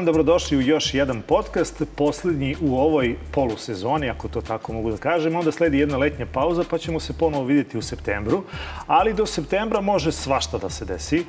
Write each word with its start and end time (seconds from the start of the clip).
Dan, 0.00 0.04
dobrodošli 0.06 0.56
u 0.56 0.60
još 0.60 0.94
jedan 0.94 1.22
podcast, 1.22 1.82
poslednji 1.96 2.56
u 2.60 2.78
ovoj 2.78 3.16
polusezoni, 3.30 4.10
ako 4.10 4.28
to 4.28 4.40
tako 4.40 4.72
mogu 4.72 4.90
da 4.90 4.96
kažem. 4.96 5.36
Onda 5.36 5.52
sledi 5.52 5.78
jedna 5.78 5.96
letnja 5.98 6.26
pauza, 6.26 6.64
pa 6.70 6.78
ćemo 6.78 7.00
se 7.00 7.12
ponovo 7.12 7.44
vidjeti 7.44 7.78
u 7.78 7.82
septembru. 7.82 8.42
Ali 8.86 9.14
do 9.14 9.26
septembra 9.26 9.80
može 9.80 10.12
svašta 10.12 10.58
da 10.58 10.70
se 10.70 10.84
desi. 10.84 11.18
E, 11.18 11.24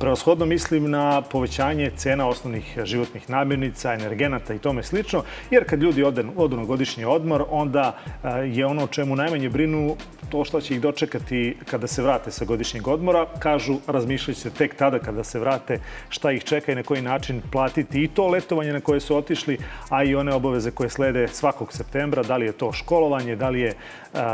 Preoshodno 0.00 0.46
mislim 0.46 0.90
na 0.90 1.22
povećanje 1.22 1.90
cena 1.96 2.28
osnovnih 2.28 2.78
životnih 2.84 3.30
namirnica, 3.30 3.94
energenata 3.94 4.54
i 4.54 4.58
tome 4.58 4.82
slično, 4.82 5.22
jer 5.50 5.64
kad 5.64 5.82
ljudi 5.82 6.04
odu, 6.36 6.56
na 6.56 6.64
godišnji 6.64 7.04
odmor, 7.04 7.44
onda 7.50 7.98
e, 8.24 8.28
je 8.28 8.66
ono 8.66 8.86
čemu 8.86 9.16
najmanje 9.16 9.48
brinu 9.48 9.96
to 10.32 10.44
što 10.44 10.60
će 10.60 10.74
ih 10.74 10.80
dočekati 10.80 11.56
kada 11.70 11.86
se 11.86 12.02
vrate 12.02 12.30
sa 12.30 12.44
godišnjeg 12.44 12.88
odmora. 12.88 13.26
Kažu, 13.38 13.78
razmišljaće 13.86 14.50
tek 14.50 14.74
tada 14.74 14.98
kada 14.98 15.24
se 15.24 15.38
vrate 15.38 15.78
šta 16.08 16.32
ih 16.32 16.44
čeka 16.44 16.72
i 16.72 16.74
na 16.74 16.82
koji 16.82 17.02
način 17.02 17.42
platiti 17.52 17.91
i 17.94 18.08
to 18.08 18.28
letovanje 18.28 18.72
na 18.72 18.80
koje 18.80 19.00
su 19.00 19.16
otišli, 19.16 19.58
a 19.88 20.04
i 20.04 20.14
one 20.14 20.34
obaveze 20.34 20.70
koje 20.70 20.90
slede 20.90 21.28
svakog 21.28 21.72
septembra, 21.72 22.22
da 22.22 22.36
li 22.36 22.46
je 22.46 22.52
to 22.52 22.72
školovanje, 22.72 23.36
da 23.36 23.48
li 23.48 23.60
je 23.60 23.74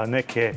neke, 0.07 0.53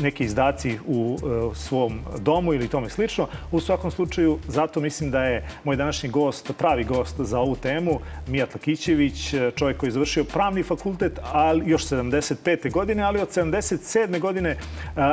neki 0.00 0.24
izdaci 0.24 0.78
u 0.86 1.18
svom 1.54 2.00
domu 2.18 2.54
ili 2.54 2.68
tome 2.68 2.88
slično. 2.88 3.28
U 3.52 3.60
svakom 3.60 3.90
slučaju, 3.90 4.38
zato 4.48 4.80
mislim 4.80 5.10
da 5.10 5.24
je 5.24 5.48
moj 5.64 5.76
današnji 5.76 6.08
gost, 6.08 6.52
pravi 6.58 6.84
gost 6.84 7.20
za 7.20 7.38
ovu 7.40 7.56
temu, 7.56 8.00
Mijat 8.28 8.54
Lakićević, 8.54 9.34
čovjek 9.56 9.76
koji 9.76 9.88
je 9.88 9.92
završio 9.92 10.24
pravni 10.24 10.62
fakultet, 10.62 11.18
ali 11.32 11.70
još 11.70 11.86
75. 11.86 12.72
godine, 12.72 13.02
ali 13.02 13.20
od 13.20 13.28
77. 13.28 14.20
godine 14.20 14.56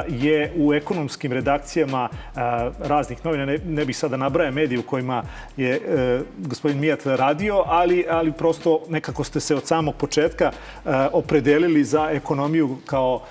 je 0.08 0.54
u 0.56 0.74
ekonomskim 0.74 1.34
redakcijama 1.34 2.10
raznih 2.80 3.26
novina, 3.26 3.46
ne, 3.46 3.58
ne 3.66 3.86
bih 3.86 3.98
sada 3.98 4.18
nabraja 4.18 4.52
medije 4.52 4.80
u 4.80 4.84
kojima 4.84 5.24
je 5.58 5.76
e, 5.76 6.20
gospodin 6.38 6.80
Mijat 6.80 7.06
radio, 7.06 7.31
ali, 7.66 8.06
ali 8.10 8.32
prosto 8.32 8.82
nekako 8.90 9.24
ste 9.24 9.40
se 9.40 9.56
od 9.56 9.68
samog 9.68 9.96
početka 9.96 10.52
opredelili 11.12 11.84
za 11.84 12.10
ekonomiju 12.12 12.78
kao 12.86 13.22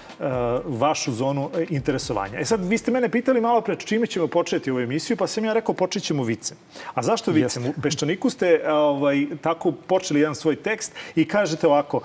vašu 0.64 1.12
zonu 1.12 1.50
interesovanja. 1.68 2.38
E 2.40 2.44
sad, 2.44 2.64
vi 2.64 2.78
ste 2.78 2.90
mene 2.90 3.08
pitali 3.08 3.40
malo 3.40 3.60
pre 3.60 3.76
čime 3.76 4.06
ćemo 4.06 4.26
početi 4.26 4.70
ovu 4.70 4.80
emisiju, 4.80 5.16
pa 5.16 5.26
sam 5.26 5.44
ja 5.44 5.52
rekao 5.52 5.74
počet 5.74 6.02
ćemo 6.02 6.22
vicem. 6.22 6.56
A 6.94 7.02
zašto 7.02 7.32
vicem? 7.32 7.66
U 7.66 7.72
Peščaniku 7.82 8.30
ste 8.30 8.60
ovaj, 8.72 9.26
tako 9.40 9.72
počeli 9.72 10.20
jedan 10.20 10.34
svoj 10.34 10.56
tekst 10.56 10.92
i 11.16 11.24
kažete 11.24 11.66
ovako, 11.66 12.00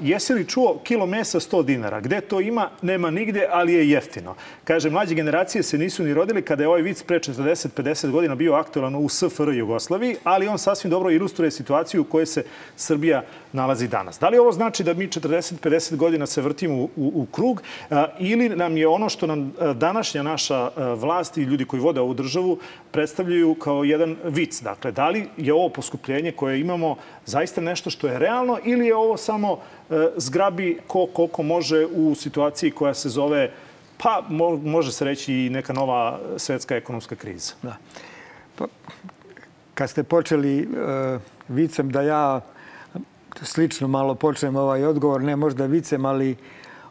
jesi 0.00 0.34
li 0.34 0.48
čuo 0.48 0.78
kilo 0.84 1.06
mesa 1.06 1.40
100 1.40 1.64
dinara? 1.64 2.00
Gde 2.00 2.20
to 2.20 2.40
ima? 2.40 2.70
Nema 2.82 3.10
nigde, 3.10 3.46
ali 3.50 3.72
je 3.72 3.90
jeftino. 3.90 4.34
Kaže, 4.64 4.90
mlađe 4.90 5.14
generacije 5.14 5.62
se 5.62 5.78
nisu 5.78 6.02
ni 6.02 6.14
rodili 6.14 6.42
kada 6.42 6.62
je 6.62 6.68
ovaj 6.68 6.82
vic 6.82 7.02
pre 7.02 7.18
40-50 7.18 8.10
godina 8.10 8.34
bio 8.34 8.54
aktualan 8.54 8.94
u 8.94 9.08
SFR 9.08 9.48
Jugoslaviji, 9.54 10.16
ali 10.24 10.48
on 10.48 10.58
sasvim 10.58 10.90
dobro 10.90 11.10
ilustruje 11.10 11.23
situaciju 11.50 12.00
u 12.00 12.04
kojoj 12.04 12.26
se 12.26 12.44
Srbija 12.76 13.22
nalazi 13.52 13.88
danas. 13.88 14.18
Da 14.18 14.28
li 14.28 14.38
ovo 14.38 14.52
znači 14.52 14.84
da 14.84 14.94
mi 14.94 15.08
40-50 15.08 15.96
godina 15.96 16.26
se 16.26 16.42
vrtimo 16.42 16.74
u, 16.74 16.84
u, 16.96 17.12
u 17.14 17.26
krug 17.32 17.62
ili 18.18 18.48
nam 18.48 18.76
je 18.76 18.88
ono 18.88 19.08
što 19.08 19.26
nam 19.26 19.52
današnja 19.74 20.22
naša 20.22 20.70
vlast 20.94 21.36
i 21.36 21.42
ljudi 21.42 21.64
koji 21.64 21.80
vode 21.80 22.00
ovu 22.00 22.14
državu 22.14 22.58
predstavljaju 22.90 23.54
kao 23.54 23.84
jedan 23.84 24.16
vic? 24.24 24.60
Dakle, 24.62 24.92
da 24.92 25.08
li 25.08 25.28
je 25.36 25.54
ovo 25.54 25.68
poskupljenje 25.68 26.32
koje 26.32 26.60
imamo 26.60 26.96
zaista 27.26 27.60
nešto 27.60 27.90
što 27.90 28.06
je 28.06 28.18
realno 28.18 28.58
ili 28.64 28.86
je 28.86 28.96
ovo 28.96 29.16
samo 29.16 29.58
zgrabi 30.16 30.78
ko 30.86 31.06
koliko 31.06 31.42
može 31.42 31.86
u 31.86 32.14
situaciji 32.14 32.70
koja 32.70 32.94
se 32.94 33.08
zove 33.08 33.50
pa 33.98 34.22
može 34.64 34.92
se 34.92 35.04
reći 35.04 35.34
i 35.34 35.50
neka 35.50 35.72
nova 35.72 36.20
svetska 36.36 36.76
ekonomska 36.76 37.16
kriza. 37.16 37.54
Da. 37.62 37.76
Pa, 38.56 38.66
kad 39.74 39.90
ste 39.90 40.02
počeli 40.02 40.66
uh, 40.66 41.20
vicem 41.48 41.90
da 41.90 42.02
ja 42.02 42.40
slično 43.42 43.88
malo 43.88 44.14
počnem 44.14 44.56
ovaj 44.56 44.84
odgovor, 44.84 45.22
ne 45.22 45.36
možda 45.36 45.66
vicem, 45.66 46.04
ali 46.04 46.36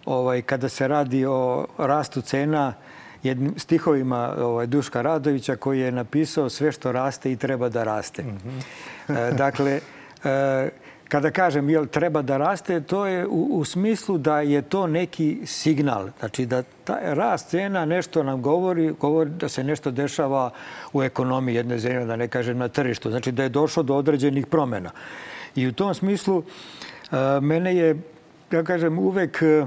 ovaj, 0.06 0.42
kada 0.42 0.70
se 0.70 0.88
radi 0.88 1.26
o 1.26 1.68
rastu 1.78 2.22
cena, 2.22 2.74
jednim 3.24 3.54
stihovima 3.58 4.36
ovaj, 4.38 4.68
Duška 4.68 5.02
Radovića 5.02 5.56
koji 5.56 5.80
je 5.80 5.92
napisao 5.92 6.50
sve 6.50 6.72
što 6.72 6.92
raste 6.92 7.32
i 7.32 7.36
treba 7.36 7.70
da 7.70 7.84
raste. 7.84 8.24
Mm 8.24 8.38
-hmm. 9.08 9.30
e, 9.30 9.32
dakle, 9.32 9.80
e, 10.24 10.70
kada 11.10 11.32
kažem 11.32 11.70
jel 11.70 11.86
treba 11.86 12.22
da 12.22 12.38
raste, 12.38 12.82
to 12.82 13.06
je 13.06 13.28
u, 13.28 13.48
u 13.52 13.66
smislu 13.66 14.18
da 14.18 14.42
je 14.42 14.62
to 14.62 14.88
neki 14.88 15.40
signal. 15.46 16.10
Znači 16.20 16.46
da 16.46 16.64
taj 16.84 17.16
rast 17.16 17.50
cena 17.50 17.86
nešto 17.86 18.24
nam 18.24 18.42
govori, 18.42 18.94
govori 19.00 19.30
da 19.30 19.50
se 19.50 19.64
nešto 19.64 19.92
dešava 19.92 20.50
u 20.94 21.04
ekonomiji 21.04 21.56
jedne 21.56 21.80
zemlje, 21.80 22.06
da 22.06 22.16
ne 22.16 22.28
kažem 22.28 22.58
na 22.58 22.68
tržištu. 22.68 23.10
Znači 23.10 23.32
da 23.32 23.44
je 23.44 23.50
došlo 23.50 23.84
do 23.84 23.96
određenih 23.96 24.48
promena. 24.48 24.92
I 25.56 25.68
u 25.68 25.74
tom 25.74 25.94
smislu 25.94 26.44
e, 26.44 27.40
mene 27.42 27.76
je, 27.76 27.96
ja 28.52 28.64
kažem, 28.64 29.00
uvek 29.00 29.42
e, 29.42 29.66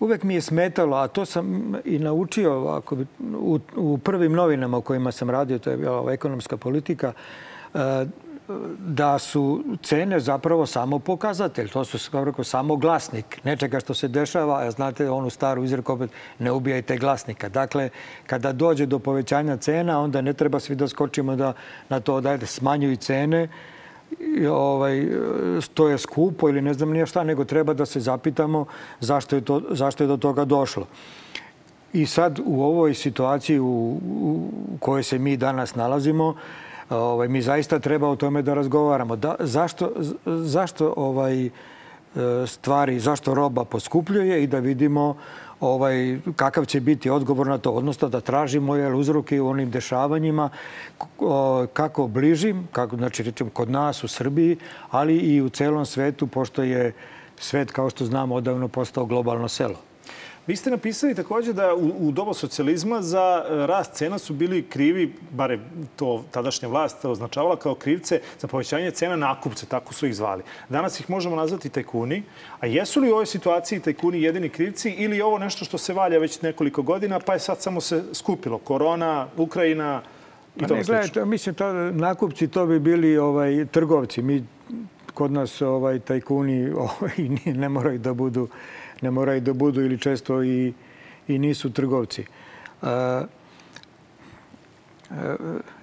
uvek 0.00 0.22
mi 0.22 0.34
je 0.34 0.40
smetalo, 0.40 0.96
a 0.96 1.08
to 1.08 1.24
sam 1.26 1.74
i 1.84 1.98
naučio 1.98 2.66
ako, 2.66 2.96
u, 3.38 3.58
u 3.76 3.98
prvim 3.98 4.32
novinama 4.32 4.78
u 4.78 4.82
kojima 4.82 5.12
sam 5.12 5.30
radio, 5.30 5.58
to 5.58 5.70
je 5.70 5.76
bila 5.76 6.12
ekonomska 6.12 6.56
politika, 6.56 7.12
e, 7.74 8.06
da 8.78 9.18
su 9.18 9.64
cene 9.82 10.20
zapravo 10.20 10.66
samo 10.66 10.98
pokazatelj. 10.98 11.68
To 11.68 11.84
su, 11.84 12.10
kao 12.10 12.24
rekao, 12.24 12.44
samo 12.44 12.76
glasnik 12.76 13.44
nečega 13.44 13.80
što 13.80 13.94
se 13.94 14.08
dešava. 14.08 14.60
A 14.60 14.70
znate 14.70 15.10
onu 15.10 15.30
staru 15.30 15.64
izreku 15.64 15.92
opet, 15.92 16.10
ne 16.38 16.52
ubijajte 16.52 16.96
glasnika. 16.96 17.48
Dakle, 17.48 17.90
kada 18.26 18.52
dođe 18.52 18.86
do 18.86 18.98
povećanja 18.98 19.56
cena, 19.56 20.00
onda 20.00 20.20
ne 20.20 20.32
treba 20.32 20.60
svi 20.60 20.76
da 20.76 20.88
skočimo 20.88 21.36
da, 21.36 21.52
na 21.88 22.00
to 22.00 22.20
da 22.20 22.46
smanjuju 22.46 22.96
cene, 22.96 23.48
ovaj, 24.50 25.08
to 25.74 25.88
je 25.88 25.98
skupo 25.98 26.48
ili 26.48 26.62
ne 26.62 26.74
znam 26.74 26.90
nije 26.90 27.06
šta, 27.06 27.24
nego 27.24 27.44
treba 27.44 27.74
da 27.74 27.86
se 27.86 28.00
zapitamo 28.00 28.64
zašto 29.00 29.36
je, 29.36 29.44
to, 29.44 29.62
zašto 29.70 30.04
je 30.04 30.08
do 30.08 30.16
toga 30.16 30.44
došlo. 30.44 30.86
I 31.92 32.06
sad 32.06 32.38
u 32.44 32.62
ovoj 32.62 32.94
situaciji 32.94 33.58
u, 33.58 34.00
u 34.20 34.50
kojoj 34.80 35.02
se 35.02 35.18
mi 35.18 35.36
danas 35.36 35.74
nalazimo, 35.74 36.34
ovaj, 36.90 37.28
mi 37.28 37.42
zaista 37.42 37.78
treba 37.78 38.08
o 38.08 38.16
tome 38.16 38.42
da 38.42 38.54
razgovaramo. 38.54 39.16
Da, 39.16 39.36
zašto, 39.40 39.92
zašto 40.26 40.94
ovaj, 40.96 41.50
stvari, 42.46 43.00
zašto 43.00 43.34
roba 43.34 43.64
poskupljuje 43.64 44.42
i 44.42 44.46
da 44.46 44.58
vidimo 44.58 45.16
ovaj, 45.60 46.18
kakav 46.36 46.64
će 46.64 46.80
biti 46.80 47.10
odgovor 47.10 47.46
na 47.46 47.58
to, 47.58 47.70
odnosno 47.70 48.08
da 48.08 48.20
tražimo 48.20 48.76
jel, 48.76 48.98
uzroke 48.98 49.40
u 49.40 49.48
onim 49.48 49.70
dešavanjima 49.70 50.50
kako 51.72 52.06
bližim, 52.06 52.68
kako, 52.72 52.96
znači 52.96 53.22
rečem 53.22 53.50
kod 53.50 53.70
nas 53.70 54.04
u 54.04 54.08
Srbiji, 54.08 54.56
ali 54.90 55.16
i 55.16 55.42
u 55.42 55.48
celom 55.48 55.86
svetu, 55.86 56.26
pošto 56.26 56.62
je 56.62 56.92
svet, 57.36 57.72
kao 57.72 57.90
što 57.90 58.04
znamo, 58.04 58.34
odavno 58.34 58.68
postao 58.68 59.06
globalno 59.06 59.48
selo. 59.48 59.87
Vi 60.48 60.56
ste 60.56 60.70
napisali 60.70 61.14
takođe 61.14 61.52
da 61.52 61.74
u, 61.74 61.92
u 61.98 62.10
doba 62.12 62.34
socijalizma 62.34 63.02
za 63.02 63.44
e, 63.44 63.66
rast 63.66 63.92
cena 63.92 64.18
su 64.18 64.34
bili 64.34 64.62
krivi, 64.62 65.12
bare 65.30 65.58
to 65.96 66.24
tadašnja 66.30 66.68
vlast 66.68 67.04
označavala 67.04 67.56
kao 67.56 67.74
krivce 67.74 68.20
za 68.40 68.46
povećanje 68.46 68.90
cena 68.90 69.16
nakupce, 69.16 69.66
tako 69.66 69.94
su 69.94 70.06
ih 70.06 70.14
zvali. 70.14 70.42
Danas 70.68 71.00
ih 71.00 71.10
možemo 71.10 71.36
nazvati 71.36 71.68
tajkuni. 71.68 72.22
A 72.60 72.66
jesu 72.66 73.00
li 73.00 73.10
u 73.10 73.12
ovoj 73.12 73.26
situaciji 73.26 73.80
tajkuni 73.80 74.22
jedini 74.22 74.48
krivci 74.48 74.90
ili 74.90 75.16
je 75.16 75.24
ovo 75.24 75.38
nešto 75.38 75.64
što 75.64 75.78
se 75.78 75.92
valja 75.92 76.18
već 76.18 76.40
nekoliko 76.42 76.82
godina, 76.82 77.20
pa 77.20 77.32
je 77.32 77.38
sad 77.38 77.62
samo 77.62 77.80
se 77.80 78.04
skupilo? 78.12 78.58
Korona, 78.58 79.26
Ukrajina 79.36 80.02
i 80.56 80.60
to 80.60 80.68
pa 80.68 80.74
ne, 80.74 80.82
gledajte, 80.82 81.24
mislim, 81.24 81.54
to, 81.54 81.72
nakupci 81.92 82.48
to 82.48 82.66
bi 82.66 82.78
bili 82.78 83.18
ovaj, 83.18 83.66
trgovci. 83.66 84.22
Mi 84.22 84.44
kod 85.14 85.32
nas 85.32 85.62
ovaj, 85.62 85.98
tajkuni 85.98 86.70
ovaj, 86.88 87.28
ne 87.44 87.68
moraju 87.68 87.98
da 87.98 88.14
budu 88.14 88.48
ne 89.02 89.10
moraju 89.10 89.40
da 89.40 89.52
budu 89.52 89.80
ili 89.80 89.98
često 89.98 90.42
i, 90.42 90.72
i 91.28 91.38
nisu 91.38 91.70
trgovci. 91.70 92.24
E, 92.82 92.86
e, 92.86 93.26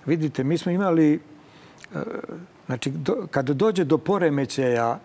vidite, 0.05 0.43
mi 0.43 0.57
smo 0.57 0.71
imali, 0.71 1.13
e, 1.13 1.19
znači, 2.65 2.89
do, 2.89 3.27
kada 3.31 3.53
dođe 3.53 3.83
do 3.83 3.97
poremećaja 3.97 4.99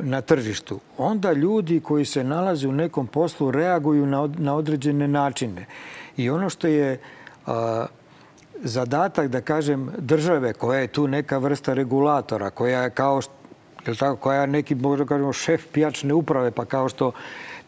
na 0.00 0.20
tržištu, 0.20 0.80
onda 0.98 1.32
ljudi 1.32 1.80
koji 1.80 2.04
se 2.04 2.24
nalaze 2.24 2.68
u 2.68 2.72
nekom 2.72 3.06
poslu 3.06 3.50
reaguju 3.50 4.06
na, 4.06 4.28
na 4.38 4.54
određene 4.54 5.08
načine. 5.08 5.66
I 6.16 6.30
ono 6.30 6.50
što 6.50 6.66
je 6.66 7.00
a, 7.46 7.86
zadatak, 8.62 9.28
da 9.28 9.40
kažem, 9.40 9.90
države 9.98 10.52
koja 10.52 10.80
je 10.80 10.86
tu 10.86 11.08
neka 11.08 11.38
vrsta 11.38 11.74
regulatora, 11.74 12.50
koja 12.50 12.82
je 12.82 12.90
kao 12.90 13.20
što 13.20 13.37
je 13.86 13.94
tako, 13.94 14.16
koja 14.16 14.40
je 14.40 14.46
neki, 14.46 14.74
možda 14.74 15.06
kažemo, 15.06 15.32
šef 15.32 15.66
pijačne 15.72 16.14
uprave, 16.14 16.50
pa 16.50 16.64
kao 16.64 16.88
što 16.88 17.12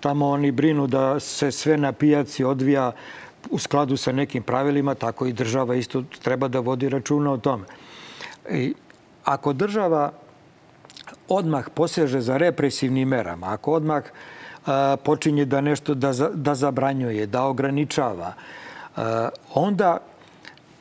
tamo 0.00 0.28
oni 0.28 0.50
brinu 0.50 0.86
da 0.86 1.20
se 1.20 1.50
sve 1.52 1.76
na 1.76 1.92
pijaci 1.92 2.44
odvija 2.44 2.92
u 3.50 3.58
skladu 3.58 3.96
sa 3.96 4.12
nekim 4.12 4.42
pravilima, 4.42 4.94
tako 4.94 5.26
i 5.26 5.32
država 5.32 5.74
isto 5.74 6.04
treba 6.22 6.48
da 6.48 6.60
vodi 6.60 6.88
računa 6.88 7.32
o 7.32 7.38
tome. 7.38 7.64
I 8.50 8.74
ako 9.24 9.52
država 9.52 10.12
odmah 11.28 11.68
poseže 11.74 12.20
za 12.20 12.36
represivnim 12.36 13.08
merama, 13.08 13.46
ako 13.46 13.72
odmah 13.72 14.02
a, 14.66 14.96
počinje 15.04 15.44
da 15.44 15.60
nešto 15.60 15.94
da, 15.94 16.12
da 16.34 16.54
zabranjuje, 16.54 17.26
da 17.26 17.44
ograničava, 17.44 18.32
a, 18.96 19.28
onda 19.54 19.98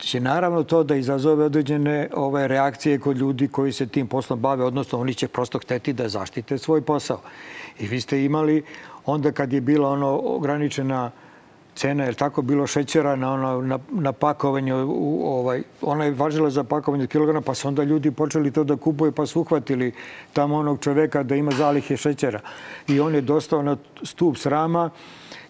će 0.00 0.20
naravno 0.20 0.62
to 0.62 0.82
da 0.82 0.96
izazove 0.96 1.44
određene 1.44 2.08
ove 2.14 2.48
reakcije 2.48 2.98
kod 2.98 3.16
ljudi 3.16 3.48
koji 3.48 3.72
se 3.72 3.86
tim 3.86 4.06
poslom 4.06 4.40
bave, 4.40 4.64
odnosno 4.64 5.00
oni 5.00 5.14
će 5.14 5.28
prosto 5.28 5.58
hteti 5.58 5.92
da 5.92 6.08
zaštite 6.08 6.58
svoj 6.58 6.80
posao. 6.80 7.20
I 7.78 7.86
vi 7.86 8.00
ste 8.00 8.24
imali 8.24 8.62
onda 9.06 9.32
kad 9.32 9.52
je 9.52 9.60
bila 9.60 9.88
ono 9.88 10.20
ograničena 10.24 11.10
cena, 11.74 12.04
je 12.04 12.12
tako 12.12 12.42
bilo 12.42 12.66
šećera 12.66 13.16
na, 13.16 13.32
ono, 13.32 13.62
na, 13.62 13.78
na 13.90 14.12
pakovanju, 14.12 14.86
u, 14.86 15.22
ovaj, 15.26 15.62
ona 15.82 16.04
je 16.04 16.10
važila 16.10 16.50
za 16.50 16.64
pakovanje 16.64 17.06
kilograma, 17.06 17.40
pa 17.40 17.54
su 17.54 17.68
onda 17.68 17.84
ljudi 17.84 18.10
počeli 18.10 18.50
to 18.50 18.64
da 18.64 18.76
kupuju, 18.76 19.12
pa 19.12 19.26
su 19.26 19.40
uhvatili 19.40 19.92
tamo 20.32 20.56
onog 20.56 20.80
čoveka 20.80 21.22
da 21.22 21.36
ima 21.36 21.50
zalihe 21.50 21.96
šećera. 21.96 22.40
I 22.88 23.00
on 23.00 23.14
je 23.14 23.20
dostao 23.20 23.62
na 23.62 23.76
stup 24.02 24.36
srama, 24.36 24.90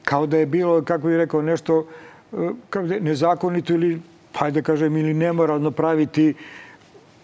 kao 0.04 0.26
da 0.26 0.36
je 0.36 0.46
bilo, 0.46 0.82
kako 0.82 1.06
bih 1.06 1.16
rekao, 1.16 1.42
nešto 1.42 1.86
e, 2.32 2.50
kao 2.70 2.82
da 2.82 3.00
nezakonito 3.00 3.74
ili, 3.74 4.00
hajde 4.34 4.60
da 4.60 4.66
kažem, 4.66 4.96
ili 4.96 5.14
nemoralno 5.14 5.70
praviti 5.70 6.34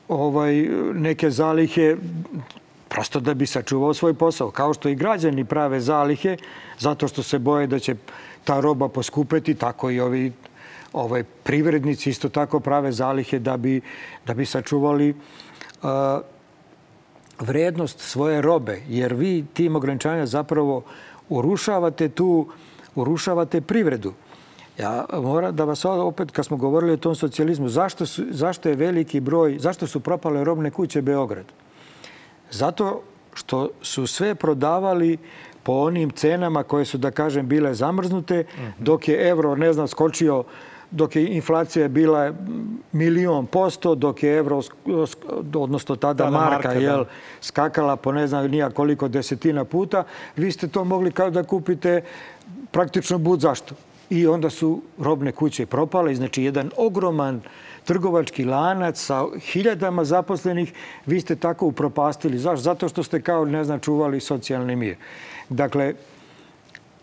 ovaj, 0.09 0.55
neke 0.95 1.31
zalihe 1.31 1.97
prosto 2.89 3.21
da 3.21 3.35
bi 3.35 3.47
sačuvao 3.47 3.95
svoj 3.95 4.15
posao. 4.15 4.51
Kao 4.51 4.75
što 4.75 4.89
i 4.89 4.95
građani 4.95 5.45
prave 5.45 5.81
zalihe, 5.81 6.37
zato 6.79 7.09
što 7.09 7.23
se 7.23 7.39
boje 7.39 7.67
da 7.67 7.79
će 7.79 7.95
ta 8.45 8.61
roba 8.61 8.89
poskupeti, 8.89 9.55
tako 9.55 9.91
i 9.91 10.01
ovi 10.01 10.33
ovaj, 10.93 11.25
privrednici 11.43 12.11
isto 12.11 12.29
tako 12.29 12.61
prave 12.61 12.93
zalihe 12.93 13.39
da 13.39 13.57
bi, 13.57 13.81
da 14.27 14.35
bi 14.35 14.47
sačuvali 14.47 15.11
uh, 15.11 15.89
vrednost 17.41 18.01
svoje 18.01 18.41
robe. 18.43 18.81
Jer 18.89 19.15
vi 19.15 19.45
tim 19.53 19.77
ograničanja 19.77 20.27
zapravo 20.27 20.83
urušavate 21.29 22.09
tu, 22.09 22.49
urušavate 22.95 23.61
privredu. 23.61 24.13
Ja 24.79 25.07
moram 25.13 25.57
da 25.57 25.65
vas 25.65 25.85
opet, 25.85 26.31
kad 26.31 26.47
smo 26.47 26.57
govorili 26.57 26.93
o 26.93 26.97
tom 26.97 27.15
socijalizmu, 27.15 27.69
zašto, 27.69 28.07
su, 28.07 28.25
zašto 28.31 28.69
je 28.69 28.75
veliki 28.75 29.21
broj, 29.21 29.57
zašto 29.59 29.87
su 29.87 30.01
propale 30.01 30.45
robne 30.45 30.71
kuće 30.71 31.03
Beograd? 31.03 31.47
Zato 32.51 33.03
što 33.35 33.69
su 33.83 34.07
sve 34.07 34.35
prodavali 34.35 35.19
po 35.63 35.73
onim 35.73 36.11
cenama 36.11 36.63
koje 36.63 36.85
su, 36.85 36.99
da 36.99 37.11
kažem, 37.11 37.49
bile 37.49 37.75
zamrznute, 37.75 38.45
dok 38.79 39.09
je 39.09 39.29
evro, 39.29 39.57
ne 39.57 39.73
znam, 39.73 39.89
skočio 39.89 40.45
dok 40.91 41.17
je 41.17 41.27
inflacija 41.37 41.89
bila 41.89 42.33
milion 42.93 43.47
posto, 43.47 43.95
dok 43.95 44.23
je 44.23 44.37
evro, 44.39 44.61
odnosno 45.55 45.97
tada, 45.97 46.25
tada 46.25 46.31
marka, 46.31 46.55
marka 46.55 46.73
jel, 46.73 47.05
da. 47.05 47.11
skakala 47.41 47.97
po 47.97 48.13
ne 48.13 48.27
znam 48.27 48.51
nija 48.51 48.71
koliko 48.71 49.09
desetina 49.09 49.65
puta, 49.65 50.05
vi 50.37 50.53
ste 50.53 50.69
to 50.69 50.85
mogli 50.85 51.11
kao 51.11 51.31
da 51.31 51.43
kupite 51.43 52.03
praktično 52.71 53.19
bud 53.19 53.41
zašto. 53.41 53.75
I 54.11 54.27
onda 54.27 54.51
su 54.51 54.83
robne 54.99 55.33
kuće 55.33 55.67
propale, 55.67 56.15
znači 56.15 56.43
jedan 56.43 56.71
ogroman 56.77 57.41
trgovački 57.85 58.45
lanac 58.45 58.99
sa 58.99 59.25
hiljadama 59.41 60.05
zaposlenih, 60.05 60.73
vi 61.07 61.21
ste 61.21 61.37
tako 61.37 61.67
upropastili. 61.67 62.39
Zašto? 62.39 62.63
Zato 62.63 62.89
što 62.89 63.03
ste 63.03 63.21
kao, 63.21 63.45
ne 63.45 63.65
znam, 63.65 63.81
čuvali 63.81 64.21
socijalni 64.21 64.77
mir. 64.77 64.97
Dakle, 65.49 65.95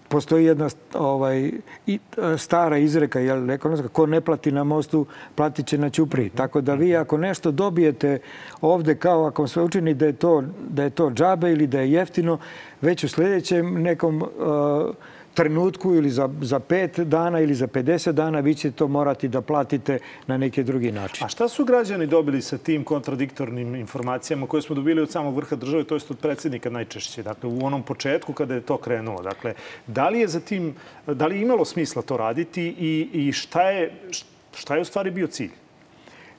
postoji 0.07 0.45
jedna 0.45 0.69
ovaj, 0.93 1.47
e, 1.47 1.51
stara 2.37 2.77
izreka, 2.77 3.19
jel, 3.19 3.51
ekonomska, 3.51 3.87
ko 3.87 4.05
ne 4.05 4.21
plati 4.21 4.51
na 4.51 4.63
mostu, 4.63 5.05
platit 5.35 5.67
će 5.67 5.77
na 5.77 5.89
Ćupri. 5.89 6.29
Tako 6.29 6.61
da 6.61 6.75
vi 6.75 6.95
ako 6.95 7.17
nešto 7.17 7.51
dobijete 7.51 8.19
ovde 8.61 8.95
kao 8.95 9.25
ako 9.25 9.47
sve 9.47 9.63
učini 9.63 9.93
da 9.93 10.05
je 10.05 10.13
to, 10.13 10.43
da 10.69 10.83
je 10.83 10.89
to 10.89 11.09
džabe 11.09 11.51
ili 11.51 11.67
da 11.67 11.79
je 11.79 11.91
jeftino, 11.91 12.37
već 12.81 13.03
u 13.03 13.09
sljedećem 13.09 13.81
nekom 13.81 14.21
uh, 14.21 14.29
trenutku 15.33 15.95
ili 15.95 16.09
za, 16.09 16.29
za 16.41 16.59
pet 16.59 16.99
dana 16.99 17.39
ili 17.39 17.55
za 17.55 17.67
50 17.67 18.11
dana 18.11 18.39
vi 18.39 18.55
ćete 18.55 18.77
to 18.77 18.87
morati 18.87 19.27
da 19.27 19.41
platite 19.41 19.99
na 20.27 20.37
neki 20.37 20.63
drugi 20.63 20.91
način. 20.91 21.25
A 21.25 21.29
šta 21.29 21.47
su 21.47 21.65
građani 21.65 22.07
dobili 22.07 22.41
sa 22.41 22.57
tim 22.57 22.83
kontradiktornim 22.83 23.75
informacijama 23.75 24.47
koje 24.47 24.61
smo 24.61 24.75
dobili 24.75 25.01
od 25.01 25.11
samog 25.11 25.35
vrha 25.35 25.55
države, 25.55 25.83
to 25.83 25.95
je 25.95 26.01
od 26.09 26.19
predsjednika 26.19 26.69
najčešće, 26.69 27.23
dakle 27.23 27.49
u 27.49 27.65
onom 27.65 27.83
početku 27.83 28.33
kada 28.33 28.53
je 28.53 28.61
to 28.61 28.77
krenulo? 28.77 29.21
Dakle, 29.21 29.53
da 29.87 30.09
li 30.09 30.19
je 30.19 30.27
za 30.27 30.39
tim, 30.39 30.75
da 31.07 31.27
li 31.27 31.35
je 31.35 31.41
imalo 31.41 31.65
smisla 31.65 32.01
to 32.01 32.17
raditi 32.17 32.75
i, 32.79 33.09
i 33.13 33.31
šta, 33.31 33.69
je, 33.69 33.91
šta 34.55 34.75
je 34.75 34.81
u 34.81 34.85
stvari 34.85 35.11
bio 35.11 35.27
cilj? 35.27 35.51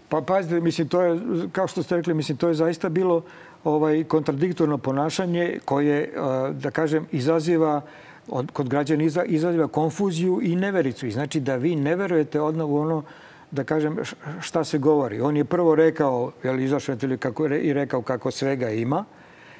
Pa 0.08 0.20
pazite, 0.20 0.60
mislim, 0.60 0.88
to 0.88 1.02
je, 1.02 1.20
kao 1.52 1.66
što 1.66 1.82
ste 1.82 1.96
rekli, 1.96 2.14
mislim, 2.14 2.38
to 2.38 2.48
je 2.48 2.54
zaista 2.54 2.88
bilo 2.88 3.22
ovaj 3.64 4.04
kontradiktorno 4.04 4.78
ponašanje 4.78 5.58
koje, 5.64 6.12
da 6.52 6.70
kažem, 6.70 7.06
izaziva 7.12 7.82
od, 8.28 8.50
kod 8.50 8.68
građana 8.68 9.04
iza, 9.04 9.24
izaziva 9.24 9.68
konfuziju 9.68 10.40
i 10.42 10.56
nevericu. 10.56 11.06
I 11.06 11.10
znači 11.10 11.40
da 11.40 11.56
vi 11.56 11.76
ne 11.76 11.96
verujete 11.96 12.40
odmah 12.40 12.66
u 12.66 12.76
ono 12.76 13.02
da 13.50 13.64
kažem 13.64 13.98
šta 14.40 14.64
se 14.64 14.78
govori. 14.78 15.20
On 15.20 15.36
je 15.36 15.44
prvo 15.44 15.74
rekao, 15.74 16.32
jel, 16.42 16.60
izašao 16.60 16.96
kako, 17.18 17.46
i 17.46 17.72
rekao 17.72 18.02
kako 18.02 18.30
svega 18.30 18.70
ima 18.70 19.04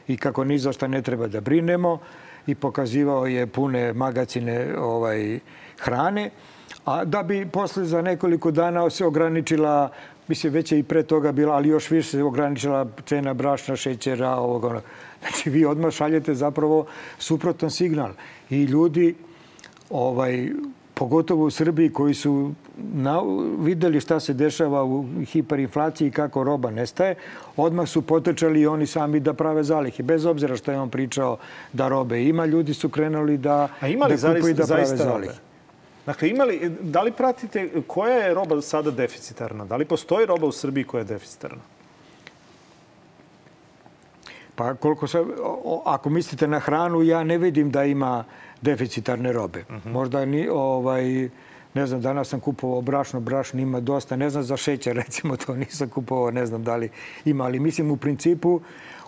i 0.08 0.16
kako 0.16 0.44
ni 0.44 0.58
za 0.58 0.72
šta 0.72 0.86
ne 0.86 1.02
treba 1.02 1.26
da 1.26 1.40
brinemo 1.40 1.98
i 2.46 2.54
pokazivao 2.54 3.26
je 3.26 3.46
pune 3.46 3.92
magacine 3.92 4.74
ovaj, 4.78 5.38
hrane, 5.78 6.30
a 6.84 7.04
da 7.04 7.22
bi 7.22 7.46
posle 7.46 7.84
za 7.84 8.02
nekoliko 8.02 8.50
dana 8.50 8.90
se 8.90 9.06
ograničila 9.06 9.90
mislim, 10.28 10.52
već 10.52 10.72
je 10.72 10.78
i 10.78 10.82
pre 10.82 11.02
toga 11.02 11.32
bila, 11.32 11.54
ali 11.54 11.68
još 11.68 11.90
više 11.90 12.08
se 12.08 12.22
ograničila 12.22 12.86
cena 13.06 13.34
brašna, 13.34 13.76
šećera, 13.76 14.36
ovoga, 14.36 14.68
ono. 14.68 14.80
Znači, 15.20 15.50
vi 15.50 15.64
odmah 15.64 15.92
šaljete 15.92 16.34
zapravo 16.34 16.86
suprotan 17.18 17.70
signal. 17.70 18.10
I 18.50 18.64
ljudi, 18.64 19.14
ovaj, 19.90 20.48
pogotovo 20.94 21.44
u 21.44 21.50
Srbiji 21.50 21.90
koji 21.90 22.14
su 22.14 22.52
na, 22.76 23.22
videli 23.58 24.00
šta 24.00 24.20
se 24.20 24.34
dešava 24.34 24.84
u 24.84 25.04
hiperinflaciji 25.26 26.08
i 26.08 26.10
kako 26.10 26.44
roba 26.44 26.70
nestaje, 26.70 27.14
odmah 27.56 27.88
su 27.88 28.02
potečali 28.02 28.60
i 28.60 28.66
oni 28.66 28.86
sami 28.86 29.20
da 29.20 29.32
prave 29.32 29.64
zalihe. 29.64 30.02
Bez 30.02 30.26
obzira 30.26 30.56
što 30.56 30.72
je 30.72 30.80
on 30.80 30.90
pričao 30.90 31.36
da 31.72 31.88
robe 31.88 32.24
ima, 32.24 32.46
ljudi 32.46 32.74
su 32.74 32.88
krenuli 32.88 33.38
da, 33.38 33.68
A 33.80 33.88
da 34.08 34.34
kupuju 34.34 34.54
da 34.54 34.66
prave 34.66 34.96
zalihe. 34.96 35.53
Dakle, 36.06 36.28
imali, 36.28 36.70
da 36.80 37.02
li 37.02 37.12
pratite 37.12 37.70
koja 37.86 38.16
je 38.16 38.34
roba 38.34 38.60
sada 38.60 38.90
deficitarna? 38.90 39.64
Da 39.64 39.76
li 39.76 39.84
postoji 39.84 40.26
roba 40.26 40.46
u 40.46 40.52
Srbiji 40.52 40.84
koja 40.84 41.00
je 41.00 41.04
deficitarna? 41.04 41.62
Pa 44.54 44.74
koliko 44.74 45.06
se, 45.06 45.24
ako 45.84 46.10
mislite 46.10 46.48
na 46.48 46.58
hranu, 46.58 47.02
ja 47.02 47.24
ne 47.24 47.38
vidim 47.38 47.70
da 47.70 47.84
ima 47.84 48.24
deficitarne 48.62 49.32
robe. 49.32 49.64
Uh 49.68 49.74
mhm. 49.74 49.88
-huh. 49.88 49.92
Možda 49.92 50.24
ni, 50.24 50.48
ovaj, 50.48 51.28
ne 51.74 51.86
znam, 51.86 52.00
danas 52.00 52.28
sam 52.28 52.40
kupovao 52.40 52.80
brašno, 52.80 53.20
brašno 53.20 53.60
ima 53.60 53.80
dosta, 53.80 54.16
ne 54.16 54.30
znam 54.30 54.42
za 54.42 54.56
šećer, 54.56 54.96
recimo 55.04 55.36
to 55.36 55.56
nisam 55.56 55.88
kupovao, 55.88 56.30
ne 56.30 56.46
znam 56.46 56.64
da 56.64 56.76
li 56.76 56.88
ima, 57.24 57.44
ali 57.44 57.60
mislim 57.60 57.90
u 57.90 57.96
principu 57.96 58.60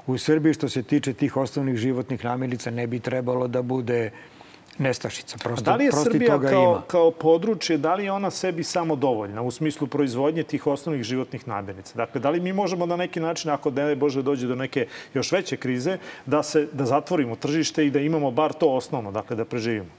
u 0.06 0.18
Srbiji 0.18 0.54
što 0.54 0.68
se 0.68 0.82
tiče 0.82 1.12
tih 1.12 1.36
osnovnih 1.36 1.76
životnih 1.76 2.24
namirnica 2.24 2.70
ne 2.70 2.86
bi 2.86 3.00
trebalo 3.00 3.48
da 3.48 3.62
bude 3.62 4.06
uh, 4.06 4.36
nestašica. 4.78 5.37
Prosto, 5.38 5.64
da 5.64 5.76
li 5.76 5.85
je 5.85 5.92
Srbija 5.92 6.40
kao, 6.40 6.73
ima. 6.73 6.83
kao 6.87 7.11
područje, 7.11 7.78
da 7.78 7.95
li 7.95 8.04
je 8.04 8.12
ona 8.12 8.30
sebi 8.30 8.64
samo 8.64 8.97
dovoljna 8.97 9.42
u 9.42 9.50
smislu 9.50 9.87
proizvodnje 9.87 10.42
tih 10.42 10.66
osnovnih 10.66 11.02
životnih 11.02 11.49
namirnica? 11.49 11.97
Dakle, 11.97 12.21
da 12.21 12.30
li 12.30 12.40
mi 12.40 12.52
možemo 12.52 12.87
na 12.87 12.97
neki 12.97 13.21
način, 13.21 13.50
ako 13.50 13.71
ne 13.71 13.97
Bože 13.97 14.23
dođe 14.23 14.47
do 14.47 14.54
neke 14.54 14.87
još 15.14 15.33
veće 15.33 15.56
krize, 15.56 15.99
da, 16.26 16.42
se, 16.42 16.68
da 16.73 16.85
zatvorimo 16.85 17.37
tržište 17.37 17.87
i 17.87 17.90
da 17.90 18.00
imamo 18.00 18.30
bar 18.30 18.52
to 18.52 18.68
osnovno, 18.68 19.12
dakle 19.12 19.37
da 19.37 19.45
preživimo? 19.45 19.90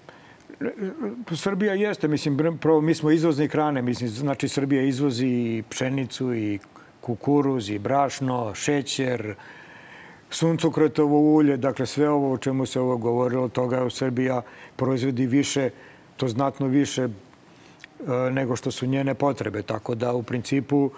Srbija 1.35 1.73
jeste, 1.73 2.07
mislim, 2.07 2.57
prvo 2.61 2.81
mi 2.81 2.95
smo 2.95 3.11
izvozni 3.11 3.47
hrane, 3.47 3.81
mislim, 3.81 4.09
znači 4.09 4.47
Srbija 4.47 4.81
izvozi 4.81 5.27
i 5.27 5.63
pšenicu 5.69 6.33
i 6.35 6.59
kukuruz 7.01 7.69
i 7.69 7.79
brašno, 7.79 8.55
šećer, 8.55 9.35
suncokretovo 10.29 11.19
ulje, 11.19 11.57
dakle 11.57 11.85
sve 11.85 12.09
ovo 12.09 12.33
o 12.33 12.37
čemu 12.37 12.65
se 12.65 12.79
ovo 12.79 12.97
govorilo, 12.97 13.47
toga 13.47 13.83
u 13.83 13.89
Srbija 13.89 14.41
proizvodi 14.75 15.25
više, 15.25 15.69
to 16.17 16.27
znatno 16.27 16.67
više 16.67 17.03
e, 17.03 17.09
nego 18.31 18.55
što 18.55 18.71
su 18.71 18.85
njene 18.85 19.13
potrebe. 19.13 19.61
Tako 19.61 19.95
da 19.95 20.13
u 20.13 20.23
principu 20.23 20.91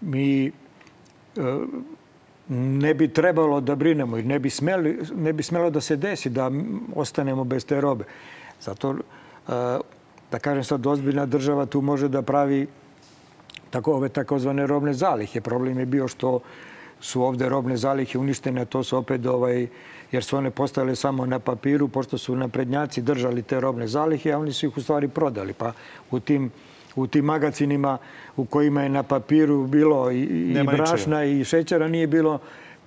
mi 0.00 0.46
e, 0.46 0.50
ne 2.48 2.94
bi 2.94 3.08
trebalo 3.08 3.60
da 3.60 3.74
brinemo 3.74 4.18
i 4.18 4.22
ne 4.22 4.38
bi, 4.38 4.50
smeli, 4.50 4.98
ne 5.14 5.32
bi 5.32 5.42
smelo 5.42 5.70
da 5.70 5.80
se 5.80 5.96
desi 5.96 6.30
da 6.30 6.50
ostanemo 6.94 7.44
bez 7.44 7.66
te 7.66 7.80
robe. 7.80 8.04
Zato, 8.60 8.90
e, 8.92 8.98
da 10.30 10.38
kažem 10.38 10.64
sad, 10.64 10.86
ozbiljna 10.86 11.26
država 11.26 11.66
tu 11.66 11.80
može 11.80 12.08
da 12.08 12.22
pravi 12.22 12.66
tako, 13.70 13.94
ove 13.94 14.08
takozvane 14.08 14.66
robne 14.66 14.92
zalihe. 14.94 15.40
Problem 15.40 15.78
je 15.78 15.86
bio 15.86 16.08
što 16.08 16.40
su 17.04 17.22
ovde 17.22 17.48
robne 17.48 17.76
zalihe 17.76 18.18
uništene, 18.18 18.64
to 18.64 18.82
su 18.82 18.96
opet 18.96 19.26
ovaj, 19.26 19.66
jer 20.12 20.24
su 20.24 20.36
one 20.36 20.50
postale 20.50 20.96
samo 20.96 21.26
na 21.26 21.38
papiru, 21.38 21.88
pošto 21.88 22.18
su 22.18 22.36
naprednjaci 22.36 23.02
držali 23.02 23.42
te 23.42 23.60
robne 23.60 23.88
zalihe, 23.88 24.32
a 24.32 24.38
oni 24.38 24.52
su 24.52 24.66
ih 24.66 24.76
u 24.76 24.82
stvari 24.82 25.08
prodali. 25.08 25.52
Pa 25.52 25.72
u 26.10 26.20
tim 26.20 26.50
u 26.96 27.06
tim 27.06 27.24
magacinima 27.24 27.98
u 28.36 28.44
kojima 28.44 28.82
je 28.82 28.88
na 28.88 29.02
papiru 29.02 29.66
bilo 29.66 30.10
i, 30.10 30.22
i 30.22 30.62
brašna 30.64 31.24
i 31.24 31.44
šećera 31.44 31.88
nije 31.88 32.06
bilo, 32.06 32.38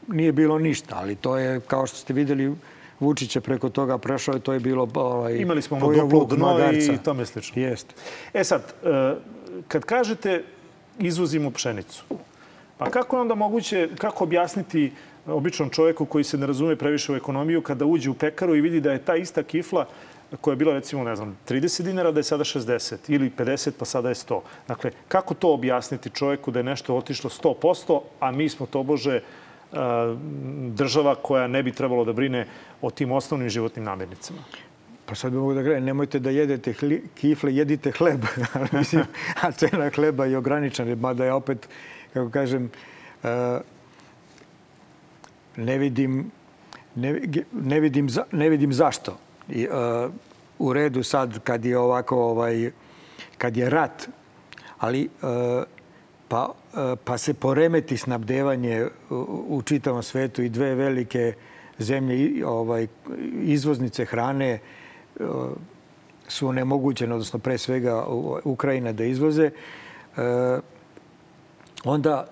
nije 0.08 0.32
bilo 0.32 0.60
ništa. 0.60 0.96
Ali 0.98 1.16
to 1.16 1.38
je, 1.38 1.60
kao 1.60 1.88
što 1.88 1.98
ste 1.98 2.14
videli, 2.14 2.56
Vučić 3.00 3.36
je 3.36 3.42
preko 3.42 3.70
toga 3.70 3.98
prešao 3.98 4.38
i 4.38 4.40
to 4.40 4.54
je 4.54 4.60
bilo... 4.60 4.88
Ovaj, 4.96 5.38
Imali 5.38 5.62
smo 5.62 5.78
ono 5.78 6.08
duplo 6.08 6.26
dno 6.26 6.72
i 6.72 6.98
tome 7.04 7.26
slično. 7.26 7.62
Jeste. 7.62 7.96
E 8.34 8.44
sad, 8.44 8.74
e, 8.84 9.16
kad 9.68 9.86
kažete 9.86 10.44
izvozimo 11.00 11.52
pšenicu. 11.52 12.04
Pa 12.78 12.90
kako 12.90 13.16
je 13.16 13.22
onda 13.22 13.36
moguće, 13.36 13.90
kako 13.98 14.24
objasniti 14.24 14.92
običnom 15.26 15.70
čovjeku 15.70 16.06
koji 16.06 16.24
se 16.24 16.38
ne 16.38 16.48
razume 16.48 16.76
previše 16.76 17.14
u 17.14 17.16
ekonomiju 17.16 17.62
kada 17.62 17.86
uđe 17.86 18.10
u 18.10 18.14
pekaru 18.14 18.56
i 18.56 18.62
vidi 18.62 18.82
da 18.82 18.92
je 18.92 19.06
ta 19.06 19.16
ista 19.16 19.44
kifla 19.44 19.86
koja 20.42 20.52
je 20.52 20.56
bila 20.56 20.74
recimo, 20.74 21.04
ne 21.04 21.16
znam, 21.16 21.38
30 21.50 21.84
dinara, 21.84 22.12
da 22.12 22.20
je 22.20 22.24
sada 22.24 22.44
60 22.44 22.96
ili 23.08 23.32
50 23.38 23.72
pa 23.80 23.86
sada 23.86 24.10
je 24.10 24.16
100. 24.16 24.40
Dakle, 24.68 24.92
kako 25.08 25.34
to 25.34 25.54
objasniti 25.54 26.10
čovjeku 26.10 26.52
da 26.52 26.60
je 26.60 26.64
nešto 26.64 26.96
otišlo 26.96 27.30
100%, 27.30 28.02
a 28.20 28.32
mi 28.32 28.50
smo 28.50 28.66
to, 28.66 28.84
Bože, 28.84 29.22
država 30.70 31.16
koja 31.16 31.48
ne 31.48 31.64
bi 31.64 31.72
trebalo 31.72 32.06
da 32.06 32.14
brine 32.14 32.48
o 32.82 32.90
tim 32.90 33.12
osnovnim 33.12 33.50
životnim 33.50 33.86
namirnicama? 33.86 34.40
Pa 35.06 35.16
sad 35.16 35.32
bi 35.32 35.38
mogu 35.38 35.54
da 35.54 35.64
gledam, 35.64 35.84
nemojte 35.84 36.20
da 36.20 36.30
jedete 36.30 36.74
hli, 36.74 37.04
kifle, 37.16 37.56
jedite 37.56 37.92
hleb. 37.92 38.26
Mislim, 38.72 39.04
a 39.42 39.52
cena 39.52 39.90
hleba 39.90 40.26
je 40.26 40.38
ograničena, 40.38 40.96
mada 40.96 41.26
je 41.26 41.34
opet, 41.34 41.70
kako 42.18 42.30
kažem, 42.30 42.70
ne 45.58 45.78
vidim, 45.78 46.32
ne, 46.96 47.22
ne 47.52 47.80
vidim, 47.80 48.10
za, 48.10 48.24
ne 48.32 48.50
vidim 48.50 48.74
zašto. 48.74 49.18
I, 49.50 49.68
uh, 49.68 50.12
u 50.60 50.74
redu 50.74 51.04
sad 51.04 51.40
kad 51.40 51.66
je 51.66 51.78
ovako, 51.78 52.24
ovaj, 52.24 52.72
kad 53.38 53.58
je 53.58 53.70
rat, 53.70 54.10
ali 54.78 55.10
uh, 55.22 55.64
pa, 56.28 56.54
pa 57.04 57.18
se 57.18 57.34
poremeti 57.34 57.98
snabdevanje 57.98 58.86
u, 59.10 59.46
u 59.48 59.62
čitavom 59.62 60.04
svetu 60.04 60.42
i 60.42 60.50
dve 60.50 60.76
velike 60.76 61.34
zemlje 61.78 62.46
ovaj, 62.46 62.88
izvoznice 63.42 64.06
hrane 64.06 64.60
su 66.28 66.48
onemogućene, 66.48 67.14
odnosno 67.14 67.40
pre 67.40 67.58
svega 67.58 68.06
Ukrajina 68.44 68.92
da 68.92 69.04
izvoze, 69.04 69.52
uh, 70.18 70.24
onda 71.84 72.28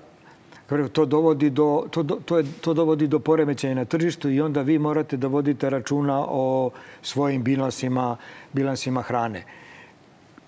to 0.93 1.05
dovodi 1.05 1.49
do, 1.49 1.87
to, 1.91 2.03
to, 2.03 2.37
je, 2.37 2.45
to 2.61 2.73
dovodi 2.73 3.07
do 3.07 3.19
poremećaja 3.19 3.75
na 3.75 3.85
tržištu 3.85 4.29
i 4.29 4.41
onda 4.41 4.61
vi 4.61 4.79
morate 4.79 5.17
da 5.17 5.27
vodite 5.27 5.69
računa 5.69 6.25
o 6.29 6.69
svojim 7.01 7.43
bilansima, 7.43 8.17
bilansima 8.53 9.01
hrane. 9.01 9.43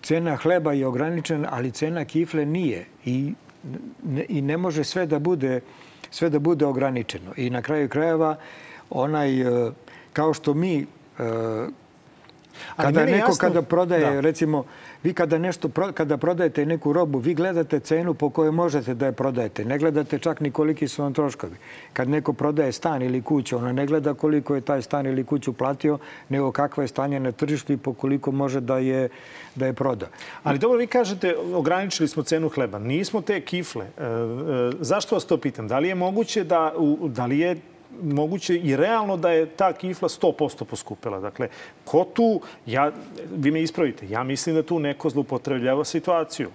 Cena 0.01 0.35
hleba 0.35 0.73
je 0.73 0.87
ograničena, 0.87 1.49
ali 1.51 1.71
cena 1.71 2.05
kifle 2.05 2.45
nije. 2.45 2.85
I 3.05 3.33
ne, 4.03 4.25
i 4.29 4.41
ne 4.41 4.57
može 4.57 4.83
sve 4.83 5.05
da 5.05 5.19
bude 5.19 5.61
sve 6.11 6.29
da 6.29 6.39
bude 6.39 6.65
ograničeno. 6.65 7.31
I 7.37 7.49
na 7.49 7.61
kraju 7.61 7.89
krajeva 7.89 8.35
onaj 8.89 9.41
e, 9.41 9.71
kao 10.13 10.33
što 10.33 10.53
mi 10.53 10.85
e, 12.77 12.81
kada 12.81 13.05
neko 13.05 13.31
jasno, 13.31 13.47
kada 13.47 13.61
prodaje 13.61 14.13
da. 14.13 14.21
recimo 14.21 14.63
vi 15.03 15.13
kada 15.13 15.37
nešto 15.37 15.69
kada 15.93 16.17
prodajete 16.17 16.65
neku 16.65 16.93
robu, 16.93 17.19
vi 17.19 17.33
gledate 17.33 17.79
cenu 17.79 18.13
po 18.13 18.29
kojoj 18.29 18.51
možete 18.51 18.93
da 18.93 19.05
je 19.05 19.11
prodajete. 19.11 19.65
Ne 19.65 19.77
gledate 19.77 20.19
čak 20.19 20.39
ni 20.39 20.51
koliki 20.51 20.87
su 20.87 21.01
vam 21.01 21.13
troškovi. 21.13 21.55
Kad 21.93 22.09
neko 22.09 22.33
prodaje 22.33 22.71
stan 22.71 23.01
ili 23.01 23.21
kuću, 23.21 23.57
ona 23.57 23.71
ne 23.71 23.85
gleda 23.85 24.13
koliko 24.13 24.55
je 24.55 24.61
taj 24.61 24.81
stan 24.81 25.05
ili 25.05 25.23
kuću 25.23 25.53
platio, 25.53 25.97
nego 26.29 26.51
kakva 26.51 26.83
je 26.83 26.87
stanje 26.87 27.19
na 27.19 27.31
tržištu 27.31 27.73
i 27.73 27.77
po 27.77 27.93
koliko 27.93 28.31
može 28.31 28.59
da 28.59 28.77
je 28.77 29.09
da 29.55 29.65
je 29.65 29.73
proda. 29.73 30.07
Ali 30.43 30.59
dobro, 30.59 30.77
vi 30.77 30.87
kažete, 30.87 31.35
ograničili 31.53 32.07
smo 32.07 32.23
cenu 32.23 32.49
hleba. 32.49 32.79
Nismo 32.79 33.21
te 33.21 33.41
kifle. 33.41 33.85
E, 33.85 34.03
e, 34.03 34.71
zašto 34.79 35.15
vas 35.15 35.25
to 35.25 35.37
pitam? 35.37 35.67
Da 35.67 35.79
li 35.79 35.87
je 35.87 35.95
moguće 35.95 36.43
da, 36.43 36.73
u, 36.77 37.09
da 37.09 37.25
li 37.25 37.39
je 37.39 37.57
moguće 38.01 38.55
i 38.55 38.75
realno 38.75 39.17
da 39.17 39.31
je 39.31 39.45
ta 39.45 39.73
kifla 39.73 40.09
100% 40.09 40.63
poskupila. 40.63 41.19
Dakle, 41.19 41.49
ko 41.85 42.05
tu, 42.13 42.41
ja, 42.65 42.91
vi 43.37 43.51
me 43.51 43.61
ispravite, 43.61 44.09
ja 44.09 44.23
mislim 44.23 44.55
da 44.55 44.63
tu 44.63 44.79
neko 44.79 45.09
zloupotrebljava 45.09 45.85
situaciju 45.85 46.49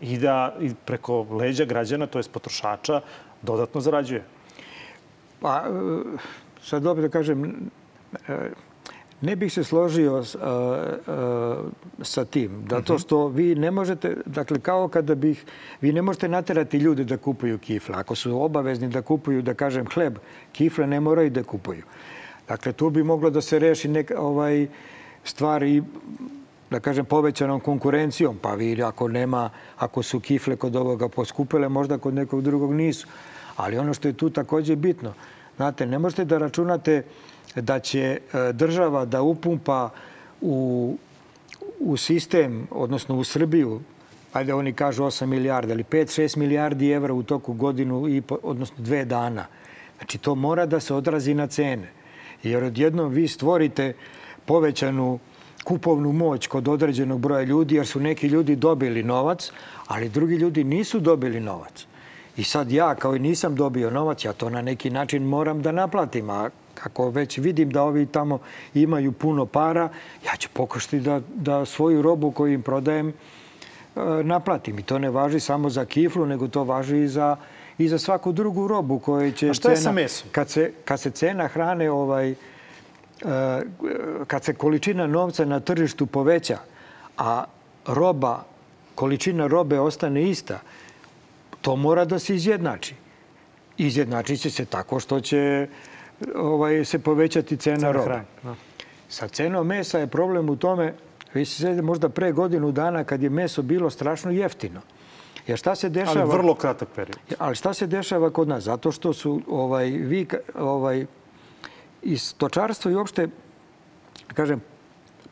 i 0.00 0.18
da 0.18 0.56
i 0.60 0.70
preko 0.84 1.26
leđa 1.30 1.64
građana, 1.64 2.06
to 2.06 2.18
je 2.18 2.24
potrošača, 2.32 3.00
dodatno 3.42 3.80
zarađuje. 3.80 4.24
Pa, 5.40 5.56
e, 5.56 5.70
sad 6.62 6.86
opet 6.86 7.02
da 7.02 7.08
kažem, 7.08 7.70
e, 8.28 8.50
Ne 9.20 9.36
bih 9.36 9.52
se 9.52 9.64
složio 9.64 10.24
s, 10.24 10.34
a, 10.34 10.40
a, 11.06 11.56
sa 12.02 12.24
tim. 12.24 12.66
Zato 12.70 12.92
mhm. 12.94 13.00
što 13.00 13.28
vi 13.28 13.54
ne 13.54 13.70
možete, 13.70 14.16
dakle 14.26 14.60
kao 14.60 14.88
kada 14.88 15.14
bih, 15.14 15.44
vi 15.80 15.92
ne 15.92 16.02
možete 16.02 16.28
naterati 16.28 16.78
ljude 16.78 17.04
da 17.04 17.16
kupuju 17.16 17.58
kifle. 17.58 17.94
Ako 17.98 18.14
su 18.14 18.42
obavezni 18.42 18.88
da 18.88 19.02
kupuju, 19.02 19.42
da 19.42 19.54
kažem, 19.54 19.86
hleb, 19.94 20.18
kifle 20.52 20.86
ne 20.86 21.00
moraju 21.00 21.30
da 21.30 21.42
kupuju. 21.42 21.82
Dakle, 22.48 22.72
tu 22.72 22.90
bi 22.90 23.02
moglo 23.02 23.30
da 23.30 23.40
se 23.40 23.58
reši 23.58 23.88
neka 23.88 24.20
ovaj, 24.20 24.66
stvari 25.24 25.82
da 26.70 26.80
kažem, 26.80 27.04
povećanom 27.04 27.60
konkurencijom. 27.60 28.38
Pa 28.42 28.54
vi, 28.54 28.82
ako 28.82 29.08
nema, 29.08 29.50
ako 29.78 30.02
su 30.02 30.20
kifle 30.20 30.56
kod 30.56 30.76
ovoga 30.76 31.08
poskupile, 31.08 31.68
možda 31.68 31.98
kod 31.98 32.14
nekog 32.14 32.42
drugog 32.42 32.74
nisu. 32.74 33.06
Ali 33.56 33.78
ono 33.78 33.94
što 33.94 34.08
je 34.08 34.16
tu 34.16 34.30
takođe 34.30 34.76
bitno, 34.76 35.12
znate, 35.60 35.86
ne 35.86 35.98
možete 35.98 36.24
da 36.24 36.38
računate 36.38 37.02
da 37.54 37.78
će 37.78 38.02
e, 38.02 38.52
država 38.52 39.04
da 39.04 39.20
upumpa 39.22 39.90
u, 40.40 40.96
u 41.80 41.96
sistem, 41.96 42.68
odnosno 42.70 43.16
u 43.18 43.24
Srbiju, 43.24 43.80
ajde 44.32 44.54
oni 44.54 44.72
kažu 44.72 45.04
8 45.04 45.26
milijardi, 45.26 45.72
ali 45.72 45.84
5-6 45.84 46.38
milijardi 46.38 46.90
evra 46.90 47.14
u 47.14 47.22
toku 47.22 47.52
godinu, 47.52 48.08
i, 48.08 48.22
odnosno 48.42 48.76
dve 48.78 49.04
dana. 49.04 49.44
Znači, 49.98 50.18
to 50.18 50.34
mora 50.34 50.66
da 50.66 50.80
se 50.80 50.94
odrazi 50.94 51.34
na 51.34 51.46
cene. 51.46 51.92
Jer 52.42 52.64
odjednom 52.64 53.12
vi 53.12 53.28
stvorite 53.28 53.92
povećanu 54.46 55.18
kupovnu 55.64 56.12
moć 56.12 56.46
kod 56.46 56.68
određenog 56.68 57.20
broja 57.20 57.42
ljudi, 57.42 57.74
jer 57.74 57.86
su 57.86 58.00
neki 58.00 58.32
ljudi 58.32 58.56
dobili 58.56 59.02
novac, 59.02 59.52
ali 59.86 60.08
drugi 60.08 60.36
ljudi 60.36 60.64
nisu 60.64 61.00
dobili 61.00 61.40
novac. 61.40 61.89
I 62.40 62.44
sad 62.44 62.72
ja, 62.72 62.94
kao 62.94 63.16
i 63.16 63.18
nisam 63.18 63.54
dobio 63.54 63.90
novac, 63.90 64.24
ja 64.24 64.32
to 64.32 64.50
na 64.50 64.62
neki 64.62 64.90
način 64.90 65.22
moram 65.22 65.62
da 65.62 65.72
naplatim. 65.72 66.30
A 66.30 66.50
ako 66.82 67.10
već 67.10 67.38
vidim 67.38 67.70
da 67.70 67.82
ovi 67.82 68.06
tamo 68.06 68.38
imaju 68.74 69.12
puno 69.12 69.46
para, 69.46 69.88
ja 70.24 70.36
ću 70.38 70.48
pokušati 70.52 71.00
da, 71.00 71.20
da 71.34 71.64
svoju 71.64 72.02
robu 72.02 72.30
koju 72.30 72.52
im 72.52 72.62
prodajem 72.62 73.08
e, 73.08 73.12
naplatim. 74.24 74.78
I 74.78 74.82
to 74.82 74.98
ne 74.98 75.10
važi 75.10 75.40
samo 75.40 75.70
za 75.70 75.84
kiflu, 75.84 76.26
nego 76.26 76.48
to 76.48 76.64
važi 76.64 77.02
i 77.02 77.08
za, 77.08 77.36
i 77.78 77.88
za 77.88 77.98
svaku 77.98 78.32
drugu 78.32 78.68
robu 78.68 78.98
koje 78.98 79.32
će... 79.32 79.50
A 79.50 79.54
šta 79.54 79.68
cena, 79.68 79.72
je 79.72 79.82
sa 79.82 79.92
mesom? 79.92 80.28
Kad 80.32 80.50
se, 80.50 80.72
kad 80.84 81.00
se 81.00 81.10
cena 81.10 81.48
hrane, 81.48 81.90
ovaj, 81.90 82.30
e, 82.30 82.34
kad 84.26 84.44
se 84.44 84.54
količina 84.54 85.06
novca 85.06 85.44
na 85.44 85.60
tržištu 85.60 86.06
poveća, 86.06 86.58
a 87.18 87.44
roba, 87.86 88.44
količina 88.94 89.46
robe 89.46 89.80
ostane 89.80 90.30
ista, 90.30 90.60
to 91.60 91.76
mora 91.76 92.04
da 92.04 92.18
se 92.18 92.34
izjednači. 92.34 92.94
Izjednačit 93.78 94.40
će 94.40 94.50
se 94.50 94.64
tako 94.64 95.00
što 95.00 95.20
će 95.20 95.68
ovaj, 96.36 96.84
se 96.84 96.98
povećati 96.98 97.56
cena, 97.56 97.78
cena 97.78 97.92
robe. 97.92 98.20
Da. 98.42 98.54
Sa 99.08 99.28
cenom 99.28 99.66
mesa 99.66 99.98
je 99.98 100.06
problem 100.06 100.50
u 100.50 100.56
tome, 100.56 100.94
vi 101.34 101.44
se 101.44 101.56
sjedite 101.56 101.82
možda 101.82 102.08
pre 102.08 102.32
godinu 102.32 102.72
dana 102.72 103.04
kad 103.04 103.22
je 103.22 103.30
meso 103.30 103.62
bilo 103.62 103.90
strašno 103.90 104.30
jeftino. 104.30 104.80
Jer 105.46 105.58
šta 105.58 105.74
se 105.74 105.88
dešava... 105.88 106.20
Ali 106.20 106.30
vrlo 106.30 106.54
kratak 106.54 106.88
period. 106.94 107.18
Ali 107.38 107.56
šta 107.56 107.74
se 107.74 107.86
dešava 107.86 108.30
kod 108.30 108.48
nas? 108.48 108.64
Zato 108.64 108.92
što 108.92 109.12
su 109.12 109.40
ovaj, 109.48 109.90
vi, 109.90 110.26
ovaj, 110.54 111.06
i 112.02 112.18
stočarstvo 112.18 112.90
i 112.90 112.94
uopšte, 112.94 113.28
kažem, 114.34 114.60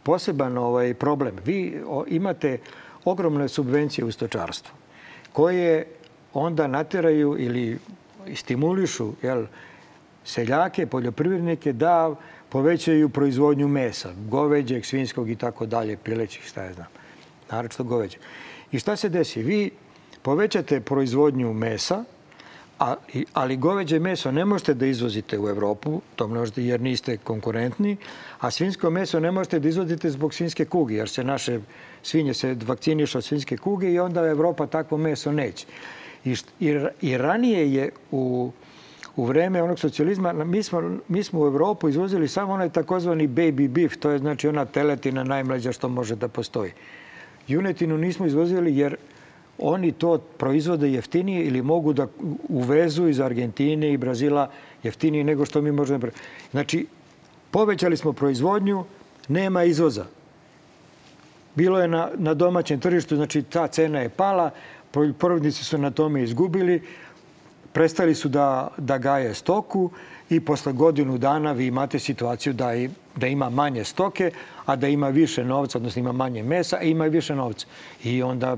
poseban 0.03 0.59
ovaj 0.59 0.95
problem. 0.95 1.37
Vi 1.45 1.83
imate 2.07 2.59
ogromne 3.05 3.49
subvencije 3.49 4.05
u 4.05 4.13
stočarstvu 4.13 4.75
koje 5.33 5.87
onda 6.39 6.67
nateraju 6.67 7.37
ili 7.39 7.79
stimulišu 8.35 9.13
jel, 9.23 9.47
seljake, 10.25 10.87
poljoprivrednike 10.87 11.73
da 11.73 12.15
povećaju 12.49 13.09
proizvodnju 13.09 13.69
mesa, 13.69 14.13
goveđeg, 14.29 14.87
svinskog 14.87 15.31
i 15.31 15.37
tako 15.37 15.67
dalje, 15.67 15.97
pilećih, 15.97 16.45
šta 16.45 16.63
je 16.63 16.73
znam, 16.73 16.87
naročito 17.51 17.85
goveđeg. 17.85 18.21
I 18.73 18.79
šta 18.79 18.97
se 18.97 19.09
desi? 19.09 19.43
Vi 19.43 19.71
povećate 20.23 20.81
proizvodnju 20.81 21.53
mesa, 21.53 22.05
ali 23.33 23.57
goveđe 23.57 23.99
meso 23.99 24.31
ne 24.31 24.45
možete 24.45 24.75
da 24.75 24.87
izvozite 24.87 25.39
u 25.39 25.49
Evropu, 25.49 26.01
to 26.17 26.29
možete 26.29 26.65
jer 26.65 26.81
niste 26.81 27.17
konkurentni, 27.17 27.97
a 28.41 28.51
svinsko 28.51 28.91
meso 28.91 29.21
ne 29.21 29.31
možete 29.31 29.59
da 29.59 29.69
izvozite 29.69 30.11
zbog 30.11 30.35
svinske 30.35 30.65
kuge, 30.65 30.95
jer 30.95 31.09
se 31.09 31.25
naše 31.25 31.61
svinje 32.03 32.35
se 32.35 32.57
vakcinišu 32.67 33.19
od 33.19 33.25
svinske 33.25 33.57
kuge 33.57 33.93
i 33.93 33.99
onda 33.99 34.27
Evropa 34.27 34.67
takvo 34.67 34.99
meso 34.99 35.33
neće. 35.33 35.67
I, 36.25 36.37
i, 36.61 36.79
i 37.01 37.19
ranije 37.19 37.75
je 37.75 37.91
u 38.11 38.51
u 39.19 39.25
vreme 39.25 39.63
onog 39.63 39.79
socijalizma, 39.79 40.33
mi 40.33 40.63
smo, 40.63 40.99
mi 41.09 41.23
smo 41.23 41.41
u 41.41 41.47
Evropu 41.47 41.89
izvozili 41.89 42.29
samo 42.29 42.53
onaj 42.53 42.69
takozvani 42.69 43.29
baby 43.29 43.69
beef, 43.69 43.97
to 43.97 44.11
je 44.11 44.19
znači 44.19 44.49
ona 44.49 44.65
teletina 44.65 45.25
najmlađa 45.25 45.73
što 45.73 45.89
može 45.89 46.17
da 46.17 46.29
postoji. 46.29 46.73
Junetinu 47.49 47.99
nismo 47.99 48.27
izvozili 48.27 48.77
jer 48.77 48.97
oni 49.59 49.93
to 49.93 50.19
proizvode 50.19 50.93
jeftinije 50.93 51.45
ili 51.45 51.63
mogu 51.63 51.93
da 51.93 52.07
uvezu 52.49 53.09
iz 53.09 53.21
Argentine 53.21 53.93
i 53.93 53.97
Brazila 53.97 54.51
jeftinije 54.83 55.25
nego 55.25 55.47
što 55.47 55.63
mi 55.63 55.73
možemo. 55.73 56.07
Znači, 56.51 56.87
povećali 57.51 57.97
smo 57.97 58.13
proizvodnju, 58.13 58.85
nema 59.29 59.65
izvoza. 59.65 60.07
bilo 61.55 61.81
je 61.81 61.89
na, 61.89 62.09
na 62.15 62.35
domaćem 62.35 62.81
tržištu, 62.81 63.17
znači 63.17 63.43
ta 63.43 63.67
cena 63.67 64.01
je 64.01 64.09
pala, 64.09 64.51
poljoprivrednici 64.91 65.65
su 65.65 65.79
na 65.79 65.91
tome 65.91 66.23
izgubili, 66.23 66.83
prestali 67.73 68.15
su 68.15 68.29
da, 68.29 68.69
da 68.77 68.99
gaje 68.99 69.35
stoku 69.35 69.91
i 70.31 70.41
posle 70.41 70.73
godinu 70.73 71.19
dana 71.19 71.53
vi 71.53 71.67
imate 71.67 71.99
situaciju 71.99 72.53
da, 72.53 72.75
i, 72.75 72.89
da 73.17 73.27
ima 73.27 73.51
manje 73.51 73.85
stoke, 73.85 74.31
a 74.67 74.77
da 74.77 74.89
ima 74.89 75.09
više 75.09 75.45
novca, 75.45 75.79
odnosno 75.79 76.01
ima 76.01 76.13
manje 76.13 76.43
mesa, 76.43 76.77
a 76.77 76.83
ima 76.83 77.05
više 77.05 77.35
novca. 77.35 77.67
I 78.05 78.23
onda 78.23 78.57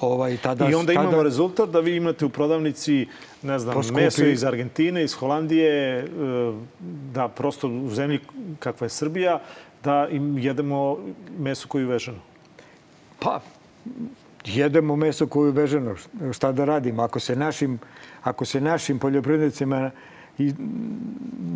Ovaj, 0.00 0.36
tada, 0.36 0.68
I 0.70 0.74
onda 0.74 0.92
imamo 0.92 1.10
tada... 1.10 1.22
rezultat 1.22 1.70
da 1.70 1.80
vi 1.80 1.96
imate 1.96 2.24
u 2.24 2.28
prodavnici 2.28 3.06
ne 3.42 3.58
znam, 3.58 3.74
poskupi... 3.74 4.00
meso 4.00 4.24
iz 4.24 4.44
Argentine, 4.44 5.04
iz 5.04 5.14
Holandije, 5.14 5.98
e, 5.98 6.06
da 7.12 7.28
prosto 7.28 7.68
u 7.68 7.90
zemlji 7.90 8.20
kakva 8.58 8.84
je 8.84 8.88
Srbija, 8.90 9.40
da 9.84 10.08
im 10.10 10.38
jedemo 10.38 10.98
meso 11.38 11.68
koju 11.68 11.82
je 11.82 11.92
veženo. 11.92 12.18
Pa, 13.18 13.40
jedemo 14.44 14.96
meso 14.96 15.26
koju 15.26 15.46
je 15.46 15.52
veženo. 15.52 15.94
Šta 16.32 16.52
da 16.52 16.64
radimo? 16.64 17.02
Ako 17.02 17.20
se 17.20 17.36
našim, 17.36 17.78
ako 18.22 18.44
se 18.44 18.60
našim 18.60 18.98
poljoprivrednicima 18.98 19.90
i 20.38 20.54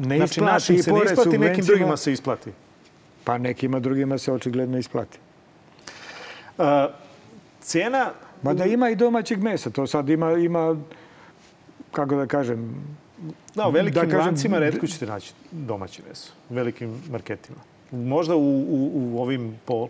ne 0.07 0.17
znači, 0.17 0.31
isplati 0.31 0.53
našim 0.53 0.83
se 0.83 0.93
ne 0.93 1.01
isplati, 1.05 1.39
nekim 1.39 1.65
drugima 1.65 1.97
se 1.97 2.13
isplati. 2.13 2.51
Pa 3.25 3.39
nekima 3.39 3.81
drugima 3.81 4.19
se 4.19 4.33
očigledno 4.33 4.79
isplati. 4.79 5.19
Uh, 6.59 6.65
cena 7.61 8.11
Ma 8.45 8.55
da 8.55 8.65
ima 8.65 8.91
i 8.91 8.97
domaćeg 8.97 9.43
mesa. 9.43 9.71
To 9.71 9.87
sad 9.87 10.09
ima, 10.09 10.33
ima 10.33 10.77
kako 11.93 12.17
da 12.17 12.27
kažem... 12.27 12.75
Da, 13.55 13.69
u 13.69 13.71
velikim 13.71 14.03
da 14.03 14.09
kažem, 14.11 14.27
lancima 14.27 14.59
redko 14.59 14.87
ćete 14.87 15.07
naći 15.07 15.33
domaće 15.51 16.03
meso. 16.09 16.33
U 16.51 16.55
velikim 16.55 17.03
marketima. 17.11 17.59
Možda 17.93 18.37
u, 18.37 18.61
u, 18.61 18.91
u 18.95 19.23
ovim 19.23 19.59
po, 19.65 19.89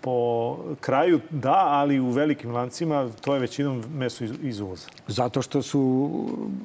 po 0.00 0.56
kraju 0.80 1.20
da, 1.30 1.64
ali 1.66 2.00
u 2.00 2.10
velikim 2.10 2.50
lancima 2.50 3.08
to 3.20 3.34
je 3.34 3.40
većinom 3.40 3.84
meso 3.94 4.24
iz, 4.24 4.32
iz 4.42 4.60
uvoza. 4.60 4.88
Zato 5.06 5.42
što, 5.42 5.62
su, 5.62 6.10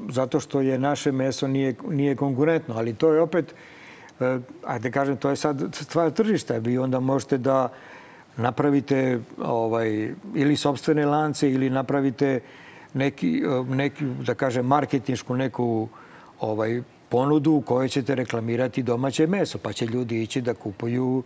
zato 0.09 0.39
što 0.39 0.61
je 0.61 0.79
naše 0.79 1.11
meso 1.11 1.47
nije, 1.47 1.75
nije 1.89 2.15
konkurentno, 2.15 2.75
ali 2.77 2.93
to 2.93 3.13
je 3.13 3.21
opet, 3.21 3.55
eh, 4.19 4.39
ajde 4.65 4.91
kažem, 4.91 5.17
to 5.17 5.29
je 5.29 5.35
sad 5.35 5.75
stvar 5.75 6.11
tržišta. 6.11 6.57
Vi 6.57 6.77
onda 6.77 6.99
možete 6.99 7.37
da 7.37 7.69
napravite 8.37 9.19
ovaj, 9.37 10.13
ili 10.35 10.55
sobstvene 10.55 11.05
lance 11.05 11.51
ili 11.51 11.69
napravite 11.69 12.39
neki, 12.93 13.43
neki 13.69 14.05
da 14.05 14.33
kažem, 14.35 14.65
marketinšku 14.65 15.35
neku 15.35 15.87
ovaj, 16.39 16.81
ponudu 17.09 17.51
u 17.51 17.61
kojoj 17.61 17.89
ćete 17.89 18.15
reklamirati 18.15 18.83
domaće 18.83 19.27
meso, 19.27 19.57
pa 19.57 19.73
će 19.73 19.85
ljudi 19.85 20.21
ići 20.23 20.41
da 20.41 20.53
kupuju 20.53 21.23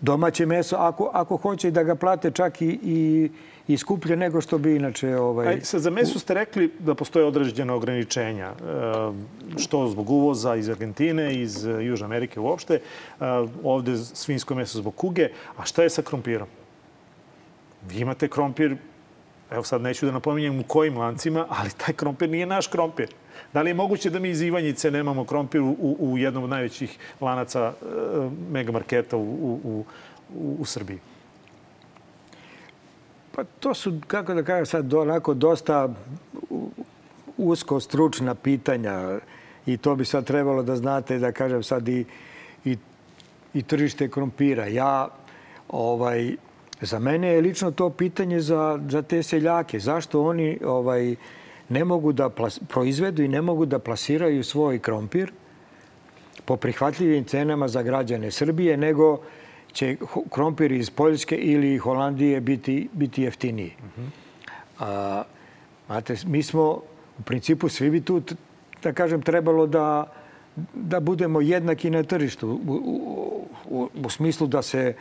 domaće 0.00 0.46
meso, 0.46 0.76
ako, 0.76 1.10
ako 1.12 1.36
hoće 1.36 1.70
da 1.70 1.82
ga 1.82 1.94
plate 1.94 2.30
čak 2.30 2.62
i, 2.62 2.78
i 2.82 3.30
i 3.68 3.78
skuplje 3.78 4.16
nego 4.16 4.40
što 4.40 4.58
bi 4.58 4.76
inače... 4.76 5.16
Ovaj... 5.16 5.48
Aj, 5.48 5.60
sad, 5.60 5.80
za 5.80 5.90
meso 5.90 6.18
ste 6.18 6.34
rekli 6.34 6.70
da 6.78 6.94
postoje 6.94 7.24
određena 7.24 7.74
ograničenja, 7.74 8.46
e, 8.46 8.54
što 9.58 9.88
zbog 9.88 10.10
uvoza 10.10 10.56
iz 10.56 10.68
Argentine, 10.68 11.34
iz 11.34 11.64
Južne 11.64 12.04
Amerike 12.04 12.40
uopšte, 12.40 12.74
e, 12.74 12.80
ovde 13.64 13.96
svinsko 13.96 14.54
meso 14.54 14.78
zbog 14.78 14.94
kuge, 14.94 15.28
a 15.56 15.64
šta 15.64 15.82
je 15.82 15.90
sa 15.90 16.02
krompirom? 16.02 16.48
Vi 17.88 18.00
imate 18.00 18.28
krompir, 18.28 18.76
evo 19.50 19.64
sad 19.64 19.82
neću 19.82 20.06
da 20.06 20.12
napominjem 20.12 20.60
u 20.60 20.64
kojim 20.64 20.98
lancima, 20.98 21.46
ali 21.48 21.70
taj 21.70 21.94
krompir 21.94 22.30
nije 22.30 22.46
naš 22.46 22.66
krompir. 22.66 23.14
Da 23.52 23.62
li 23.62 23.70
je 23.70 23.74
moguće 23.74 24.10
da 24.10 24.18
mi 24.18 24.30
iz 24.30 24.42
Ivanjice 24.42 24.90
nemamo 24.90 25.24
krompir 25.24 25.60
u, 25.60 25.96
u 25.98 26.18
jednom 26.18 26.44
od 26.44 26.50
najvećih 26.50 26.98
lanaca 27.20 27.72
e, 27.82 27.84
megamarketa 28.50 29.16
u, 29.16 29.20
u, 29.20 29.84
u, 30.34 30.56
u 30.58 30.64
Srbiji? 30.64 30.98
Pa 33.34 33.44
to 33.44 33.74
su, 33.74 34.00
kako 34.06 34.34
da 34.34 34.42
kažem 34.42 34.66
sad, 34.66 34.94
onako 34.94 35.34
dosta 35.34 35.88
usko 37.36 37.80
stručna 37.80 38.34
pitanja 38.34 39.18
i 39.66 39.76
to 39.76 39.96
bi 39.96 40.04
sad 40.04 40.24
trebalo 40.24 40.62
da 40.62 40.76
znate, 40.76 41.18
da 41.18 41.32
kažem 41.32 41.62
sad 41.62 41.88
i, 41.88 42.04
i, 42.64 42.76
i 43.54 43.62
tržište 43.62 44.08
krompira. 44.08 44.66
Ja, 44.66 45.08
ovaj, 45.68 46.36
za 46.80 46.98
mene 46.98 47.28
je 47.28 47.40
lično 47.40 47.70
to 47.70 47.90
pitanje 47.90 48.40
za, 48.40 48.78
za 48.88 49.02
te 49.02 49.22
seljake. 49.22 49.78
Zašto 49.78 50.22
oni 50.22 50.58
ovaj, 50.64 51.16
ne 51.72 51.84
mogu 51.84 52.12
da 52.12 52.28
plas, 52.28 52.58
proizvedu 52.68 53.22
i 53.22 53.28
ne 53.28 53.42
mogu 53.42 53.66
da 53.66 53.78
plasiraju 53.78 54.44
svoj 54.44 54.78
krompir 54.78 55.32
po 56.44 56.56
prihvatljivim 56.56 57.24
cenama 57.24 57.68
za 57.68 57.82
građane 57.82 58.30
Srbije, 58.30 58.76
nego 58.76 59.20
će 59.72 59.96
krompir 60.30 60.72
iz 60.72 60.90
Poljske 60.90 61.36
ili 61.36 61.78
Holandije 61.78 62.40
biti, 62.40 62.88
biti 62.92 63.22
jeftiniji. 63.22 63.72
Uh 63.78 64.04
-huh. 64.04 64.08
A, 64.78 65.22
znate, 65.86 66.16
mi 66.26 66.42
smo 66.42 66.82
u 67.18 67.22
principu 67.24 67.68
svi 67.68 67.90
bi 67.90 68.00
tu, 68.00 68.22
da 68.82 68.92
kažem, 68.92 69.22
trebalo 69.22 69.66
da, 69.66 70.12
da 70.74 71.00
budemo 71.00 71.40
jednaki 71.40 71.90
na 71.90 72.02
tržištu. 72.02 72.48
U, 72.48 72.72
u, 72.72 73.48
u, 73.70 73.88
u 74.04 74.10
smislu 74.10 74.46
da 74.46 74.62
se 74.62 74.94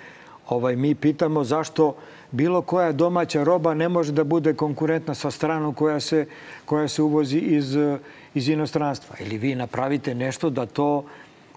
ovaj, 0.49 0.75
mi 0.75 0.95
pitamo 0.95 1.43
zašto 1.43 1.95
bilo 2.31 2.61
koja 2.61 2.91
domaća 2.91 3.43
roba 3.43 3.73
ne 3.73 3.89
može 3.89 4.11
da 4.11 4.23
bude 4.23 4.53
konkurentna 4.53 5.13
sa 5.13 5.31
stranom 5.31 5.73
koja 5.73 5.99
se, 5.99 6.25
koja 6.65 6.87
se 6.87 7.01
uvozi 7.01 7.37
iz, 7.37 7.77
iz 8.33 8.49
inostranstva. 8.49 9.15
Ili 9.19 9.37
vi 9.37 9.55
napravite 9.55 10.15
nešto 10.15 10.49
da 10.49 10.65
to 10.65 11.03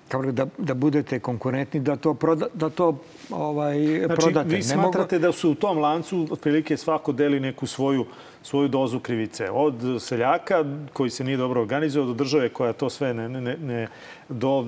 kao 0.08 0.22
da, 0.22 0.46
da 0.58 0.74
budete 0.74 1.20
konkurentni, 1.20 1.80
da 1.80 1.96
to, 1.96 2.14
proda, 2.14 2.46
da 2.54 2.70
to 2.70 2.98
ovaj, 3.30 3.78
znači, 4.06 4.20
prodate. 4.20 4.56
vi 4.56 4.62
smatrate 4.62 5.16
mogu... 5.16 5.26
da 5.26 5.32
su 5.32 5.50
u 5.50 5.54
tom 5.54 5.78
lancu 5.78 6.26
otprilike 6.30 6.76
svako 6.76 7.12
deli 7.12 7.40
neku 7.40 7.66
svoju, 7.66 8.06
svoju 8.42 8.68
dozu 8.68 9.00
krivice. 9.00 9.50
Od 9.50 9.74
seljaka 10.00 10.64
koji 10.92 11.10
se 11.10 11.24
nije 11.24 11.36
dobro 11.36 11.60
organizovao, 11.60 12.08
do 12.08 12.14
države 12.14 12.48
koja 12.48 12.72
to 12.72 12.90
sve 12.90 13.14
ne, 13.14 13.28
ne, 13.28 13.56
ne 13.56 13.88
do 14.28 14.66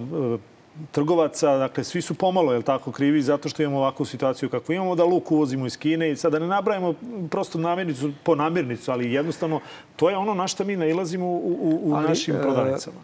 trgovaca, 0.93 1.57
dakle, 1.57 1.85
svi 1.85 2.03
su 2.03 2.15
pomalo, 2.15 2.53
je 2.53 2.62
tako, 2.62 2.93
krivi 2.93 3.23
zato 3.23 3.49
što 3.49 3.62
imamo 3.62 3.79
ovakvu 3.79 4.07
situaciju 4.07 4.49
kako 4.49 4.73
imamo, 4.73 4.95
da 4.95 5.05
luk 5.05 5.33
uvozimo 5.33 5.67
iz 5.67 5.79
Kine 5.79 6.11
i 6.11 6.17
sada 6.17 6.39
ne 6.39 6.47
nabrajamo 6.47 6.95
prosto 7.31 7.59
namirnicu 7.59 8.12
po 8.23 8.35
namirnicu, 8.35 8.93
ali 8.93 9.12
jednostavno 9.12 9.61
to 9.97 10.11
je 10.11 10.17
ono 10.17 10.35
na 10.35 10.47
što 10.47 10.65
mi 10.65 10.77
nailazimo 10.77 11.27
u, 11.27 11.59
u, 11.61 11.81
u 11.83 11.95
ali, 11.95 12.09
našim 12.09 12.37
e, 12.37 12.43
prodavnicama. 12.43 13.01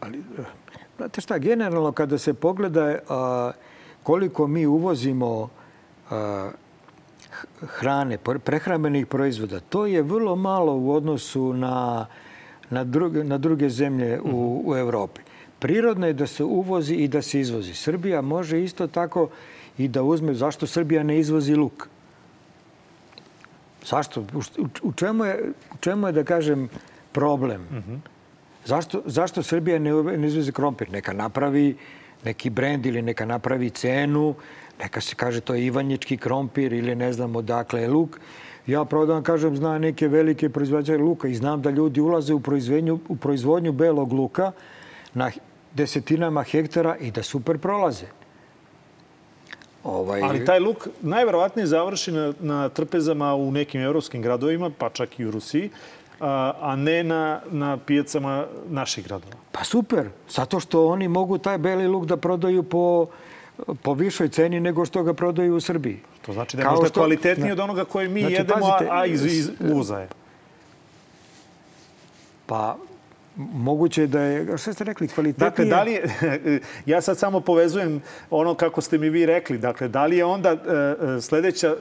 Ali, 0.00 0.18
eh, 0.18 0.42
znate 0.96 1.20
šta, 1.20 1.38
generalno 1.38 1.92
kada 1.92 2.18
se 2.18 2.34
pogleda 2.34 2.98
a, 3.08 3.52
koliko 4.02 4.46
mi 4.46 4.66
uvozimo 4.66 5.48
a, 6.10 6.50
hrane, 7.60 8.18
prehrambenih 8.18 9.06
proizvoda, 9.06 9.60
to 9.60 9.86
je 9.86 10.02
vrlo 10.02 10.36
malo 10.36 10.76
u 10.76 10.92
odnosu 10.92 11.52
na, 11.52 12.06
na, 12.70 12.84
druge, 12.84 13.24
na 13.24 13.38
druge 13.38 13.68
zemlje 13.68 14.20
u, 14.20 14.62
u 14.66 14.76
Evropi. 14.76 15.20
Prirodno 15.60 16.06
je 16.06 16.12
da 16.12 16.26
se 16.26 16.44
uvozi 16.44 16.94
i 16.94 17.08
da 17.08 17.22
se 17.22 17.40
izvozi. 17.40 17.74
Srbija 17.74 18.20
može 18.20 18.62
isto 18.62 18.86
tako 18.86 19.28
i 19.78 19.88
da 19.88 20.02
uzme 20.02 20.34
zašto 20.34 20.66
Srbija 20.66 21.02
ne 21.02 21.18
izvozi 21.18 21.54
luk. 21.54 21.88
Zašto? 23.86 24.24
U, 24.82 24.92
čemu, 24.92 25.24
je, 25.24 25.52
u 25.74 25.76
čemu 25.80 26.06
je, 26.06 26.12
da 26.12 26.24
kažem, 26.24 26.68
problem? 27.12 27.68
-huh. 27.70 27.98
Zašto, 28.64 29.02
zašto 29.06 29.42
Srbija 29.42 29.78
ne, 29.78 29.92
ne 30.02 30.26
izveze 30.26 30.52
krompir? 30.52 30.90
Neka 30.90 31.12
napravi 31.12 31.76
neki 32.24 32.50
brend 32.50 32.86
ili 32.86 33.02
neka 33.02 33.24
napravi 33.24 33.70
cenu, 33.70 34.34
neka 34.80 35.00
se 35.00 35.14
kaže 35.14 35.40
to 35.40 35.54
je 35.54 35.66
Ivanjički 35.66 36.16
krompir 36.16 36.72
ili 36.72 36.94
ne 36.94 37.12
znam 37.12 37.36
odakle 37.36 37.82
je 37.82 37.88
luk. 37.88 38.20
Ja 38.66 38.84
pravo 38.84 39.06
da 39.06 39.22
kažem, 39.22 39.56
znam 39.56 39.80
neke 39.80 40.08
velike 40.08 40.48
proizvođače 40.48 40.98
luka 40.98 41.28
i 41.28 41.34
znam 41.34 41.62
da 41.62 41.70
ljudi 41.70 42.00
ulaze 42.00 42.34
u 42.34 42.40
proizvodnju, 42.40 42.98
u 43.08 43.16
proizvodnju 43.16 43.72
belog 43.72 44.12
luka 44.12 44.52
na 45.14 45.30
desetinama 45.74 46.42
hektara 46.42 46.96
i 46.96 47.10
da 47.10 47.22
super 47.22 47.58
prolaze. 47.58 48.06
Ovaj... 49.84 50.20
Ali 50.22 50.44
taj 50.44 50.60
luk 50.60 50.88
najverovatnije 51.00 51.66
završi 51.66 52.12
na, 52.12 52.32
na 52.40 52.68
trpezama 52.68 53.34
u 53.34 53.50
nekim 53.50 53.80
evropskim 53.80 54.22
gradovima, 54.22 54.70
pa 54.78 54.88
čak 54.88 55.20
i 55.20 55.26
u 55.26 55.30
Rusiji, 55.30 55.70
a 56.20 56.76
ne 56.76 57.04
na, 57.04 57.40
na 57.50 57.76
pijacama 57.76 58.46
naših 58.68 59.04
gradova. 59.04 59.34
Pa 59.52 59.64
super, 59.64 60.08
zato 60.28 60.60
što 60.60 60.86
oni 60.86 61.08
mogu 61.08 61.38
taj 61.38 61.58
beli 61.58 61.88
luk 61.88 62.04
da 62.04 62.16
prodaju 62.16 62.62
po, 62.62 63.06
po 63.82 63.94
višoj 63.94 64.28
ceni 64.28 64.60
nego 64.60 64.84
što 64.84 65.02
ga 65.02 65.14
prodaju 65.14 65.56
u 65.56 65.60
Srbiji. 65.60 66.00
To 66.26 66.32
znači 66.32 66.56
da 66.56 66.62
je 66.62 66.64
Kao 66.64 66.74
možda 66.74 66.88
što, 66.88 67.00
kvalitetniji 67.00 67.52
od 67.52 67.60
onoga 67.60 67.84
koje 67.84 68.08
mi 68.08 68.20
znači, 68.20 68.34
jedemo, 68.34 68.60
pazite, 68.60 68.88
a 68.92 69.06
iz, 69.06 69.24
iz 69.24 69.50
uvoza 69.60 69.98
je. 69.98 70.08
Pa, 72.46 72.76
moguće 73.52 74.06
da 74.06 74.20
je, 74.20 74.58
što 74.58 74.72
ste 74.72 74.84
rekli, 74.84 75.08
kvalitetnije... 75.08 75.50
Dakle, 75.50 75.64
da 75.64 75.82
li 75.82 75.92
je, 75.92 76.60
ja 76.92 77.00
sad 77.00 77.18
samo 77.18 77.40
povezujem 77.40 78.02
ono 78.30 78.54
kako 78.54 78.80
ste 78.80 78.98
mi 78.98 79.10
vi 79.10 79.26
rekli. 79.26 79.58
Dakle, 79.58 79.88
da 79.88 80.06
li 80.06 80.16
je 80.16 80.24
onda 80.24 80.50
e, 80.50 80.56
e, 80.56 81.20
sledeća 81.20 81.74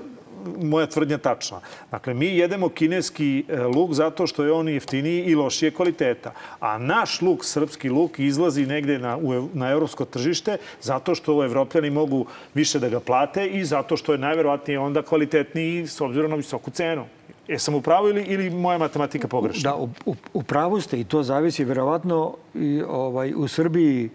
moja 0.62 0.88
tvrdnja 0.88 1.18
tačna. 1.18 1.62
Dakle, 1.92 2.14
mi 2.14 2.26
jedemo 2.26 2.70
kineski 2.70 3.44
e, 3.48 3.64
luk 3.64 3.94
zato 3.94 4.28
što 4.28 4.44
je 4.44 4.52
on 4.52 4.70
jeftiniji 4.70 5.24
i 5.24 5.36
lošije 5.36 5.72
kvaliteta. 5.72 6.34
A 6.60 6.78
naš 6.78 7.22
luk, 7.22 7.46
srpski 7.46 7.90
luk, 7.90 8.20
izlazi 8.20 8.66
negde 8.66 9.00
na, 9.00 9.18
na 9.54 9.70
evropsko 9.70 10.06
tržište 10.06 10.58
zato 10.82 11.16
što 11.16 11.44
evropljani 11.44 11.90
mogu 11.90 12.26
više 12.54 12.80
da 12.80 12.90
ga 12.90 13.00
plate 13.00 13.48
i 13.48 13.66
zato 13.66 13.98
što 13.98 14.12
je 14.12 14.18
najverovatnije 14.18 14.80
onda 14.80 15.02
kvalitetniji 15.02 15.88
s 15.88 16.02
obzirom 16.02 16.32
na 16.32 16.38
visoku 16.38 16.72
cenu. 16.72 17.06
Jesam 17.50 17.76
u 17.76 17.82
pravu 17.82 18.10
ili, 18.10 18.24
ili 18.24 18.50
moja 18.50 18.78
matematika 18.78 19.28
pogrešna? 19.28 19.72
Da, 19.72 19.76
u, 19.76 19.90
u, 20.06 20.16
u 20.34 20.44
pravu 20.44 20.82
ste 20.82 21.00
i 21.00 21.04
to 21.04 21.24
zavisi 21.24 21.64
verovatno 21.64 22.36
i, 22.56 22.84
ovaj, 22.88 23.34
u 23.36 23.48
Srbiji 23.48 24.10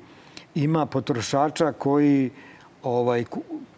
ima 0.54 0.86
potrošača 0.86 1.72
koji 1.72 2.30
ovaj, 2.82 3.24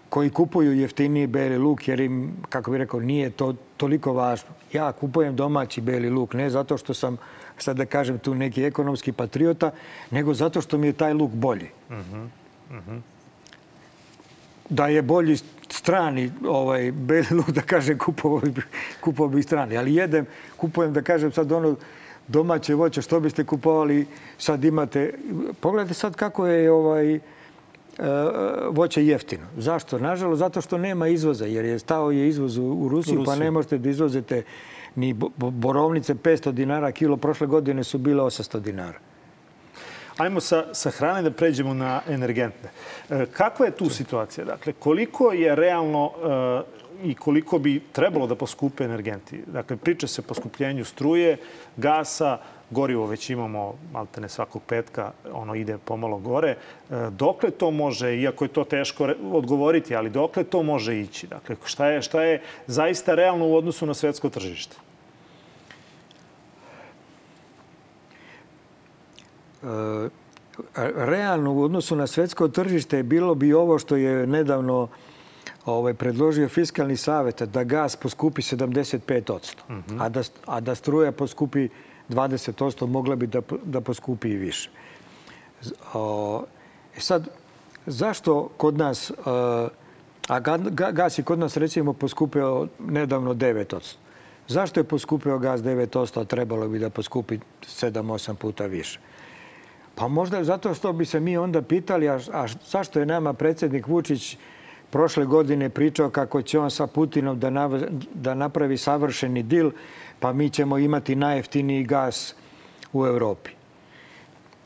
koji 0.09 0.31
kupuju 0.31 0.73
jeftiniji 0.73 1.27
beli 1.27 1.59
luk 1.59 1.89
jer 1.89 2.01
im, 2.01 2.37
kako 2.49 2.71
bih 2.71 2.79
rekao, 2.79 3.01
nije 3.01 3.31
to 3.31 3.55
toliko 3.77 4.13
važno. 4.13 4.49
Ja 4.73 4.93
kupujem 4.93 5.37
domaći 5.37 5.81
beli 5.81 6.11
luk 6.11 6.35
ne 6.35 6.51
zato 6.51 6.77
što 6.77 6.95
sam, 6.95 7.17
sad 7.59 7.77
da 7.77 7.87
kažem, 7.87 8.19
tu 8.19 8.35
neki 8.35 8.65
ekonomski 8.65 9.13
patriota, 9.13 9.71
nego 10.11 10.35
zato 10.35 10.61
što 10.61 10.79
mi 10.79 10.87
je 10.87 10.93
taj 10.93 11.13
luk 11.13 11.31
bolji. 11.31 11.71
Uh 11.89 11.97
-huh. 11.97 12.29
Uh 12.71 12.77
-huh. 12.89 13.01
Da 14.71 14.87
je 14.89 15.03
bolji 15.03 15.37
strani 15.69 16.33
ovaj, 16.47 16.93
beli 16.93 17.27
luk, 17.31 17.51
da 17.59 17.61
kažem, 17.61 17.99
kupovao 17.99 18.41
bi, 18.41 18.63
kupovao 19.01 19.29
bi 19.29 19.43
strani. 19.43 19.77
Ali 19.77 19.95
jedem, 19.95 20.27
kupujem, 20.57 20.93
da 20.93 21.03
kažem, 21.03 21.33
sad 21.33 21.53
ono 21.53 21.77
domaće 22.29 22.75
voće, 22.75 23.03
što 23.03 23.21
biste 23.21 23.45
kupovali, 23.45 24.07
sad 24.39 24.65
imate... 24.65 25.15
Pogledajte 25.61 25.95
sad 25.95 26.17
kako 26.17 26.47
je 26.47 26.71
ovaj, 26.71 27.21
voće 28.71 29.07
jeftino. 29.07 29.47
Zašto? 29.57 29.99
Nažalost, 29.99 30.39
zato 30.39 30.61
što 30.61 30.79
nema 30.79 31.09
izvoza, 31.09 31.47
jer 31.47 31.65
je 31.65 31.79
stao 31.79 32.11
je 32.11 32.29
izvoz 32.29 32.59
u 32.59 32.89
Rusiju, 32.91 33.23
pa 33.25 33.37
ne 33.37 33.51
možete 33.51 33.79
da 33.79 33.91
izvozete 33.91 34.43
ni 34.95 35.15
borovnice 35.39 36.15
500 36.15 36.53
dinara 36.53 36.93
kilo. 36.93 37.17
Prošle 37.17 37.47
godine 37.47 37.85
su 37.85 37.99
bile 37.99 38.23
800 38.23 38.61
dinara. 38.61 38.99
Ajmo 40.17 40.41
sa, 40.41 40.65
sa 40.73 40.91
hrane 40.91 41.23
da 41.23 41.31
pređemo 41.31 41.75
na 41.75 42.01
energentne. 42.09 42.71
E, 43.11 43.27
kakva 43.33 43.67
je 43.67 43.77
tu 43.77 43.91
situacija? 43.91 44.45
Dakle, 44.45 44.73
koliko 44.73 45.33
je 45.33 45.55
realno 45.55 46.11
e, 47.05 47.09
i 47.09 47.15
koliko 47.15 47.59
bi 47.59 47.83
trebalo 47.93 48.27
da 48.27 48.35
poskupe 48.35 48.85
energenti? 48.85 49.43
Dakle, 49.47 49.77
priča 49.77 50.07
se 50.07 50.21
o 50.21 50.25
poskupljenju 50.25 50.85
struje, 50.85 51.37
gasa, 51.77 52.39
gorivo 52.71 53.07
već 53.07 53.31
imamo 53.31 53.75
maltene 53.93 54.29
svakog 54.29 54.63
petka, 54.63 55.13
ono 55.33 55.55
ide 55.55 55.79
pomalo 55.79 56.19
gore. 56.19 56.51
E, 56.51 56.57
dokle 57.11 57.51
to 57.51 57.71
može, 57.71 58.17
iako 58.17 58.45
je 58.45 58.49
to 58.49 58.65
teško 58.65 59.13
odgovoriti, 59.33 59.97
ali 59.97 60.11
dokle 60.11 60.45
to 60.45 60.63
može 60.63 61.01
ići? 61.01 61.27
Dakle, 61.27 61.57
šta 61.65 61.87
je, 61.87 62.03
šta 62.03 62.23
je 62.23 62.43
zaista 62.67 63.15
realno 63.15 63.47
u 63.47 63.57
odnosu 63.57 63.87
na 63.87 63.95
svetsko 63.95 64.31
tržište? 64.31 64.86
Realno 70.95 71.53
u 71.53 71.63
odnosu 71.63 71.97
na 71.97 72.07
svetsko 72.07 72.49
tržište 72.49 73.03
bilo 73.03 73.35
bi 73.35 73.53
ovo 73.53 73.79
što 73.79 73.97
je 73.97 74.27
nedavno 74.27 74.89
ovaj, 75.67 75.95
predložio 75.95 76.49
fiskalni 76.49 76.97
savet 76.97 77.43
da 77.43 77.65
gas 77.65 77.97
poskupi 77.97 78.43
75%, 78.43 79.55
mm 79.69 79.75
-hmm. 79.75 80.05
a, 80.05 80.09
da, 80.09 80.23
a 80.47 80.61
da 80.61 80.75
struja 80.75 81.13
poskupi 81.13 81.69
20%, 82.09 82.87
mogla 82.87 83.17
bi 83.17 83.27
da, 83.27 83.41
da 83.65 83.81
poskupi 83.81 84.29
i 84.29 84.37
više. 84.37 84.71
O, 85.95 86.45
e 86.97 87.01
sad, 87.01 87.29
zašto 87.87 88.49
kod 88.57 88.79
nas, 88.79 89.13
a 90.29 90.41
gas 90.93 91.19
je 91.19 91.25
kod 91.25 91.39
nas 91.39 91.57
recimo 91.57 91.93
poskupio 91.93 92.69
nedavno 92.79 93.35
9%. 93.35 93.97
Zašto 94.49 94.81
je 94.81 94.85
poskupio 94.85 95.39
gas 95.39 95.61
9%, 95.61 96.21
a 96.21 96.25
trebalo 96.25 96.69
bi 96.69 96.79
da 96.79 96.91
poskupi 96.91 97.39
7-8 97.63 98.35
puta 98.35 98.67
više? 98.67 99.01
Pa 99.97 100.09
možda 100.09 100.45
zato 100.45 100.75
što 100.75 100.93
bi 100.93 101.05
se 101.05 101.21
mi 101.21 101.37
onda 101.37 101.63
pitali, 101.63 102.09
a, 102.09 102.19
a 102.33 102.47
zašto 102.71 103.01
je 103.01 103.07
nama 103.07 103.33
predsjednik 103.33 103.87
Vučić 103.87 104.37
prošle 104.91 105.25
godine 105.25 105.69
pričao 105.69 106.11
kako 106.11 106.43
će 106.43 106.59
on 106.59 106.71
sa 106.71 106.87
Putinom 106.87 107.41
da, 107.41 107.51
nav, 107.51 107.81
da 108.15 108.35
napravi 108.35 108.77
savršeni 108.77 109.43
dil, 109.43 109.71
pa 110.21 110.33
mi 110.33 110.51
ćemo 110.51 110.79
imati 110.79 111.17
najjeftiniji 111.17 111.85
gas 111.85 112.35
u 112.93 113.07
Evropi. 113.07 113.51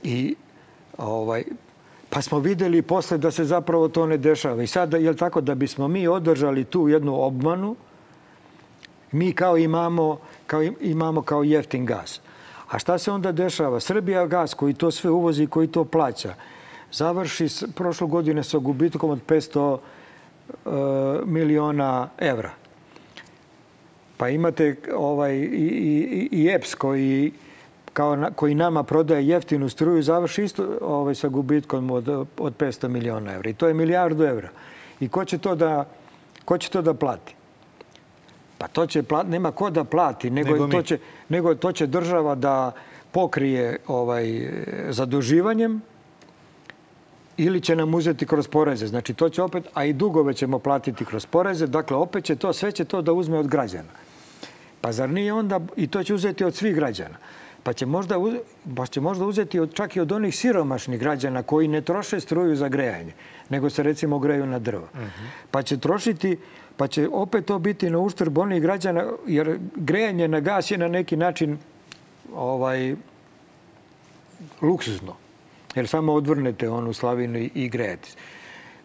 I 0.03 0.35
ovaj, 0.99 1.45
pa 2.11 2.23
smo 2.23 2.39
videli 2.39 2.83
posle 2.83 3.19
da 3.19 3.31
se 3.31 3.45
zapravo 3.45 3.89
to 3.89 4.07
ne 4.07 4.17
dešava. 4.17 4.63
I 4.63 4.67
sada 4.67 4.97
je 4.97 5.17
tako 5.17 5.41
da 5.41 5.55
bismo 5.55 5.89
mi 5.89 6.09
održali 6.09 6.65
tu 6.65 6.89
jednu 6.89 7.23
obmanu, 7.23 7.77
mi 9.13 9.33
kao 9.33 9.57
imamo 9.57 10.19
kao 10.47 10.63
imamo 10.81 11.23
kao 11.23 11.43
jeftin 11.43 11.87
gas. 11.87 12.21
A 12.71 12.79
šta 12.79 12.99
se 12.99 13.11
onda 13.13 13.33
dešava? 13.33 13.81
Srbija 13.81 14.27
gas 14.27 14.55
koji 14.55 14.75
to 14.75 14.91
sve 14.91 15.11
uvozi, 15.11 15.47
koji 15.47 15.67
to 15.69 15.85
plaća, 15.85 16.35
završi 16.93 17.47
prošle 17.75 18.07
godine 18.07 18.45
sa 18.45 18.59
gubitkom 18.59 19.11
od 19.11 19.21
500 19.27 19.59
uh, 19.59 19.81
e, 20.67 20.71
miliona 21.27 22.09
evra. 22.19 22.51
Pa 24.17 24.29
imate 24.29 24.77
ovaj, 24.95 25.35
i, 25.35 25.39
i, 25.43 26.29
i 26.33 26.49
EPS 26.49 26.75
koji, 26.75 27.33
kao 27.93 28.17
na, 28.17 28.31
koji 28.31 28.55
nama 28.55 28.83
prodaje 28.83 29.29
jeftinu 29.29 29.69
struju, 29.69 30.03
završi 30.03 30.45
isto 30.45 30.79
ovaj, 30.81 31.15
sa 31.15 31.29
gubitkom 31.29 31.91
od, 31.91 32.09
od 32.39 32.57
500 32.57 32.89
miliona 32.89 33.33
evra. 33.33 33.51
I 33.51 33.55
to 33.55 33.69
je 33.69 33.75
milijardu 33.75 34.25
evra. 34.25 34.49
I 35.01 35.09
ko 35.09 35.25
će 35.25 35.39
to 35.39 35.55
da, 35.55 35.85
ko 36.45 36.59
će 36.59 36.71
to 36.71 36.83
da 36.83 36.95
plati? 36.95 37.35
Pa 38.61 38.69
to 38.69 38.87
će 38.87 39.03
nema 39.27 39.53
ko 39.53 39.71
da 39.71 39.85
plati, 39.85 40.31
nego, 40.31 40.51
nego 40.51 40.67
to, 40.69 40.83
će, 40.83 40.99
nego 41.29 41.55
to 41.55 41.73
će 41.73 41.87
država 41.87 42.35
da 42.35 42.73
pokrije 43.11 43.79
ovaj, 43.87 44.51
zaduživanjem 44.89 45.81
ili 47.37 47.61
će 47.61 47.77
nam 47.77 47.95
uzeti 47.95 48.27
kroz 48.27 48.49
poreze. 48.49 48.87
Znači 48.87 49.15
to 49.15 49.29
će 49.29 49.43
opet, 49.43 49.65
a 49.75 49.85
i 49.85 49.93
dugove 49.93 50.35
ćemo 50.35 50.59
platiti 50.59 51.05
kroz 51.05 51.27
poreze. 51.27 51.67
Dakle, 51.67 51.97
opet 51.97 52.25
će 52.25 52.37
to, 52.37 52.53
sve 52.53 52.73
će 52.73 52.85
to 52.85 53.03
da 53.03 53.13
uzme 53.13 53.39
od 53.39 53.49
građana. 53.49 53.89
Pa 54.81 54.93
zar 54.93 55.11
nije 55.11 55.33
onda, 55.33 55.61
i 55.77 55.87
to 55.87 56.05
će 56.05 56.15
uzeti 56.15 56.45
od 56.45 56.55
svih 56.55 56.75
građana, 56.75 57.17
pa 57.63 57.73
će 57.73 57.87
možda, 57.87 58.17
pa 58.77 58.87
će 58.87 59.01
možda 59.01 59.25
uzeti 59.25 59.61
od, 59.61 59.75
čak 59.75 59.97
i 59.97 60.01
od 60.01 60.13
onih 60.13 60.37
siromašnih 60.37 61.01
građana 61.01 61.43
koji 61.43 61.69
ne 61.69 61.81
troše 61.81 62.21
struju 62.21 62.57
za 62.57 62.69
grejanje, 62.69 63.13
nego 63.49 63.71
se 63.71 63.83
recimo 63.83 64.19
greju 64.19 64.47
na 64.47 64.59
drva. 64.59 64.89
-huh. 64.95 65.09
Pa 65.51 65.63
će 65.63 65.79
trošiti, 65.79 66.37
pa 66.77 66.87
će 66.87 67.09
opet 67.13 67.45
to 67.45 67.59
biti 67.59 67.91
na 67.91 67.99
uštrb 67.99 68.39
onih 68.39 68.63
građana, 68.63 69.05
jer 69.27 69.59
grejanje 69.77 70.29
na 70.29 70.41
gas 70.41 70.71
je 70.71 70.79
na 70.79 70.89
neki 70.89 71.17
način 71.17 71.59
ovaj, 72.35 72.95
luksuzno. 74.63 75.17
Jer 75.75 75.89
samo 75.89 76.13
odvrnete 76.13 76.69
onu 76.71 76.93
slavinu 76.93 77.39
i, 77.55 77.69
grejete. 77.69 78.09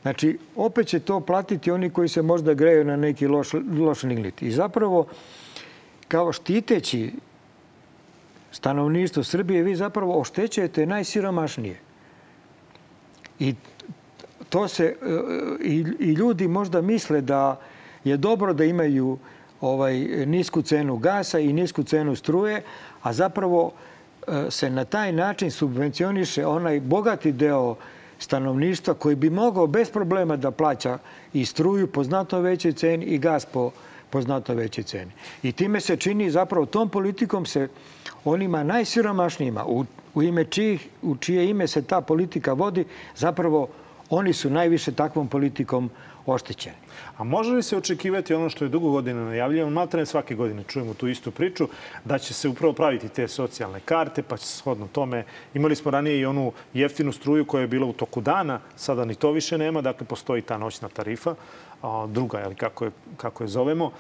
Znači, 0.02 0.38
opet 0.56 0.88
će 0.88 1.00
to 1.00 1.20
platiti 1.20 1.72
oni 1.72 1.90
koji 1.90 2.10
se 2.10 2.22
možda 2.22 2.54
greju 2.54 2.84
na 2.86 2.96
neki 2.96 3.28
loš, 3.28 3.54
loš 3.80 4.04
lignit. 4.04 4.42
I 4.42 4.52
zapravo, 4.52 5.08
kao 6.08 6.32
štiteći 6.32 7.14
stanovništvo 8.52 9.24
Srbije, 9.24 9.64
vi 9.64 9.76
zapravo 9.76 10.20
oštećujete 10.20 10.86
najsiromašnije. 10.86 11.80
I 13.40 13.56
to 14.50 14.68
se 14.68 14.96
i, 15.62 15.86
i 16.00 16.12
ljudi 16.14 16.48
možda 16.48 16.82
misle 16.82 17.22
da 17.22 17.60
je 18.06 18.18
dobro 18.18 18.54
da 18.54 18.64
imaju 18.64 19.18
ovaj 19.62 19.96
nisku 20.26 20.62
cenu 20.62 20.98
gasa 20.98 21.40
i 21.40 21.54
nisku 21.54 21.84
cenu 21.84 22.16
struje, 22.16 22.62
a 23.04 23.14
zapravo 23.14 23.72
e, 24.28 24.46
se 24.50 24.70
na 24.70 24.86
taj 24.86 25.12
način 25.12 25.52
subvencioniše 25.52 26.46
onaj 26.46 26.80
bogati 26.80 27.32
deo 27.32 27.76
stanovništva 28.20 28.94
koji 28.94 29.16
bi 29.16 29.30
mogao 29.30 29.68
bez 29.68 29.90
problema 29.92 30.36
da 30.36 30.52
plaća 30.52 30.98
i 31.34 31.46
struju 31.46 31.88
po 31.88 32.04
znatno 32.04 32.40
većoj 32.40 32.74
ceni 32.74 33.06
i 33.06 33.18
gas 33.18 33.46
po 33.46 33.72
po 34.16 34.22
znato 34.22 34.54
većoj 34.54 34.84
ceni. 34.84 35.12
I 35.44 35.52
time 35.52 35.82
se 35.82 35.98
čini 35.98 36.32
zapravo 36.32 36.66
tom 36.66 36.90
politikom 36.90 37.46
se 37.46 37.68
onima 38.24 38.64
najsiromašnijima 38.64 39.66
u, 39.66 39.86
u 40.14 40.24
ime 40.24 40.46
čijih, 40.46 40.88
u 41.02 41.16
čije 41.16 41.50
ime 41.50 41.68
se 41.68 41.82
ta 41.82 42.02
politika 42.02 42.54
vodi, 42.54 42.86
zapravo 43.16 43.68
oni 44.10 44.34
su 44.34 44.50
najviše 44.50 44.92
takvom 44.92 45.28
politikom 45.28 45.90
oštećeni. 46.26 46.76
A 47.18 47.24
može 47.24 47.52
li 47.52 47.64
se 47.64 47.78
očekivati 47.78 48.34
ono 48.34 48.50
što 48.50 48.66
je 48.66 48.70
dugo 48.70 48.92
godina 48.92 49.26
najavljeno, 49.26 49.70
malo 49.70 49.90
ne 49.94 50.06
svake 50.06 50.36
godine 50.36 50.64
čujemo 50.68 50.94
tu 50.94 51.08
istu 51.08 51.32
priču, 51.32 51.68
da 52.06 52.18
će 52.18 52.34
se 52.34 52.50
upravo 52.50 52.74
praviti 52.74 53.10
te 53.10 53.28
socijalne 53.28 53.80
karte, 53.80 54.24
pa 54.24 54.38
će 54.38 54.46
shodno 54.46 54.88
tome, 54.92 55.24
imali 55.54 55.76
smo 55.76 55.92
ranije 55.92 56.20
i 56.20 56.26
onu 56.26 56.52
jeftinu 56.74 57.12
struju 57.12 57.46
koja 57.46 57.62
je 57.62 57.68
bila 57.68 57.86
u 57.88 57.94
toku 57.94 58.22
dana, 58.22 58.60
sada 58.76 59.06
ni 59.06 59.16
to 59.16 59.32
više 59.32 59.58
nema, 59.58 59.82
dakle 59.82 60.08
postoji 60.08 60.42
ta 60.42 60.58
noćna 60.58 60.90
tarifa, 60.90 61.36
druga, 62.08 62.42
ali 62.46 62.56
kako 62.56 62.86
je, 62.86 62.92
kako 63.18 63.44
je 63.44 63.48
zovemo. 63.48 63.92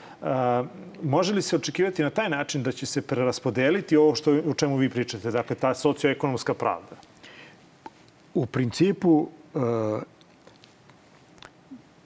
Može 1.04 1.34
li 1.34 1.42
se 1.42 1.56
očekivati 1.56 2.04
na 2.04 2.10
taj 2.10 2.30
način 2.30 2.64
da 2.64 2.72
će 2.72 2.86
se 2.86 3.02
preraspodeliti 3.02 3.98
ovo 3.98 4.16
što, 4.16 4.32
o 4.32 4.54
čemu 4.54 4.78
vi 4.78 4.90
pričate, 4.90 5.32
dakle 5.32 5.56
ta 5.56 5.74
socioekonomska 5.74 6.54
pravda? 6.54 6.96
U 8.34 8.46
principu 8.46 9.30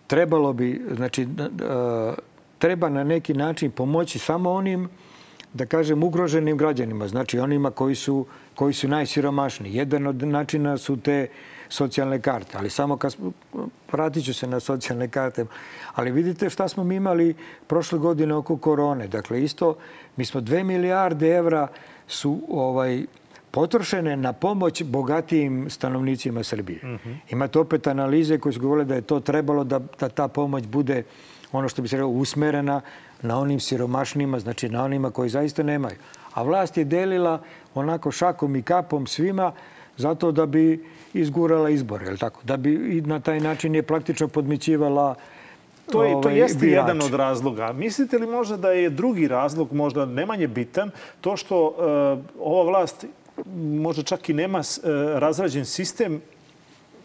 trebalo 0.08 0.54
bi, 0.54 0.82
znači, 0.96 1.28
treba 2.58 2.90
na 2.90 3.04
neki 3.04 3.34
način 3.34 3.72
pomoći 3.72 4.20
samo 4.20 4.52
onim, 4.52 4.90
da 5.54 5.66
kažem, 5.66 6.04
ugroženim 6.04 6.58
građanima. 6.58 7.08
Znači 7.08 7.40
onima 7.40 7.72
koji 7.72 7.96
su, 7.96 8.26
koji 8.56 8.74
su 8.74 8.88
najsiromašniji. 8.88 9.76
Jedan 9.76 10.08
od 10.08 10.24
načina 10.24 10.78
su 10.78 10.98
te 10.98 11.28
socijalne 11.70 12.22
karte. 12.22 12.58
Ali 12.58 12.70
samo 12.70 12.98
kad 12.98 13.12
smo, 13.12 13.32
vratit 13.92 14.26
ću 14.26 14.34
se 14.34 14.48
na 14.48 14.60
socijalne 14.60 15.08
karte. 15.08 15.46
Ali 15.96 16.12
vidite 16.12 16.50
šta 16.50 16.68
smo 16.68 16.84
mi 16.84 16.96
imali 16.96 17.36
prošle 17.68 18.00
godine 18.00 18.34
oko 18.34 18.58
korone. 18.58 19.08
Dakle, 19.08 19.44
isto, 19.44 19.76
mi 20.18 20.26
smo 20.26 20.42
dve 20.42 20.64
milijarde 20.64 21.30
evra 21.30 21.68
su 22.08 22.40
ovaj, 22.50 23.06
potrošene 23.52 24.18
na 24.18 24.34
pomoć 24.34 24.84
bogatijim 24.84 25.70
stanovnicima 25.70 26.44
Srbije. 26.44 26.80
Mm 26.84 26.88
-hmm. 26.88 27.16
Imate 27.30 27.60
opet 27.60 27.88
analize 27.88 28.38
koje 28.38 28.54
su 28.54 28.60
govorile 28.60 28.86
da 28.86 28.96
je 28.96 29.02
to 29.02 29.20
trebalo 29.20 29.64
da, 29.64 29.80
da 30.00 30.10
ta 30.10 30.28
pomoć 30.28 30.68
bude 30.68 31.04
ono 31.52 31.70
što 31.70 31.82
bi 31.82 31.88
se 31.88 31.96
rekao 31.96 32.10
usmerena 32.10 32.82
na 33.22 33.40
onim 33.40 33.60
siromašnima, 33.60 34.40
znači 34.40 34.70
na 34.70 34.84
onima 34.84 35.12
koji 35.12 35.30
zaista 35.30 35.64
nemaju. 35.64 35.96
A 36.34 36.44
vlast 36.44 36.78
je 36.78 36.86
delila 36.86 37.42
onako 37.76 38.12
šakom 38.12 38.56
i 38.56 38.62
kapom 38.62 39.08
svima 39.08 39.52
zato 39.98 40.32
da 40.32 40.46
bi 40.46 40.86
izgurala 41.14 41.70
izbore, 41.70 42.06
je 42.06 42.18
tako? 42.18 42.42
Da 42.44 42.58
bi 42.58 42.98
i 42.98 43.02
na 43.02 43.20
taj 43.20 43.40
način 43.40 43.76
je 43.76 43.84
praktično 43.84 44.28
podmićivala 44.28 45.16
To, 45.92 46.04
je, 46.04 46.12
to 46.12 46.18
ovaj, 46.18 46.38
jeste 46.38 46.60
birač. 46.60 46.74
jedan 46.74 47.02
od 47.02 47.14
razloga. 47.14 47.74
Mislite 47.74 48.18
li 48.18 48.28
možda 48.28 48.58
da 48.58 48.72
je 48.72 48.90
drugi 48.90 49.28
razlog, 49.28 49.74
možda 49.74 50.06
ne 50.06 50.26
manje 50.26 50.48
bitan, 50.48 50.92
to 51.22 51.38
što 51.38 51.68
uh, 51.68 51.74
ova 52.40 52.64
vlast 52.64 53.06
možda 53.56 54.04
čak 54.04 54.30
i 54.30 54.34
nema 54.34 54.60
uh, 54.60 54.64
razrađen 55.16 55.66
sistem 55.66 56.22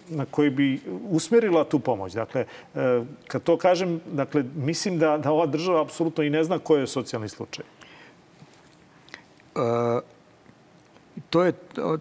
na 0.09 0.25
koji 0.31 0.51
bi 0.51 0.81
usmerila 1.11 1.65
tu 1.65 1.79
pomoć. 1.79 2.13
Dakle, 2.13 2.45
uh, 2.75 2.81
kad 3.29 3.43
to 3.43 3.57
kažem, 3.57 4.01
dakle, 4.13 4.45
mislim 4.55 4.99
da, 4.99 5.19
da 5.19 5.33
ova 5.33 5.47
država 5.47 5.83
apsolutno 5.83 6.25
i 6.25 6.31
ne 6.31 6.45
zna 6.45 6.59
ko 6.59 6.77
je 6.77 6.87
socijalni 6.87 7.29
slučaj. 7.29 7.65
Uh, 9.55 9.63
to 11.31 11.43
je, 11.43 11.53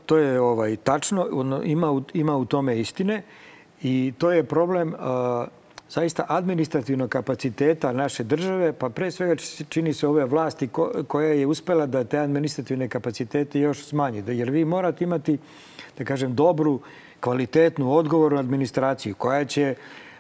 to 0.06 0.17
je 0.17 0.41
ovaj, 0.41 0.76
tačno, 0.76 1.28
ima, 1.63 2.02
ima 2.13 2.38
u 2.38 2.46
tome 2.46 2.80
istine 2.80 3.24
i 3.82 4.13
to 4.17 4.32
je 4.32 4.43
problem 4.43 4.93
uh, 4.93 5.00
zaista 5.94 6.26
administrativnog 6.30 7.10
kapaciteta 7.10 7.92
naše 7.92 8.24
države, 8.24 8.74
pa 8.74 8.90
pre 8.90 9.12
svega 9.12 9.36
čini 9.70 9.94
se 9.94 10.08
ove 10.08 10.26
vlasti 10.26 10.68
ko, 10.68 10.92
koja 11.08 11.34
je 11.34 11.48
uspela 11.48 11.86
da 11.86 12.04
te 12.04 12.20
administrativne 12.20 12.88
kapacitete 12.88 13.60
još 13.60 13.86
smanji. 13.86 14.22
Da, 14.22 14.32
jer 14.32 14.50
vi 14.50 14.66
morate 14.66 15.04
imati, 15.04 15.38
da 15.98 16.06
kažem, 16.06 16.36
dobru, 16.36 16.80
kvalitetnu, 17.20 17.94
odgovornu 17.94 18.40
administraciju 18.40 19.16
koja 19.16 19.46
će 19.46 19.76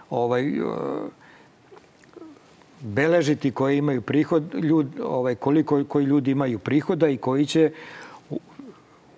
ovaj, 0.09 0.51
beležiti 2.81 3.51
koji 3.51 3.77
imaju 3.77 4.01
prihod, 4.01 4.53
ljud, 4.53 4.87
ovaj, 5.03 5.35
koliko 5.35 5.83
koji 5.83 6.05
ljudi 6.05 6.31
imaju 6.31 6.59
prihoda 6.59 7.07
i 7.07 7.17
koji 7.17 7.45
će 7.45 7.71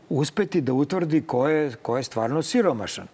uspeti 0.09 0.61
da 0.61 0.73
utvrdi 0.73 1.21
ko 1.21 1.47
je, 1.47 1.71
ko 1.81 1.97
je 1.97 2.03
stvarno 2.03 2.41
siromašan. 2.41 3.07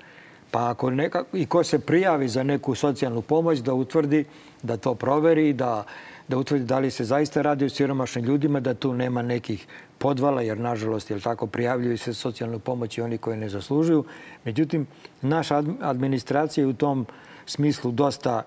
Pa 0.52 0.70
ako 0.70 0.90
neka, 0.90 1.24
i 1.34 1.46
ko 1.46 1.64
se 1.64 1.80
prijavi 1.80 2.28
za 2.28 2.44
neku 2.44 2.76
socijalnu 2.76 3.22
pomoć 3.22 3.60
da 3.60 3.74
utvrdi, 3.74 4.26
da 4.64 4.78
to 4.78 4.96
proveri, 4.96 5.54
da, 5.54 5.84
da 6.28 6.38
utvrdi 6.38 6.66
da 6.66 6.80
li 6.80 6.92
se 6.92 7.04
zaista 7.04 7.42
radi 7.42 7.66
o 7.66 7.70
siromašnim 7.70 8.26
ljudima, 8.26 8.60
da 8.60 8.74
tu 8.74 8.94
nema 8.94 9.22
nekih 9.22 9.68
podvala, 9.98 10.42
jer 10.42 10.60
nažalost, 10.60 11.12
je 11.12 11.20
tako, 11.20 11.48
prijavljuju 11.48 11.98
se 11.98 12.14
socijalnu 12.14 12.60
pomoć 12.60 12.98
i 12.98 13.02
oni 13.02 13.18
koji 13.18 13.38
ne 13.38 13.50
zaslužuju. 13.50 14.06
Međutim, 14.46 14.88
naša 15.22 15.64
administracija 15.82 16.64
je 16.64 16.68
u 16.68 16.74
tom 16.74 17.06
smislu 17.46 17.92
dosta 17.92 18.44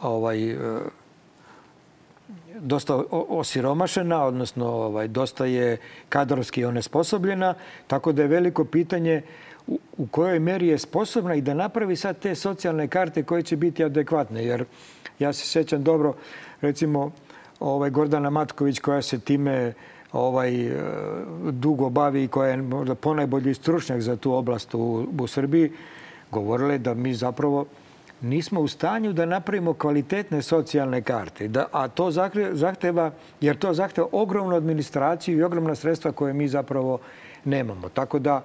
ovaj, 0.00 0.56
dosta 2.60 3.02
osiromašena, 3.10 4.24
odnosno 4.24 4.66
ovaj, 4.66 5.08
dosta 5.08 5.46
je 5.46 5.76
kadrovski 6.08 6.64
onesposobljena, 6.64 7.54
tako 7.86 8.12
da 8.12 8.22
je 8.22 8.28
veliko 8.28 8.64
pitanje 8.64 9.22
u, 9.98 10.06
kojoj 10.06 10.38
meri 10.38 10.66
je 10.66 10.78
sposobna 10.78 11.34
i 11.34 11.40
da 11.40 11.54
napravi 11.54 11.96
sad 11.96 12.18
te 12.18 12.34
socijalne 12.34 12.88
karte 12.88 13.22
koje 13.22 13.42
će 13.42 13.56
biti 13.56 13.84
adekvatne. 13.84 14.44
Jer 14.44 14.64
ja 15.18 15.32
se 15.32 15.46
sjećam 15.46 15.84
dobro, 15.84 16.14
recimo, 16.60 17.10
ovaj, 17.60 17.90
Gordana 17.90 18.30
Matković 18.30 18.78
koja 18.78 19.02
se 19.02 19.18
time 19.18 19.72
ovaj, 20.12 20.66
e, 20.66 20.72
dugo 21.50 21.90
bavi 21.90 22.24
i 22.24 22.28
koja 22.28 22.50
je 22.50 22.56
možda 22.56 22.94
ponajbolji 22.94 23.54
stručnjak 23.54 24.00
za 24.00 24.16
tu 24.16 24.32
oblast 24.32 24.74
u, 24.74 25.06
u 25.20 25.26
Srbiji, 25.26 25.72
govorile 26.30 26.78
da 26.78 26.94
mi 26.94 27.14
zapravo 27.14 27.66
nismo 28.20 28.60
u 28.60 28.68
stanju 28.68 29.12
da 29.12 29.26
napravimo 29.26 29.74
kvalitetne 29.74 30.42
socijalne 30.42 31.02
karte. 31.02 31.48
Da, 31.48 31.66
a 31.72 31.88
to 31.88 32.10
zahteva, 32.52 33.10
jer 33.40 33.56
to 33.56 33.74
zahteva 33.74 34.08
ogromnu 34.12 34.56
administraciju 34.56 35.38
i 35.38 35.42
ogromna 35.42 35.74
sredstva 35.74 36.12
koje 36.12 36.32
mi 36.32 36.48
zapravo 36.48 36.98
nemamo. 37.44 37.88
Tako 37.88 38.18
da, 38.18 38.44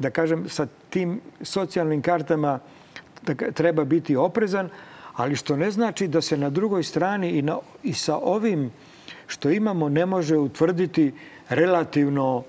da 0.00 0.10
kažem, 0.10 0.48
sa 0.48 0.66
tim 0.90 1.20
socijalnim 1.42 2.02
kartama 2.02 2.58
da 3.22 3.34
treba 3.52 3.84
biti 3.84 4.16
oprezan, 4.16 4.68
ali 5.16 5.36
što 5.36 5.56
ne 5.56 5.70
znači 5.70 6.08
da 6.08 6.20
se 6.20 6.36
na 6.36 6.50
drugoj 6.50 6.82
strani 6.82 7.30
i, 7.30 7.42
na, 7.42 7.58
i 7.82 7.92
sa 7.92 8.16
ovim 8.16 8.70
što 9.26 9.50
imamo 9.50 9.88
ne 9.88 10.06
može 10.06 10.36
utvrditi 10.36 11.12
relativno 11.48 12.44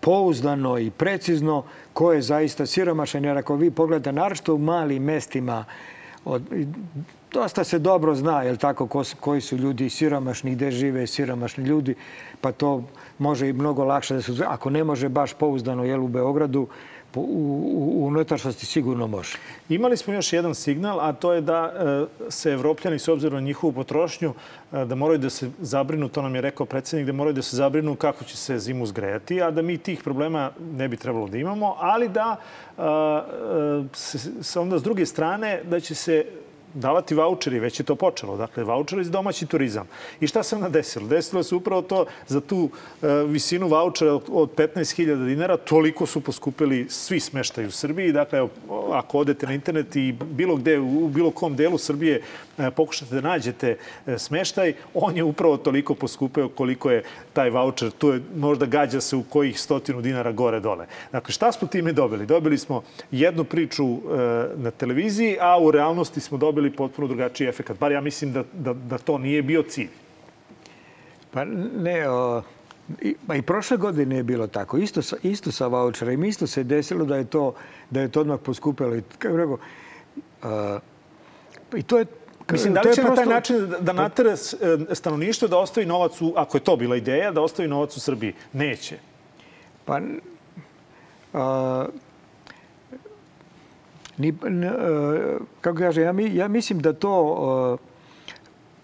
pouzdano 0.00 0.78
i 0.78 0.90
precizno 0.90 1.64
ko 1.92 2.12
je 2.12 2.22
zaista 2.22 2.66
siromašan. 2.66 3.24
Jer 3.24 3.38
ako 3.38 3.56
vi 3.56 3.70
pogledate, 3.70 4.12
naravno 4.12 4.54
u 4.54 4.58
malim 4.58 5.02
mestima, 5.02 5.64
od, 6.24 6.42
dosta 7.32 7.64
se 7.64 7.78
dobro 7.78 8.14
zna, 8.14 8.42
jel 8.42 8.56
tako, 8.56 8.86
ko, 8.86 9.02
koji 9.20 9.40
su 9.40 9.56
ljudi 9.56 9.90
siromašni, 9.90 10.54
gde 10.54 10.70
žive 10.70 11.06
siromašni 11.06 11.64
ljudi, 11.64 11.94
pa 12.40 12.52
to 12.52 12.84
može 13.18 13.48
i 13.48 13.52
mnogo 13.52 13.84
lakše 13.84 14.14
da 14.14 14.22
se... 14.22 14.32
Ako 14.46 14.70
ne 14.70 14.84
može 14.84 15.08
baš 15.08 15.32
pouzdano, 15.32 15.84
jel, 15.84 16.04
u 16.04 16.08
Beogradu, 16.08 16.66
u, 17.14 17.20
u 18.00 18.06
unutrašnjosti 18.06 18.66
sigurno 18.66 19.06
može. 19.06 19.38
Imali 19.68 19.96
smo 19.96 20.14
još 20.14 20.32
jedan 20.32 20.54
signal, 20.54 21.00
a 21.00 21.12
to 21.12 21.32
je 21.32 21.40
da 21.40 21.72
e, 21.72 22.30
se 22.30 22.50
evropljani, 22.50 22.98
s 22.98 23.08
obzirom 23.08 23.34
na 23.34 23.46
njihovu 23.46 23.72
potrošnju, 23.72 24.34
e, 24.72 24.84
da 24.84 24.94
moraju 24.94 25.18
da 25.18 25.30
se 25.30 25.50
zabrinu, 25.60 26.08
to 26.08 26.22
nam 26.22 26.34
je 26.34 26.40
rekao 26.40 26.66
predsednik, 26.66 27.06
da 27.06 27.12
moraju 27.12 27.34
da 27.34 27.42
se 27.42 27.56
zabrinu 27.56 27.94
kako 27.94 28.24
će 28.24 28.36
se 28.36 28.58
zimu 28.58 28.86
zgrejati, 28.86 29.42
a 29.42 29.50
da 29.50 29.62
mi 29.62 29.78
tih 29.78 30.02
problema 30.02 30.50
ne 30.76 30.88
bi 30.88 30.96
trebalo 30.96 31.28
da 31.28 31.38
imamo, 31.38 31.76
ali 31.78 32.08
da 32.08 32.36
e, 32.78 32.82
se, 34.42 34.60
onda 34.60 34.78
s 34.78 34.82
druge 34.82 35.06
strane 35.06 35.60
da 35.64 35.80
će 35.80 35.94
se 35.94 36.24
davati 36.74 37.14
voucheri, 37.14 37.58
već 37.58 37.80
je 37.80 37.84
to 37.84 37.94
počelo. 37.94 38.36
Dakle, 38.36 38.64
voucheri 38.64 39.04
za 39.04 39.10
domaći 39.10 39.46
turizam. 39.46 39.86
I 40.20 40.26
šta 40.26 40.42
se 40.42 40.56
onda 40.56 40.68
desilo? 40.68 41.08
Desilo 41.08 41.42
se 41.42 41.54
upravo 41.54 41.82
to 41.82 42.06
za 42.26 42.40
tu 42.40 42.70
e, 43.02 43.06
visinu 43.26 43.68
vouchera 43.68 44.14
od 44.14 44.54
15.000 44.56 45.26
dinara. 45.26 45.56
Toliko 45.56 46.06
su 46.06 46.20
poskupili 46.20 46.86
svi 46.88 47.20
smeštaj 47.20 47.66
u 47.66 47.70
Srbiji. 47.70 48.12
Dakle, 48.12 48.48
ako 48.92 49.18
odete 49.18 49.46
na 49.46 49.54
internet 49.54 49.96
i 49.96 50.12
bilo 50.12 50.56
gde, 50.56 50.78
u 50.78 51.08
bilo 51.08 51.30
kom 51.30 51.56
delu 51.56 51.78
Srbije 51.78 52.22
e, 52.58 52.70
pokušate 52.70 53.14
da 53.14 53.20
nađete 53.20 53.76
e, 54.06 54.18
smeštaj, 54.18 54.74
on 54.94 55.16
je 55.16 55.24
upravo 55.24 55.56
toliko 55.56 55.94
poskupeo 55.94 56.48
koliko 56.48 56.90
je 56.90 57.02
taj 57.32 57.50
voucher. 57.50 57.90
Tu 57.90 58.08
je, 58.08 58.20
možda 58.36 58.66
gađa 58.66 59.00
se 59.00 59.16
u 59.16 59.22
kojih 59.22 59.60
stotinu 59.60 60.00
dinara 60.00 60.32
gore 60.32 60.60
dole. 60.60 60.86
Dakle, 61.12 61.32
šta 61.32 61.52
smo 61.52 61.68
time 61.68 61.92
dobili? 61.92 62.26
Dobili 62.26 62.58
smo 62.58 62.82
jednu 63.10 63.44
priču 63.44 63.98
na 64.56 64.70
televiziji, 64.70 65.36
a 65.40 65.58
u 65.60 65.70
realnosti 65.70 66.20
smo 66.20 66.38
dobili 66.38 66.61
dobili 66.62 66.76
potpuno 66.76 67.08
drugačiji 67.08 67.48
efekt. 67.48 67.78
Bar 67.80 67.92
ja 67.92 68.00
mislim 68.00 68.32
da, 68.32 68.44
da, 68.52 68.72
da 68.72 68.98
to 68.98 69.18
nije 69.18 69.42
bio 69.42 69.62
cilj. 69.62 69.90
Pa 71.30 71.44
ne, 71.44 72.08
o, 72.08 72.42
i, 73.00 73.14
pa 73.26 73.34
i 73.34 73.42
prošle 73.42 73.76
godine 73.76 74.16
je 74.16 74.22
bilo 74.22 74.46
tako. 74.46 74.78
Isto 74.78 75.00
isto 75.22 75.52
sa 75.52 75.66
voucherima. 75.66 76.26
Isto 76.26 76.46
se 76.46 76.64
desilo 76.64 77.04
da 77.04 77.16
je 77.16 77.24
to, 77.24 77.54
da 77.90 78.00
je 78.00 78.08
to 78.08 78.20
odmah 78.20 78.40
poskupilo. 78.40 78.96
I, 78.96 79.02
kako 79.18 79.36
rekao, 79.36 79.58
uh, 80.42 81.78
I 81.78 81.82
to 81.82 81.98
je 81.98 82.06
Mislim, 82.52 82.74
da 82.74 82.80
li 82.80 82.94
će 82.94 83.02
na 83.02 83.14
taj 83.14 83.26
način 83.26 83.68
da, 83.70 83.78
da 83.78 83.92
natere 83.92 84.30
e, 84.30 84.94
stanovništvo 84.94 85.48
da 85.48 85.58
ostavi 85.58 85.86
novac 85.86 86.20
u, 86.20 86.32
ako 86.36 86.56
je 86.56 86.60
to 86.60 86.76
bila 86.76 86.96
ideja, 86.96 87.30
da 87.30 87.40
ostavi 87.40 87.68
novac 87.68 87.96
u 87.96 88.00
Srbiji? 88.00 88.34
Neće. 88.52 88.98
Pa, 89.84 90.00
a, 91.32 91.86
Ni, 94.18 94.34
ne, 94.42 94.72
kako 95.60 95.78
kaže, 95.78 96.02
ja, 96.02 96.12
mi, 96.12 96.36
ja 96.36 96.48
mislim 96.48 96.78
da 96.78 96.92
to 96.92 97.78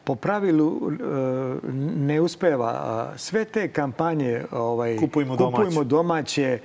po 0.05 0.15
pravilu 0.15 0.93
ne 1.97 2.21
uspeva. 2.21 3.13
Sve 3.17 3.45
te 3.45 3.69
kampanje 3.69 4.45
ovaj, 4.53 4.97
kupujemo 4.97 5.37
domaće, 5.37 5.85
domaće 5.85 6.59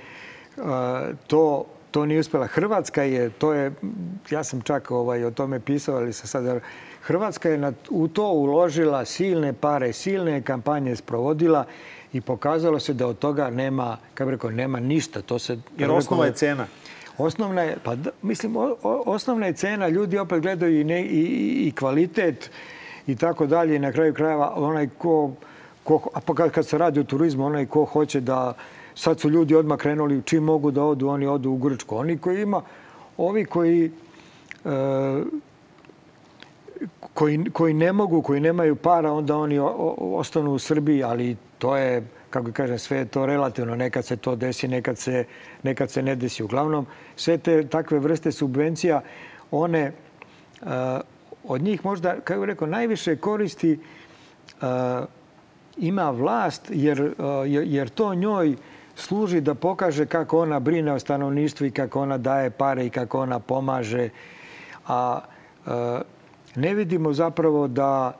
to, 1.26 1.64
to 1.90 2.06
nije 2.06 2.20
uspela. 2.20 2.46
Hrvatska 2.46 3.02
je, 3.02 3.30
to 3.30 3.52
je, 3.52 3.72
ja 4.30 4.44
sam 4.44 4.60
čak 4.60 4.90
ovaj, 4.90 5.24
o 5.24 5.30
tome 5.30 5.60
pisao, 5.60 5.96
ali 5.96 6.12
se 6.12 6.26
sad... 6.26 6.60
Hrvatska 7.02 7.50
je 7.50 7.58
na, 7.58 7.72
u 7.90 8.08
to 8.08 8.28
uložila 8.28 9.04
silne 9.04 9.52
pare, 9.52 9.92
silne 9.92 10.42
kampanje 10.42 10.96
sprovodila 10.96 11.64
i 12.12 12.20
pokazalo 12.20 12.80
se 12.80 12.94
da 12.94 13.06
od 13.06 13.18
toga 13.18 13.50
nema, 13.50 13.96
kako 14.14 14.30
rekao, 14.30 14.50
nema 14.50 14.80
ništa. 14.80 15.22
To 15.22 15.38
se, 15.38 15.58
Jer 15.78 15.90
osnova 15.90 16.26
je 16.26 16.32
cena. 16.32 16.66
Osnovna 17.18 17.62
je, 17.62 17.76
pa 17.84 17.94
da, 17.94 18.10
mislim, 18.22 18.56
o, 18.56 18.76
osnovna 18.82 19.46
je 19.46 19.52
cena. 19.52 19.88
Ljudi 19.88 20.18
opet 20.18 20.40
gledaju 20.40 20.80
i, 20.80 20.84
ne, 20.84 21.02
i, 21.02 21.22
i 21.68 21.72
kvalitet 21.72 22.50
i 23.06 23.16
tako 23.16 23.46
dalje. 23.46 23.78
Na 23.78 23.92
kraju 23.92 24.14
krajeva 24.14 24.52
onaj 24.56 24.88
ko, 24.98 25.32
ko 25.84 26.08
a 26.14 26.20
pa 26.20 26.34
kad, 26.34 26.50
kad 26.50 26.66
se 26.66 26.78
radi 26.78 27.00
o 27.00 27.04
turizmu, 27.04 27.46
onaj 27.46 27.66
ko 27.66 27.84
hoće 27.84 28.20
da 28.20 28.54
sad 28.94 29.20
su 29.20 29.30
ljudi 29.30 29.54
odmah 29.54 29.78
krenuli 29.78 30.22
čim 30.24 30.44
mogu 30.44 30.70
da 30.70 30.82
odu, 30.82 31.08
oni 31.08 31.26
odu 31.26 31.50
u 31.50 31.56
Grčku. 31.56 31.96
Oni 31.96 32.18
koji 32.18 32.42
ima, 32.42 32.62
ovi 33.16 33.44
koji 33.44 33.92
e, 34.64 35.22
koji, 37.14 37.44
koji 37.52 37.74
ne 37.74 37.92
mogu, 37.92 38.22
koji 38.22 38.40
nemaju 38.40 38.76
para, 38.76 39.12
onda 39.12 39.36
oni 39.36 39.58
o, 39.58 39.66
o, 39.66 40.18
ostanu 40.18 40.52
u 40.52 40.58
Srbiji, 40.58 41.02
ali 41.02 41.36
to 41.58 41.76
je, 41.76 42.02
kako 42.34 42.52
kažem, 42.52 42.78
sve 42.78 42.98
je 42.98 43.04
to 43.04 43.26
relativno. 43.26 43.76
Nekad 43.76 44.04
se 44.04 44.16
to 44.16 44.36
desi, 44.36 44.68
nekad 44.68 44.98
se, 44.98 45.24
nekad 45.62 45.90
se 45.90 46.02
ne 46.02 46.16
desi. 46.16 46.42
Uglavnom, 46.42 46.86
sve 47.16 47.38
te 47.38 47.62
takve 47.68 47.98
vrste 47.98 48.32
subvencija, 48.32 49.02
one 49.50 49.92
uh, 50.62 50.68
od 51.44 51.62
njih 51.62 51.84
možda, 51.84 52.16
kako 52.20 52.40
bih 52.40 52.48
rekao, 52.48 52.66
najviše 52.68 53.16
koristi 53.16 53.78
uh, 53.78 54.68
ima 55.76 56.10
vlast, 56.10 56.70
jer, 56.70 57.02
uh, 57.02 57.14
jer 57.46 57.88
to 57.88 58.14
njoj 58.14 58.56
služi 58.96 59.40
da 59.40 59.54
pokaže 59.54 60.06
kako 60.06 60.42
ona 60.42 60.60
brine 60.60 60.92
o 60.92 60.98
stanovništvu 60.98 61.66
i 61.66 61.70
kako 61.70 62.02
ona 62.02 62.18
daje 62.18 62.50
pare 62.50 62.86
i 62.86 62.90
kako 62.90 63.20
ona 63.20 63.38
pomaže. 63.38 64.08
A 64.86 65.20
ne 66.54 66.74
vidimo 66.74 67.12
zapravo 67.12 67.68
da 67.68 68.12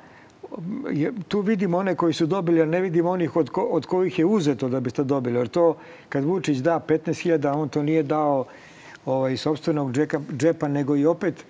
tu 1.28 1.40
vidimo 1.40 1.78
one 1.78 1.94
koji 1.94 2.12
su 2.12 2.26
dobili, 2.26 2.62
a 2.62 2.66
ne 2.66 2.80
vidimo 2.80 3.10
onih 3.10 3.36
od, 3.36 3.50
ko, 3.50 3.62
od 3.62 3.86
kojih 3.86 4.18
je 4.18 4.24
uzeto 4.24 4.68
da 4.68 4.80
biste 4.80 5.04
dobili. 5.04 5.38
Jer 5.38 5.48
to, 5.48 5.76
kad 6.08 6.24
Vučić 6.24 6.58
da 6.58 6.80
15.000, 6.88 7.52
on 7.56 7.68
to 7.68 7.82
nije 7.82 8.02
dao 8.02 8.44
ovaj, 9.06 9.36
sobstvenog 9.36 9.92
džeka, 9.92 10.20
džepa, 10.36 10.68
nego 10.68 10.96
i 10.96 11.06
opet 11.06 11.44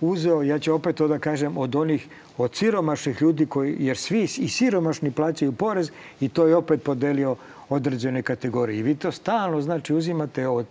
uzeo, 0.00 0.42
ja 0.42 0.58
ću 0.58 0.74
opet 0.74 0.96
to 0.96 1.08
da 1.08 1.18
kažem, 1.18 1.58
od 1.58 1.74
onih, 1.74 2.06
od 2.38 2.54
siromašnih 2.54 3.22
ljudi, 3.22 3.46
koji, 3.46 3.76
jer 3.78 3.96
svi 3.96 4.22
i 4.22 4.48
siromašni 4.48 5.10
plaćaju 5.10 5.52
porez 5.52 5.90
i 6.20 6.28
to 6.28 6.46
je 6.46 6.56
opet 6.56 6.82
podelio 6.82 7.36
određene 7.68 8.22
kategorije. 8.22 8.78
I 8.78 8.82
vi 8.82 8.94
to 8.94 9.12
stalno, 9.12 9.60
znači, 9.60 9.94
uzimate 9.94 10.48
od, 10.48 10.66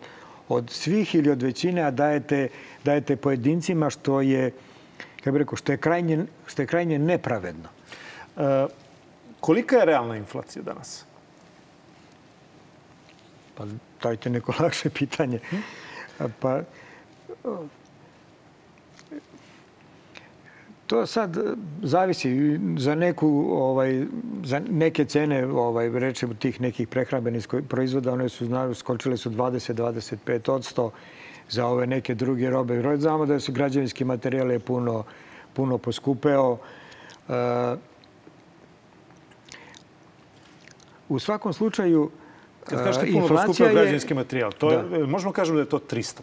od 0.49 0.69
svih 0.69 1.15
ili 1.15 1.31
od 1.31 1.41
većine, 1.41 1.81
a 1.81 1.91
dajete, 1.91 2.47
dajete 2.85 3.15
pojedincima 3.15 3.89
što 3.89 4.21
je, 4.21 4.51
kako 5.23 5.33
bih 5.33 5.39
rekao, 5.39 5.55
što 5.55 5.71
je 5.71 5.77
krajnje, 5.77 6.25
što 6.45 6.61
je 6.61 6.67
krajnje 6.67 6.99
nepravedno. 6.99 7.69
E, 8.37 8.65
kolika 9.39 9.75
je 9.75 9.85
realna 9.85 10.17
inflacija 10.17 10.63
danas? 10.63 11.05
Pa 13.55 13.65
dajte 14.03 14.29
neko 14.29 14.53
lakše 14.63 14.89
pitanje. 14.89 15.39
Pa, 16.39 16.61
to 20.87 21.05
sad 21.05 21.37
zavisi 21.81 22.59
za 22.77 22.95
neku 22.95 23.27
ovaj 23.51 24.05
za 24.43 24.61
neke 24.69 25.05
cene 25.05 25.45
ovaj 25.45 25.89
rečemo 25.89 26.33
tih 26.33 26.61
nekih 26.61 26.87
prehrambenih 26.87 27.47
proizvoda 27.69 28.13
one 28.13 28.29
su 28.29 28.45
skočile 28.75 29.17
su 29.17 29.29
20 29.29 29.73
25 29.73 30.39
za 31.49 31.65
ove 31.67 31.87
neke 31.87 32.15
druge 32.15 32.49
robe. 32.49 32.97
Znamo 32.97 33.25
da 33.25 33.39
su 33.39 33.51
građevinski 33.51 34.05
materijal 34.05 34.51
je 34.51 34.59
puno, 34.59 35.03
puno 35.53 35.77
poskupeo. 35.77 36.57
E, 37.29 37.75
u 41.09 41.19
svakom 41.19 41.53
slučaju, 41.53 42.11
Kad 42.65 42.83
kažete 42.83 43.11
puno 43.11 43.27
poskupeo 43.27 43.67
je... 43.67 43.73
građevinski 43.73 44.13
materijal, 44.13 44.51
to 44.51 44.71
je, 44.71 44.83
da. 44.83 45.05
možemo 45.07 45.33
kažemo 45.33 45.55
da 45.55 45.61
je 45.61 45.69
to 45.69 45.79
300%. 45.79 46.19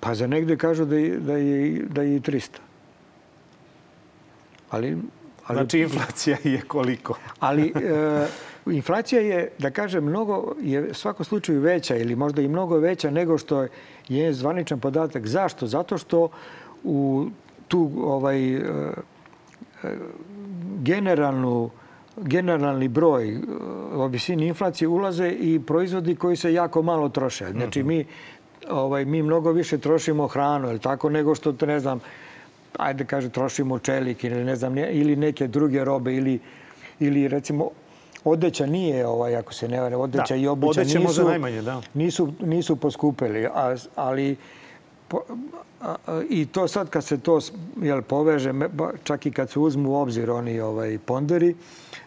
Pa 0.00 0.14
za 0.14 0.26
negde 0.26 0.56
kažu 0.56 0.84
da 0.84 0.96
je, 0.96 1.18
da 1.18 1.36
je, 1.36 1.84
da 1.88 2.02
je 2.02 2.16
i 2.16 2.20
300. 2.20 2.48
Ali, 4.70 4.96
ali, 5.46 5.56
znači 5.56 5.78
inflacija 5.78 6.36
je 6.44 6.60
koliko? 6.60 7.18
ali 7.40 7.72
e, 7.76 8.26
inflacija 8.70 9.20
je, 9.20 9.48
da 9.58 9.70
kažem, 9.70 10.04
mnogo, 10.04 10.54
je 10.60 10.94
svakom 10.94 11.24
slučaju 11.24 11.60
veća 11.60 11.96
ili 11.96 12.16
možda 12.16 12.42
i 12.42 12.48
mnogo 12.48 12.78
veća 12.78 13.10
nego 13.10 13.38
što 13.38 13.66
je 14.08 14.32
zvaničan 14.32 14.80
podatak. 14.80 15.26
Zašto? 15.26 15.66
Zato 15.66 15.98
što 15.98 16.28
u 16.84 17.26
tu 17.68 17.90
ovaj, 17.96 18.54
e, 18.54 18.62
generalnu 20.82 21.70
generalni 22.16 22.88
broj 22.88 23.28
e, 23.28 23.38
o 23.94 24.06
visini 24.06 24.46
inflacije 24.46 24.88
ulaze 24.88 25.30
i 25.30 25.60
proizvodi 25.66 26.14
koji 26.16 26.36
se 26.36 26.52
jako 26.52 26.82
malo 26.82 27.08
troše. 27.08 27.50
Znači, 27.50 27.82
mi, 27.82 28.04
ovaj, 28.70 29.04
mi 29.04 29.22
mnogo 29.22 29.52
više 29.52 29.78
trošimo 29.78 30.26
hranu, 30.26 30.68
ili 30.68 30.78
tako, 30.78 31.10
nego 31.10 31.34
što, 31.34 31.54
ne 31.66 31.80
znam, 31.80 32.00
ajde 32.78 33.04
kaže, 33.04 33.28
trošimo 33.28 33.78
čelik 33.78 34.24
ili 34.24 34.44
ne 34.44 34.56
znam, 34.56 34.78
ili 34.78 35.16
neke 35.16 35.48
druge 35.48 35.84
robe 35.84 36.14
ili, 36.14 36.40
ili 37.00 37.28
recimo 37.28 37.70
odeća 38.30 38.66
nije, 38.66 39.06
ovaj, 39.06 39.36
ako 39.36 39.54
se 39.54 39.68
ne 39.68 39.80
vare, 39.80 39.96
odeća 39.96 40.34
da, 40.34 40.40
i 40.40 40.46
obuća 40.46 40.84
nisu, 40.84 41.24
najmanje, 41.24 41.62
da. 41.62 41.80
nisu, 41.94 42.32
nisu 42.40 42.76
poskupili, 42.76 43.46
a, 43.46 43.76
ali 43.96 44.36
po, 45.08 45.20
a, 45.80 45.94
a, 46.06 46.22
i 46.30 46.46
to 46.46 46.68
sad 46.68 46.90
kad 46.90 47.04
se 47.04 47.18
to 47.18 47.40
jel, 47.82 48.02
poveže, 48.02 48.52
čak 49.04 49.26
i 49.26 49.30
kad 49.30 49.50
se 49.50 49.58
uzmu 49.58 49.90
u 49.90 49.94
obzir 49.94 50.30
oni 50.30 50.60
ovaj, 50.60 50.98
ponderi, 50.98 51.54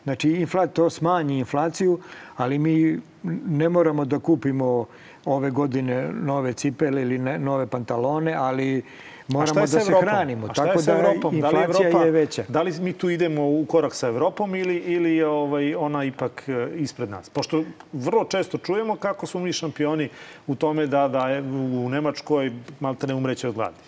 znači 0.04 0.30
infla, 0.32 0.68
to 0.68 0.90
smanji 0.90 1.40
inflaciju, 1.40 2.00
ali 2.38 2.60
mi 2.60 3.00
ne 3.48 3.70
moramo 3.70 4.06
da 4.06 4.20
kupimo 4.20 4.86
ove 5.26 5.52
godine 5.52 6.12
nove 6.12 6.54
cipele 6.54 7.02
ili 7.02 7.18
ne, 7.18 7.40
nove 7.40 7.68
pantalone, 7.68 8.34
ali 8.34 8.84
moramo 9.30 9.60
da 9.60 9.68
se 9.68 9.94
hranimo. 10.02 10.48
A 10.50 10.54
šta 10.54 10.66
Tako 10.66 10.80
je 10.80 10.84
sa 10.84 10.94
da 10.94 11.00
Evropom? 11.00 11.40
Da 11.40 11.50
li 11.50 11.64
Evropa, 11.64 12.06
je 12.06 12.12
veća. 12.12 12.44
Da 12.48 12.62
li 12.62 12.74
mi 12.82 12.94
tu 12.94 13.10
idemo 13.10 13.50
u 13.50 13.66
korak 13.66 13.96
sa 13.96 14.08
Evropom 14.08 14.56
ili, 14.56 14.76
ili 14.76 15.16
je 15.16 15.28
ovaj, 15.28 15.76
ona 15.76 16.04
ipak 16.04 16.50
e, 16.50 16.70
ispred 16.76 17.10
nas? 17.10 17.30
Pošto 17.30 17.64
vrlo 17.94 18.24
često 18.24 18.58
čujemo 18.58 18.96
kako 18.96 19.28
smo 19.28 19.40
mi 19.40 19.54
šampioni 19.54 20.10
u 20.48 20.56
tome 20.56 20.88
da, 20.88 21.08
da 21.08 21.42
u 21.76 21.90
Nemačkoj 21.90 22.52
malte 22.80 23.08
ne 23.08 23.16
umreće 23.16 23.48
od 23.48 23.56
gladi. 23.56 23.84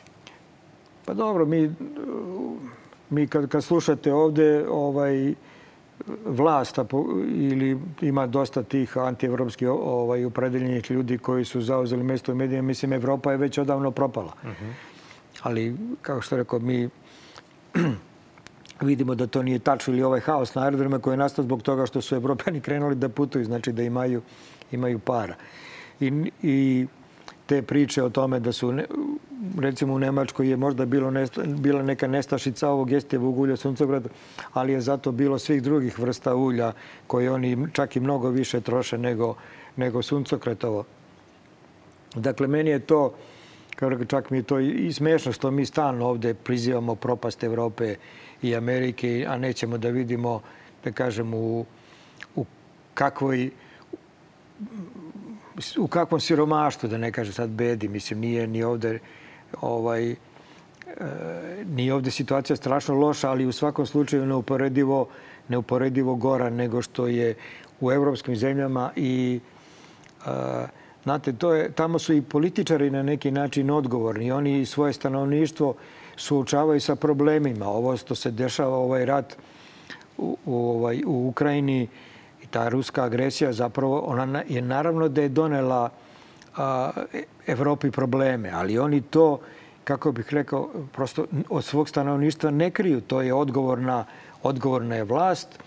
Pa 1.06 1.14
dobro, 1.14 1.46
mi, 1.46 1.76
mi 3.10 3.28
kad, 3.28 3.50
kad 3.50 3.64
slušate 3.64 4.14
ovde, 4.14 4.66
ovaj, 4.70 5.34
vlast 6.26 6.80
ili 7.36 7.80
ima 8.02 8.28
dosta 8.28 8.64
tih 8.64 8.98
antievropskih 8.98 9.70
ovaj, 9.70 10.26
upredeljenih 10.26 10.92
ljudi 10.92 11.18
koji 11.18 11.46
su 11.46 11.62
zauzeli 11.62 12.04
mesto 12.04 12.32
u 12.32 12.36
medijima. 12.36 12.68
Mislim, 12.68 12.94
Evropa 12.94 13.32
je 13.32 13.38
već 13.38 13.58
odavno 13.58 13.92
propala. 13.92 14.34
Uh 14.44 14.50
mhm. 14.50 14.66
-huh. 14.66 14.91
Ali, 15.42 15.76
kao 16.02 16.22
što 16.22 16.38
rekao, 16.38 16.60
mi 16.60 16.90
vidimo 18.82 19.16
da 19.16 19.28
to 19.28 19.44
nije 19.44 19.60
tačno 19.60 19.94
ili 19.94 20.04
ovaj 20.04 20.20
haos 20.20 20.56
na 20.56 20.64
aerodrome 20.64 21.00
koji 21.00 21.14
je 21.14 21.18
nastao 21.18 21.46
zbog 21.46 21.62
toga 21.62 21.86
što 21.86 22.02
su 22.02 22.16
evropani 22.16 22.62
krenuli 22.62 22.96
da 22.96 23.10
putuju, 23.10 23.46
znači 23.46 23.72
da 23.72 23.84
imaju, 23.84 24.22
imaju 24.72 25.00
para. 25.00 25.36
I, 26.00 26.32
I 26.42 26.88
te 27.46 27.62
priče 27.62 28.04
o 28.04 28.10
tome 28.10 28.40
da 28.40 28.52
su, 28.52 28.74
recimo 29.60 29.94
u 29.94 30.00
Nemačkoj 30.00 30.50
je 30.50 30.58
možda 30.58 30.86
bilo 30.86 31.12
nesta, 31.12 31.44
bila 31.44 31.84
neka 31.84 32.08
nestašica 32.08 32.70
ovog 32.70 32.92
jestevog 32.92 33.40
ulja 33.40 33.58
suncograda, 33.58 34.10
ali 34.54 34.74
je 34.74 34.82
zato 34.82 35.12
bilo 35.12 35.40
svih 35.40 35.64
drugih 35.64 36.00
vrsta 36.00 36.36
ulja 36.36 36.72
koje 37.08 37.32
oni 37.32 37.68
čak 37.74 37.96
i 37.96 38.00
mnogo 38.00 38.30
više 38.30 38.62
troše 38.62 38.98
nego, 38.98 39.36
nego 39.76 40.02
suncokretovo. 40.02 40.86
Dakle, 42.16 42.48
meni 42.48 42.70
je 42.70 42.80
to, 42.80 43.14
kao 43.82 44.06
čak 44.06 44.30
mi 44.30 44.38
je 44.38 44.44
to 44.44 44.60
i 44.60 44.94
smešno 44.94 45.32
što 45.32 45.52
mi 45.52 45.66
stalno 45.66 46.06
ovde 46.06 46.34
prizivamo 46.34 46.96
propast 46.96 47.44
Evrope 47.44 47.96
i 48.42 48.56
Amerike, 48.56 49.26
a 49.30 49.38
nećemo 49.38 49.78
da 49.78 49.90
vidimo, 49.90 50.42
da 50.84 50.92
kažem, 50.92 51.34
u, 51.34 51.66
u 52.36 52.46
kakvoj 52.94 53.50
u 55.78 55.88
kakvom 55.88 56.22
siromaštvu, 56.22 56.90
da 56.90 56.98
ne 56.98 57.12
kaže 57.12 57.34
sad 57.34 57.50
bedi, 57.50 57.88
mislim, 57.88 58.20
nije 58.20 58.48
ni 58.48 58.64
ovde 58.64 59.00
ovaj, 59.62 60.12
e, 60.12 60.16
nije 61.66 61.94
ovde 61.94 62.12
situacija 62.12 62.56
strašno 62.56 62.96
loša, 62.96 63.30
ali 63.30 63.46
u 63.46 63.52
svakom 63.52 63.86
slučaju 63.86 64.26
neuporedivo, 64.26 65.08
neuporedivo 65.48 66.16
gora 66.16 66.50
nego 66.50 66.82
što 66.82 67.08
je 67.08 67.36
u 67.80 67.92
evropskim 67.92 68.36
zemljama 68.36 68.92
i 68.96 69.40
e, 70.26 70.81
Znate, 71.04 71.34
to 71.34 71.54
je, 71.54 71.72
tamo 71.72 72.00
su 72.00 72.14
i 72.14 72.22
političari 72.22 72.90
na 72.90 73.04
neki 73.04 73.32
način 73.32 73.72
odgovorni. 73.72 74.32
Oni 74.32 74.66
svoje 74.66 74.94
stanovništvo 74.94 75.74
suočavaju 76.16 76.82
sa 76.82 76.96
problemima. 76.96 77.68
Ovo 77.68 77.98
što 77.98 78.16
se 78.16 78.32
dešava, 78.32 78.78
ovaj 78.78 79.06
rat 79.06 79.38
u, 80.18 80.38
u, 80.46 80.56
ovaj, 80.56 81.02
u 81.06 81.28
Ukrajini 81.28 81.88
i 82.44 82.48
ta 82.48 82.70
ruska 82.70 83.04
agresija, 83.04 83.54
zapravo 83.54 84.00
ona 84.00 84.44
je 84.50 84.62
naravno 84.62 85.08
da 85.08 85.22
je 85.22 85.30
donela 85.30 85.90
a, 86.58 86.92
Evropi 87.48 87.92
probleme, 87.92 88.52
ali 88.54 88.80
oni 88.80 89.02
to, 89.02 89.40
kako 89.84 90.12
bih 90.12 90.34
rekao, 90.34 90.70
prosto 90.94 91.26
od 91.50 91.64
svog 91.64 91.90
stanovništva 91.90 92.52
ne 92.52 92.72
kriju. 92.72 93.02
To 93.02 93.22
je 93.22 93.34
odgovorna, 93.34 94.06
odgovorna 94.44 94.96
je 94.96 95.04
vlast 95.04 95.60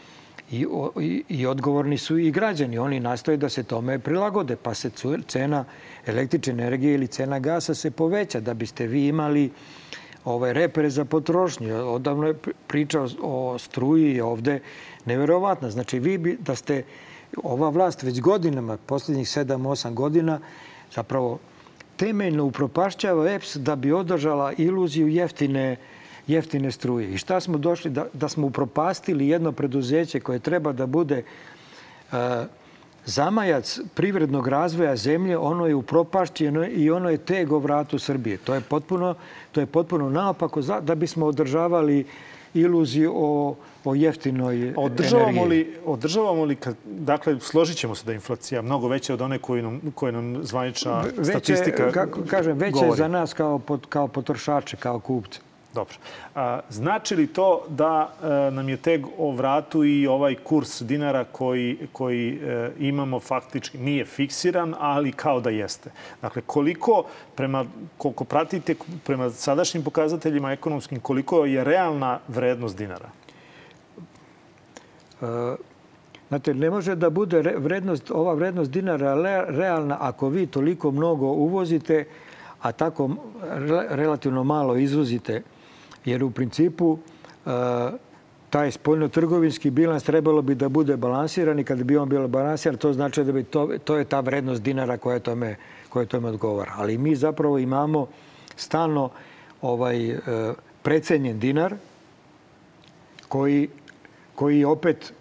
i, 0.50 0.66
i, 1.00 1.24
i 1.28 1.46
odgovorni 1.46 1.98
su 1.98 2.18
i 2.18 2.30
građani. 2.30 2.78
Oni 2.78 3.00
nastoje 3.00 3.36
da 3.36 3.48
se 3.48 3.62
tome 3.62 3.98
prilagode, 3.98 4.56
pa 4.56 4.74
se 4.74 4.90
cena 5.28 5.64
električne 6.06 6.52
energije 6.52 6.94
ili 6.94 7.06
cena 7.06 7.38
gasa 7.38 7.74
se 7.74 7.90
poveća 7.90 8.40
da 8.40 8.54
biste 8.54 8.86
vi 8.86 9.06
imali 9.06 9.50
ovaj, 10.24 10.52
repere 10.52 10.90
za 10.90 11.04
potrošnju. 11.04 11.74
Odavno 11.74 12.26
je 12.26 12.34
pričao 12.66 13.08
o 13.22 13.58
struji 13.58 14.20
ovde 14.20 14.60
neverovatna. 15.04 15.70
Znači, 15.70 15.98
vi 15.98 16.18
bi, 16.18 16.38
da 16.40 16.54
ste 16.54 16.82
ova 17.42 17.68
vlast 17.68 18.02
već 18.02 18.20
godinama, 18.20 18.76
posljednjih 18.76 19.26
7-8 19.26 19.94
godina, 19.94 20.40
zapravo 20.94 21.38
temeljno 21.96 22.44
upropašćava 22.44 23.30
EPS 23.30 23.56
da 23.56 23.76
bi 23.76 23.92
održala 23.92 24.52
iluziju 24.52 25.08
jeftine, 25.08 25.76
jeftine 26.26 26.70
struje. 26.70 27.10
I 27.14 27.18
šta 27.18 27.40
smo 27.40 27.58
došli? 27.58 27.90
Da, 27.90 28.06
da 28.12 28.28
smo 28.28 28.46
upropastili 28.46 29.28
jedno 29.28 29.52
preduzeće 29.52 30.20
koje 30.20 30.38
treba 30.38 30.72
da 30.72 30.86
bude 30.86 31.22
uh, 32.12 32.18
zamajac 33.06 33.80
privrednog 33.94 34.48
razvoja 34.48 34.96
zemlje, 34.96 35.38
ono 35.38 35.66
je 35.66 35.74
upropašćeno 35.74 36.66
i 36.66 36.90
ono 36.90 37.10
je 37.10 37.18
tego 37.18 37.58
vratu 37.58 37.98
Srbije. 37.98 38.36
To 38.36 38.54
je 38.54 38.60
potpuno, 38.60 39.14
to 39.52 39.60
je 39.60 39.66
potpuno 39.66 40.10
naopako 40.10 40.60
da 40.60 40.94
bismo 40.94 41.26
održavali 41.26 42.04
iluziju 42.54 43.12
o, 43.16 43.56
o 43.84 43.94
jeftinoj 43.94 44.74
održavamo 44.76 45.28
energiji. 45.28 45.64
Li, 45.64 45.76
održavamo 45.84 46.44
li, 46.44 46.56
kad, 46.56 46.76
dakle, 46.84 47.40
složit 47.40 47.76
ćemo 47.76 47.94
se 47.94 48.04
da 48.04 48.12
je 48.12 48.14
inflacija 48.14 48.62
mnogo 48.62 48.88
veća 48.88 49.14
od 49.14 49.20
one 49.20 49.38
koju 49.38 49.62
nam, 49.62 49.80
koju 49.94 50.12
nam 50.12 50.44
zvanična 50.44 51.00
veće, 51.00 51.24
statistika 51.24 51.92
kako 51.92 52.20
kažem, 52.30 52.58
veća 52.58 52.72
govori. 52.72 52.90
je 52.90 52.96
za 52.96 53.08
nas 53.08 53.32
kao, 53.34 53.58
pot, 53.58 53.86
kao 53.86 54.08
potrošače, 54.08 54.76
kao 54.76 55.00
kupce. 55.00 55.40
Dobro. 55.74 55.96
Znači 56.70 57.16
li 57.16 57.26
to 57.26 57.64
da 57.68 58.12
a, 58.22 58.50
nam 58.52 58.68
je 58.68 58.76
teg 58.76 59.06
o 59.18 59.30
vratu 59.30 59.84
i 59.84 60.06
ovaj 60.06 60.34
kurs 60.34 60.82
dinara 60.82 61.24
koji, 61.24 61.78
koji 61.92 62.40
e, 62.42 62.70
imamo 62.78 63.20
faktički 63.20 63.78
nije 63.78 64.04
fiksiran, 64.04 64.74
ali 64.78 65.12
kao 65.12 65.40
da 65.40 65.50
jeste? 65.50 65.90
Dakle, 66.22 66.42
koliko, 66.46 67.04
prema, 67.34 67.64
koliko 67.98 68.24
pratite 68.24 68.74
prema 69.04 69.30
sadašnjim 69.30 69.84
pokazateljima 69.84 70.52
ekonomskim, 70.52 71.00
koliko 71.00 71.44
je 71.44 71.64
realna 71.64 72.18
vrednost 72.28 72.76
dinara? 72.76 73.08
E, 75.22 75.56
znate, 76.28 76.54
ne 76.54 76.70
može 76.70 76.94
da 76.94 77.10
bude 77.10 77.40
vrednost, 77.56 78.10
ova 78.10 78.34
vrednost 78.34 78.70
dinara 78.70 79.14
realna 79.48 79.96
ako 80.00 80.28
vi 80.28 80.46
toliko 80.46 80.90
mnogo 80.90 81.26
uvozite, 81.26 82.04
a 82.60 82.72
tako 82.72 83.10
relativno 83.90 84.44
malo 84.44 84.76
izvozite 84.76 85.42
jer 86.04 86.24
u 86.24 86.30
principu 86.30 86.98
e, 87.46 87.50
taj 88.50 88.70
spoljno-trgovinski 88.70 89.70
bilans 89.70 90.04
trebalo 90.04 90.42
bi 90.42 90.54
da 90.54 90.68
bude 90.68 90.96
balansiran 90.96 91.58
i 91.58 91.64
kada 91.64 91.84
bi 91.84 91.96
on 91.96 92.08
bio 92.08 92.28
balansiran, 92.28 92.78
to 92.78 92.92
znači 92.92 93.24
da 93.24 93.32
bi 93.32 93.44
to, 93.44 93.70
to 93.84 93.96
je 93.96 94.04
ta 94.04 94.20
vrednost 94.20 94.62
dinara 94.62 94.96
koja 94.96 95.18
tome, 95.18 95.56
koja 95.88 96.06
tome 96.06 96.28
odgovara. 96.28 96.72
Ali 96.76 96.98
mi 96.98 97.16
zapravo 97.16 97.58
imamo 97.58 98.06
stalno 98.56 99.10
ovaj 99.62 100.10
e, 100.10 100.20
precenjen 100.82 101.38
dinar 101.38 101.74
koji, 103.28 103.68
koji 104.34 104.64
opet 104.64 105.12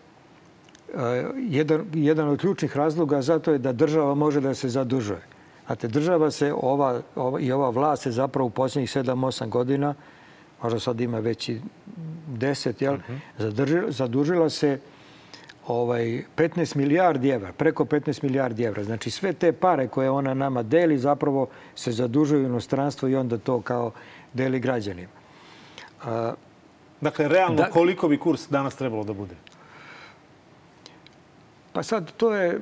e, 0.94 1.26
jedan, 1.38 1.86
jedan 1.94 2.28
od 2.28 2.40
ključnih 2.40 2.78
razloga 2.78 3.22
zato 3.22 3.52
je 3.52 3.58
da 3.58 3.72
država 3.72 4.16
može 4.16 4.42
da 4.42 4.54
se 4.54 4.70
zadužuje. 4.70 5.22
Znate, 5.66 5.88
država 5.88 6.32
se, 6.32 6.54
ova, 6.54 7.02
ova, 7.16 7.40
i 7.40 7.52
ova 7.52 7.70
vlast 7.70 8.04
se 8.04 8.12
zapravo 8.12 8.48
u 8.48 8.50
posljednjih 8.50 8.90
7-8 8.90 9.50
godina 9.50 9.96
možda 10.64 10.80
sad 10.80 11.02
ima 11.02 11.20
već 11.20 11.50
i 11.50 11.62
deset, 12.28 12.82
jel? 12.82 12.94
Uh 12.94 13.02
-huh. 13.38 13.92
zadužila 13.92 14.50
se 14.50 14.80
ovaj, 15.68 16.24
15 16.38 16.76
milijardi 16.76 17.30
evra, 17.30 17.52
preko 17.52 17.86
15 17.86 18.24
milijardi 18.24 18.64
evra. 18.64 18.84
Znači 18.84 19.12
sve 19.12 19.34
te 19.34 19.52
pare 19.52 19.88
koje 19.88 20.10
ona 20.10 20.34
nama 20.34 20.64
deli 20.64 20.98
zapravo 20.98 21.48
se 21.76 21.92
zadužuju 21.92 22.44
u 22.44 22.46
inostranstvo 22.46 23.10
i 23.10 23.16
onda 23.16 23.38
to 23.38 23.62
kao 23.62 23.92
deli 24.34 24.60
građanima. 24.60 25.12
A, 26.04 26.34
dakle, 27.02 27.28
realno 27.28 27.56
da, 27.56 27.70
koliko 27.70 28.08
bi 28.08 28.18
kurs 28.18 28.50
danas 28.50 28.76
trebalo 28.76 29.04
da 29.04 29.14
bude? 29.14 29.36
Pa 31.74 31.84
sad 31.84 32.12
to 32.18 32.34
je, 32.36 32.60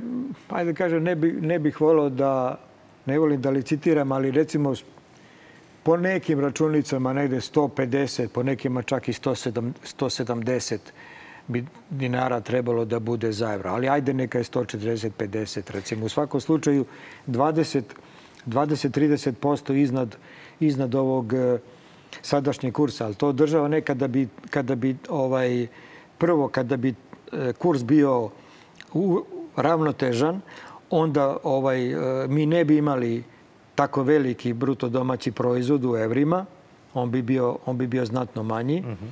ajde 0.49 0.72
da 0.72 0.78
kažem, 0.78 1.04
ne, 1.04 1.16
bi, 1.16 1.32
ne 1.32 1.60
bih 1.60 1.82
volio 1.82 2.10
da, 2.10 2.60
ne 3.06 3.20
volim 3.20 3.41
da 3.41 3.49
licitiram, 3.49 4.12
ali 4.12 4.32
recimo 4.32 4.76
po 5.84 5.98
nekim 5.98 6.40
računicama 6.40 7.14
negde 7.14 7.38
150, 7.38 8.28
po 8.28 8.44
nekima 8.44 8.82
čak 8.82 9.10
i 9.10 9.14
170 9.14 10.78
bi 11.48 11.66
dinara 11.90 12.42
trebalo 12.42 12.86
da 12.86 13.00
bude 13.00 13.32
za 13.32 13.54
evro. 13.54 13.70
Ali 13.70 13.90
ajde 13.90 14.14
neka 14.14 14.38
je 14.38 14.44
140-50 14.44 15.72
recimo. 15.72 16.06
U 16.06 16.10
svakom 16.10 16.42
slučaju 16.42 16.86
20-30% 17.28 19.76
iznad, 19.76 20.16
iznad 20.60 20.96
ovog 20.96 21.34
e, 21.34 21.58
sadašnjeg 22.22 22.74
kursa. 22.74 23.06
Ali 23.06 23.16
to 23.16 23.32
država 23.32 23.68
ne 23.68 23.82
kada 23.82 24.08
bi, 24.08 24.28
kada 24.50 24.76
bi 24.76 24.96
ovaj, 25.10 25.68
prvo 26.18 26.48
kada 26.48 26.78
bi 26.78 26.96
e, 27.32 27.54
kurs 27.54 27.84
bio 27.84 28.30
ravnotežan, 29.56 30.42
onda 30.90 31.38
ovaj, 31.44 31.92
e, 31.92 31.96
mi 32.28 32.46
ne 32.46 32.66
bi 32.66 32.78
imali 32.78 33.24
tako 33.82 34.04
veliki 34.04 34.54
bruto 34.54 34.90
domaći 34.90 35.32
proizvod 35.32 35.86
u 35.86 35.96
evrima, 35.96 36.46
on 36.94 37.12
bi 37.12 37.22
bio, 37.22 37.58
on 37.66 37.78
bi 37.78 37.88
bio 37.88 38.06
znatno 38.06 38.44
manji. 38.44 38.82
Mm 38.82 38.86
-hmm. 38.86 39.10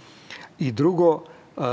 I 0.60 0.72
drugo, 0.72 1.24
uh, 1.58 1.64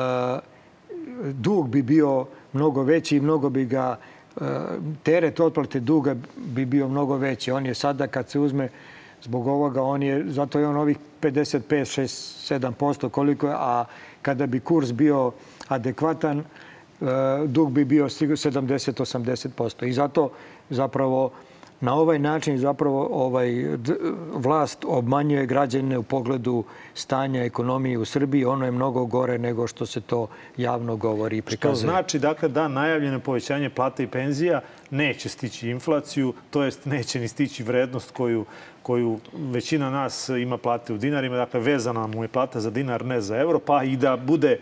dug 1.32 1.68
bi 1.68 1.82
bio 1.82 2.26
mnogo 2.52 2.82
veći 2.82 3.16
i 3.16 3.20
mnogo 3.20 3.50
bi 3.50 3.64
ga, 3.64 3.98
uh, 4.36 4.46
teret 5.02 5.40
otplate 5.40 5.80
duga 5.80 6.16
bi 6.36 6.64
bio 6.64 6.88
mnogo 6.88 7.16
veći. 7.16 7.50
On 7.52 7.66
je 7.66 7.74
sada 7.74 8.06
kad 8.06 8.30
se 8.30 8.38
uzme 8.38 8.68
zbog 9.22 9.46
ovoga, 9.46 9.82
on 9.82 10.02
je, 10.02 10.24
zato 10.28 10.58
je 10.58 10.66
on 10.66 10.76
ovih 10.76 10.96
55, 11.22 11.60
6, 11.68 12.72
7% 12.72 13.08
koliko 13.08 13.46
je, 13.46 13.54
a 13.56 13.84
kada 14.22 14.46
bi 14.46 14.60
kurs 14.60 14.92
bio 14.92 15.32
adekvatan, 15.68 16.38
uh, 16.38 16.46
dug 17.46 17.72
bi 17.72 17.84
bio 17.84 18.08
70-80%. 18.08 19.86
I 19.86 19.92
zato 19.92 20.30
zapravo 20.70 21.30
na 21.80 21.94
ovaj 21.94 22.18
način 22.18 22.58
zapravo 22.58 23.08
ovaj 23.12 23.76
vlast 24.34 24.84
obmanjuje 24.88 25.46
građane 25.46 25.98
u 25.98 26.02
pogledu 26.02 26.64
stanja 26.94 27.44
ekonomije 27.44 27.98
u 27.98 28.04
Srbiji. 28.04 28.44
Ono 28.44 28.64
je 28.64 28.70
mnogo 28.70 29.04
gore 29.04 29.38
nego 29.38 29.66
što 29.66 29.86
se 29.86 30.00
to 30.00 30.26
javno 30.56 30.96
govori 30.96 31.36
i 31.36 31.42
prikazuje. 31.42 31.76
Što 31.76 31.90
znači 31.90 32.18
dakle, 32.18 32.48
da 32.48 32.68
najavljeno 32.68 33.20
povećanje 33.20 33.70
plata 33.70 34.02
i 34.02 34.06
penzija 34.06 34.60
neće 34.90 35.28
stići 35.28 35.70
inflaciju, 35.70 36.34
to 36.50 36.62
jest 36.62 36.84
neće 36.84 37.20
ni 37.20 37.28
stići 37.28 37.62
vrednost 37.62 38.10
koju, 38.10 38.44
koju 38.82 39.18
većina 39.32 39.90
nas 39.90 40.28
ima 40.28 40.58
plate 40.58 40.92
u 40.92 40.98
dinarima. 40.98 41.36
Dakle, 41.36 41.60
vezana 41.60 42.06
mu 42.06 42.24
je 42.24 42.28
plata 42.28 42.60
za 42.60 42.70
dinar, 42.70 43.04
ne 43.04 43.20
za 43.20 43.36
euro, 43.36 43.58
pa 43.58 43.82
i 43.82 43.96
da 43.96 44.16
bude 44.16 44.58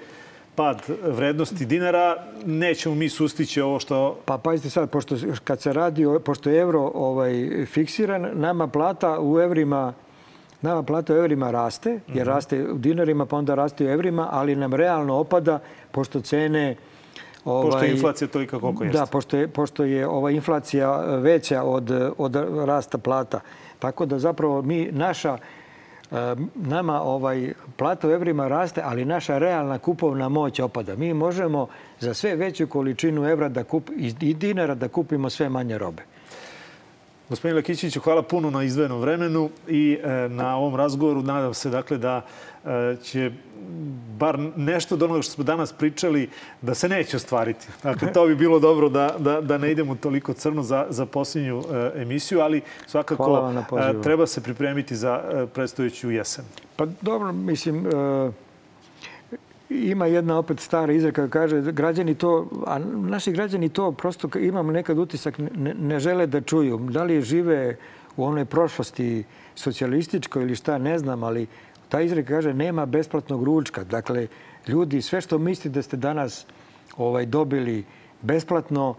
pad 0.55 0.83
vrednosti 1.03 1.67
dinara, 1.67 2.17
nećemo 2.47 2.95
mi 2.95 3.09
sustići 3.09 3.61
ovo 3.61 3.81
što... 3.81 4.19
Pa 4.25 4.39
pazite 4.39 4.71
sad, 4.71 4.91
pošto 4.91 5.17
kad 5.45 5.61
se 5.61 5.73
radi, 5.73 6.05
pošto 6.25 6.51
je 6.51 6.61
evro 6.61 6.91
ovaj, 6.95 7.65
fiksiran, 7.67 8.31
nama 8.35 8.67
plata 8.67 9.19
u 9.21 9.41
evrima 9.41 9.93
Nama 10.65 10.83
plata 10.83 11.15
u 11.15 11.17
evrima 11.17 11.51
raste, 11.51 11.91
jer 11.91 12.27
-hmm. 12.27 12.31
raste 12.31 12.73
u 12.73 12.79
dinarima, 12.79 13.27
pa 13.27 13.37
onda 13.37 13.55
raste 13.55 13.85
u 13.85 13.89
evrima, 13.89 14.29
ali 14.31 14.57
nam 14.57 14.75
realno 14.75 15.15
opada, 15.15 15.59
pošto 15.91 16.21
cene... 16.21 16.77
Ovaj, 17.45 17.71
pošto 17.71 17.85
je 17.85 17.91
inflacija 17.93 18.29
tolika 18.29 18.61
koliko 18.61 18.85
jeste. 18.85 18.99
Da, 18.99 19.07
pošto 19.07 19.37
je, 19.37 19.49
pošto 19.49 19.85
je 19.85 20.07
ova 20.07 20.31
inflacija 20.31 21.01
veća 21.19 21.63
od, 21.63 21.91
od 22.19 22.37
rasta 22.65 22.99
plata. 22.99 23.41
Tako 23.79 24.07
da 24.07 24.19
zapravo 24.19 24.63
mi, 24.63 24.89
naša 24.93 25.39
nama 26.55 27.03
ovaj 27.03 27.53
plata 27.77 28.09
u 28.09 28.11
evrima 28.11 28.49
raste, 28.49 28.83
ali 28.85 29.05
naša 29.05 29.39
realna 29.39 29.79
kupovna 29.79 30.29
moć 30.29 30.61
opada. 30.61 30.97
Mi 30.97 31.15
možemo 31.15 31.69
za 32.01 32.15
sve 32.15 32.37
veću 32.37 32.67
količinu 32.67 33.25
evra 33.25 33.49
da 33.49 33.65
kup, 33.65 33.91
i 34.21 34.35
dinara 34.35 34.75
da 34.75 34.89
kupimo 34.89 35.31
sve 35.31 35.49
manje 35.49 35.79
robe. 35.79 36.03
Gospodin 37.29 37.57
Lakićiću, 37.57 38.01
hvala 38.01 38.23
puno 38.23 38.51
na 38.51 38.63
izvojenom 38.63 39.01
vremenu 39.01 39.51
i 39.69 39.99
e, 40.03 40.29
na 40.29 40.57
ovom 40.57 40.77
razgovoru. 40.77 41.23
Nadam 41.23 41.55
se 41.55 41.71
dakle 41.71 41.99
da 41.99 42.23
e, 42.65 42.97
će 43.03 43.31
bar 44.19 44.39
nešto 44.57 44.95
od 44.95 45.03
onoga 45.03 45.23
što 45.23 45.33
smo 45.33 45.45
danas 45.45 45.73
pričali 45.73 46.29
da 46.63 46.75
se 46.75 46.89
neće 46.89 47.17
ostvariti. 47.17 47.67
Dakle, 47.83 48.13
to 48.13 48.27
bi 48.27 48.37
bilo 48.37 48.59
dobro 48.59 48.89
da, 48.89 49.15
da, 49.19 49.41
da 49.41 49.59
ne 49.59 49.73
idemo 49.73 49.95
toliko 49.95 50.33
crno 50.33 50.63
za, 50.63 50.87
za 50.91 51.07
posljednju 51.07 51.63
e, 51.73 52.03
emisiju, 52.03 52.41
ali 52.41 52.61
svakako 52.87 53.53
e, 53.79 54.03
treba 54.03 54.27
se 54.27 54.41
pripremiti 54.41 54.97
za 54.97 55.23
e, 55.25 55.47
predstojeću 55.47 56.11
jesen. 56.11 56.45
Pa 56.77 56.87
dobro, 57.01 57.33
mislim, 57.33 57.87
e, 57.87 58.31
ima 59.71 60.07
jedna 60.07 60.39
opet 60.39 60.61
stara 60.61 60.93
izreka 60.93 61.29
koja 61.29 61.31
kaže 61.31 61.73
građani 61.73 62.15
to, 62.15 62.49
a 62.67 62.79
naši 62.95 63.33
građani 63.33 63.69
to 63.69 63.93
prosto 63.93 64.39
imamo 64.39 64.73
nekad 64.73 64.99
utisak 64.99 65.39
ne, 65.39 65.75
ne 65.75 66.01
žele 66.01 66.27
da 66.27 66.41
čuju. 66.41 66.79
Da 66.79 67.03
li 67.03 67.23
žive 67.23 67.77
u 68.17 68.25
onoj 68.25 68.45
prošlosti 68.45 69.25
socijalističkoj 69.55 70.43
ili 70.43 70.57
šta, 70.57 70.79
ne 70.79 70.99
znam, 70.99 71.23
ali 71.23 71.47
ta 71.89 72.01
izreka 72.01 72.29
kaže 72.29 72.55
nema 72.55 72.87
besplatnog 72.87 73.45
ručka. 73.45 73.85
Dakle, 73.85 74.27
ljudi, 74.69 75.03
sve 75.03 75.21
što 75.21 75.39
mislite 75.39 75.69
da 75.69 75.83
ste 75.83 75.97
danas 75.97 76.47
ovaj, 76.97 77.27
dobili 77.27 77.85
besplatno, 78.23 78.95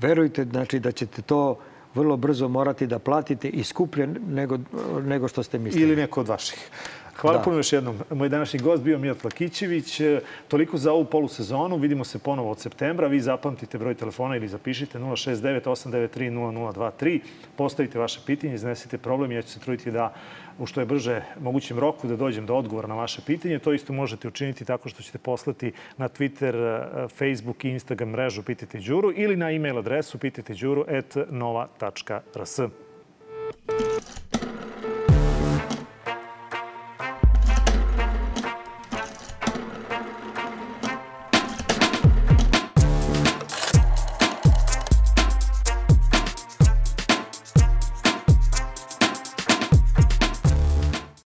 verujte 0.00 0.44
znači, 0.44 0.78
da 0.80 0.92
ćete 0.92 1.22
to 1.22 1.58
vrlo 1.94 2.16
brzo 2.16 2.48
morati 2.48 2.86
da 2.86 2.98
platite 2.98 3.48
i 3.48 3.64
skuplje 3.64 4.06
nego, 4.28 4.58
nego 5.02 5.28
što 5.28 5.42
ste 5.42 5.58
mislili. 5.58 5.86
Ili 5.86 5.96
neko 5.96 6.20
od 6.20 6.28
vaših. 6.28 6.70
Hvala 7.16 7.38
da. 7.38 7.42
puno 7.42 7.56
još 7.56 7.72
jednom. 7.72 7.98
Moj 8.10 8.28
današnji 8.28 8.60
gost 8.60 8.82
bio 8.82 8.98
Mijat 8.98 9.24
Lakićević. 9.24 10.00
Toliko 10.48 10.78
za 10.78 10.92
ovu 10.92 11.04
polusezonu. 11.04 11.76
Vidimo 11.76 12.04
se 12.04 12.18
ponovo 12.18 12.50
od 12.50 12.60
septembra. 12.60 13.06
Vi 13.06 13.20
zapamtite 13.20 13.78
broj 13.78 13.94
telefona 13.94 14.36
ili 14.36 14.48
zapišite 14.48 14.98
069 14.98 15.62
893 15.62 16.30
0023. 16.30 17.20
Postavite 17.56 17.98
vaše 17.98 18.20
pitanje, 18.26 18.54
iznesite 18.54 18.98
problem. 18.98 19.32
Ja 19.32 19.42
ću 19.42 19.48
se 19.48 19.60
truditi 19.60 19.90
da 19.90 20.12
u 20.58 20.66
što 20.66 20.80
je 20.80 20.86
brže 20.86 21.22
mogućem 21.40 21.78
roku 21.78 22.06
da 22.06 22.16
dođem 22.16 22.46
do 22.46 22.54
odgovora 22.54 22.88
na 22.88 22.94
vaše 22.94 23.22
pitanje. 23.26 23.58
To 23.58 23.72
isto 23.72 23.92
možete 23.92 24.28
učiniti 24.28 24.64
tako 24.64 24.88
što 24.88 25.02
ćete 25.02 25.18
poslati 25.18 25.72
na 25.96 26.08
Twitter, 26.08 26.84
Facebook 27.08 27.64
i 27.64 27.70
Instagram 27.70 28.10
mrežu 28.10 28.42
Pitajte 28.42 28.78
Đuru 28.78 29.12
ili 29.16 29.36
na 29.36 29.50
e-mail 29.50 29.78
adresu 29.78 30.18
pitajteđuru.nova.rs. 30.18 32.60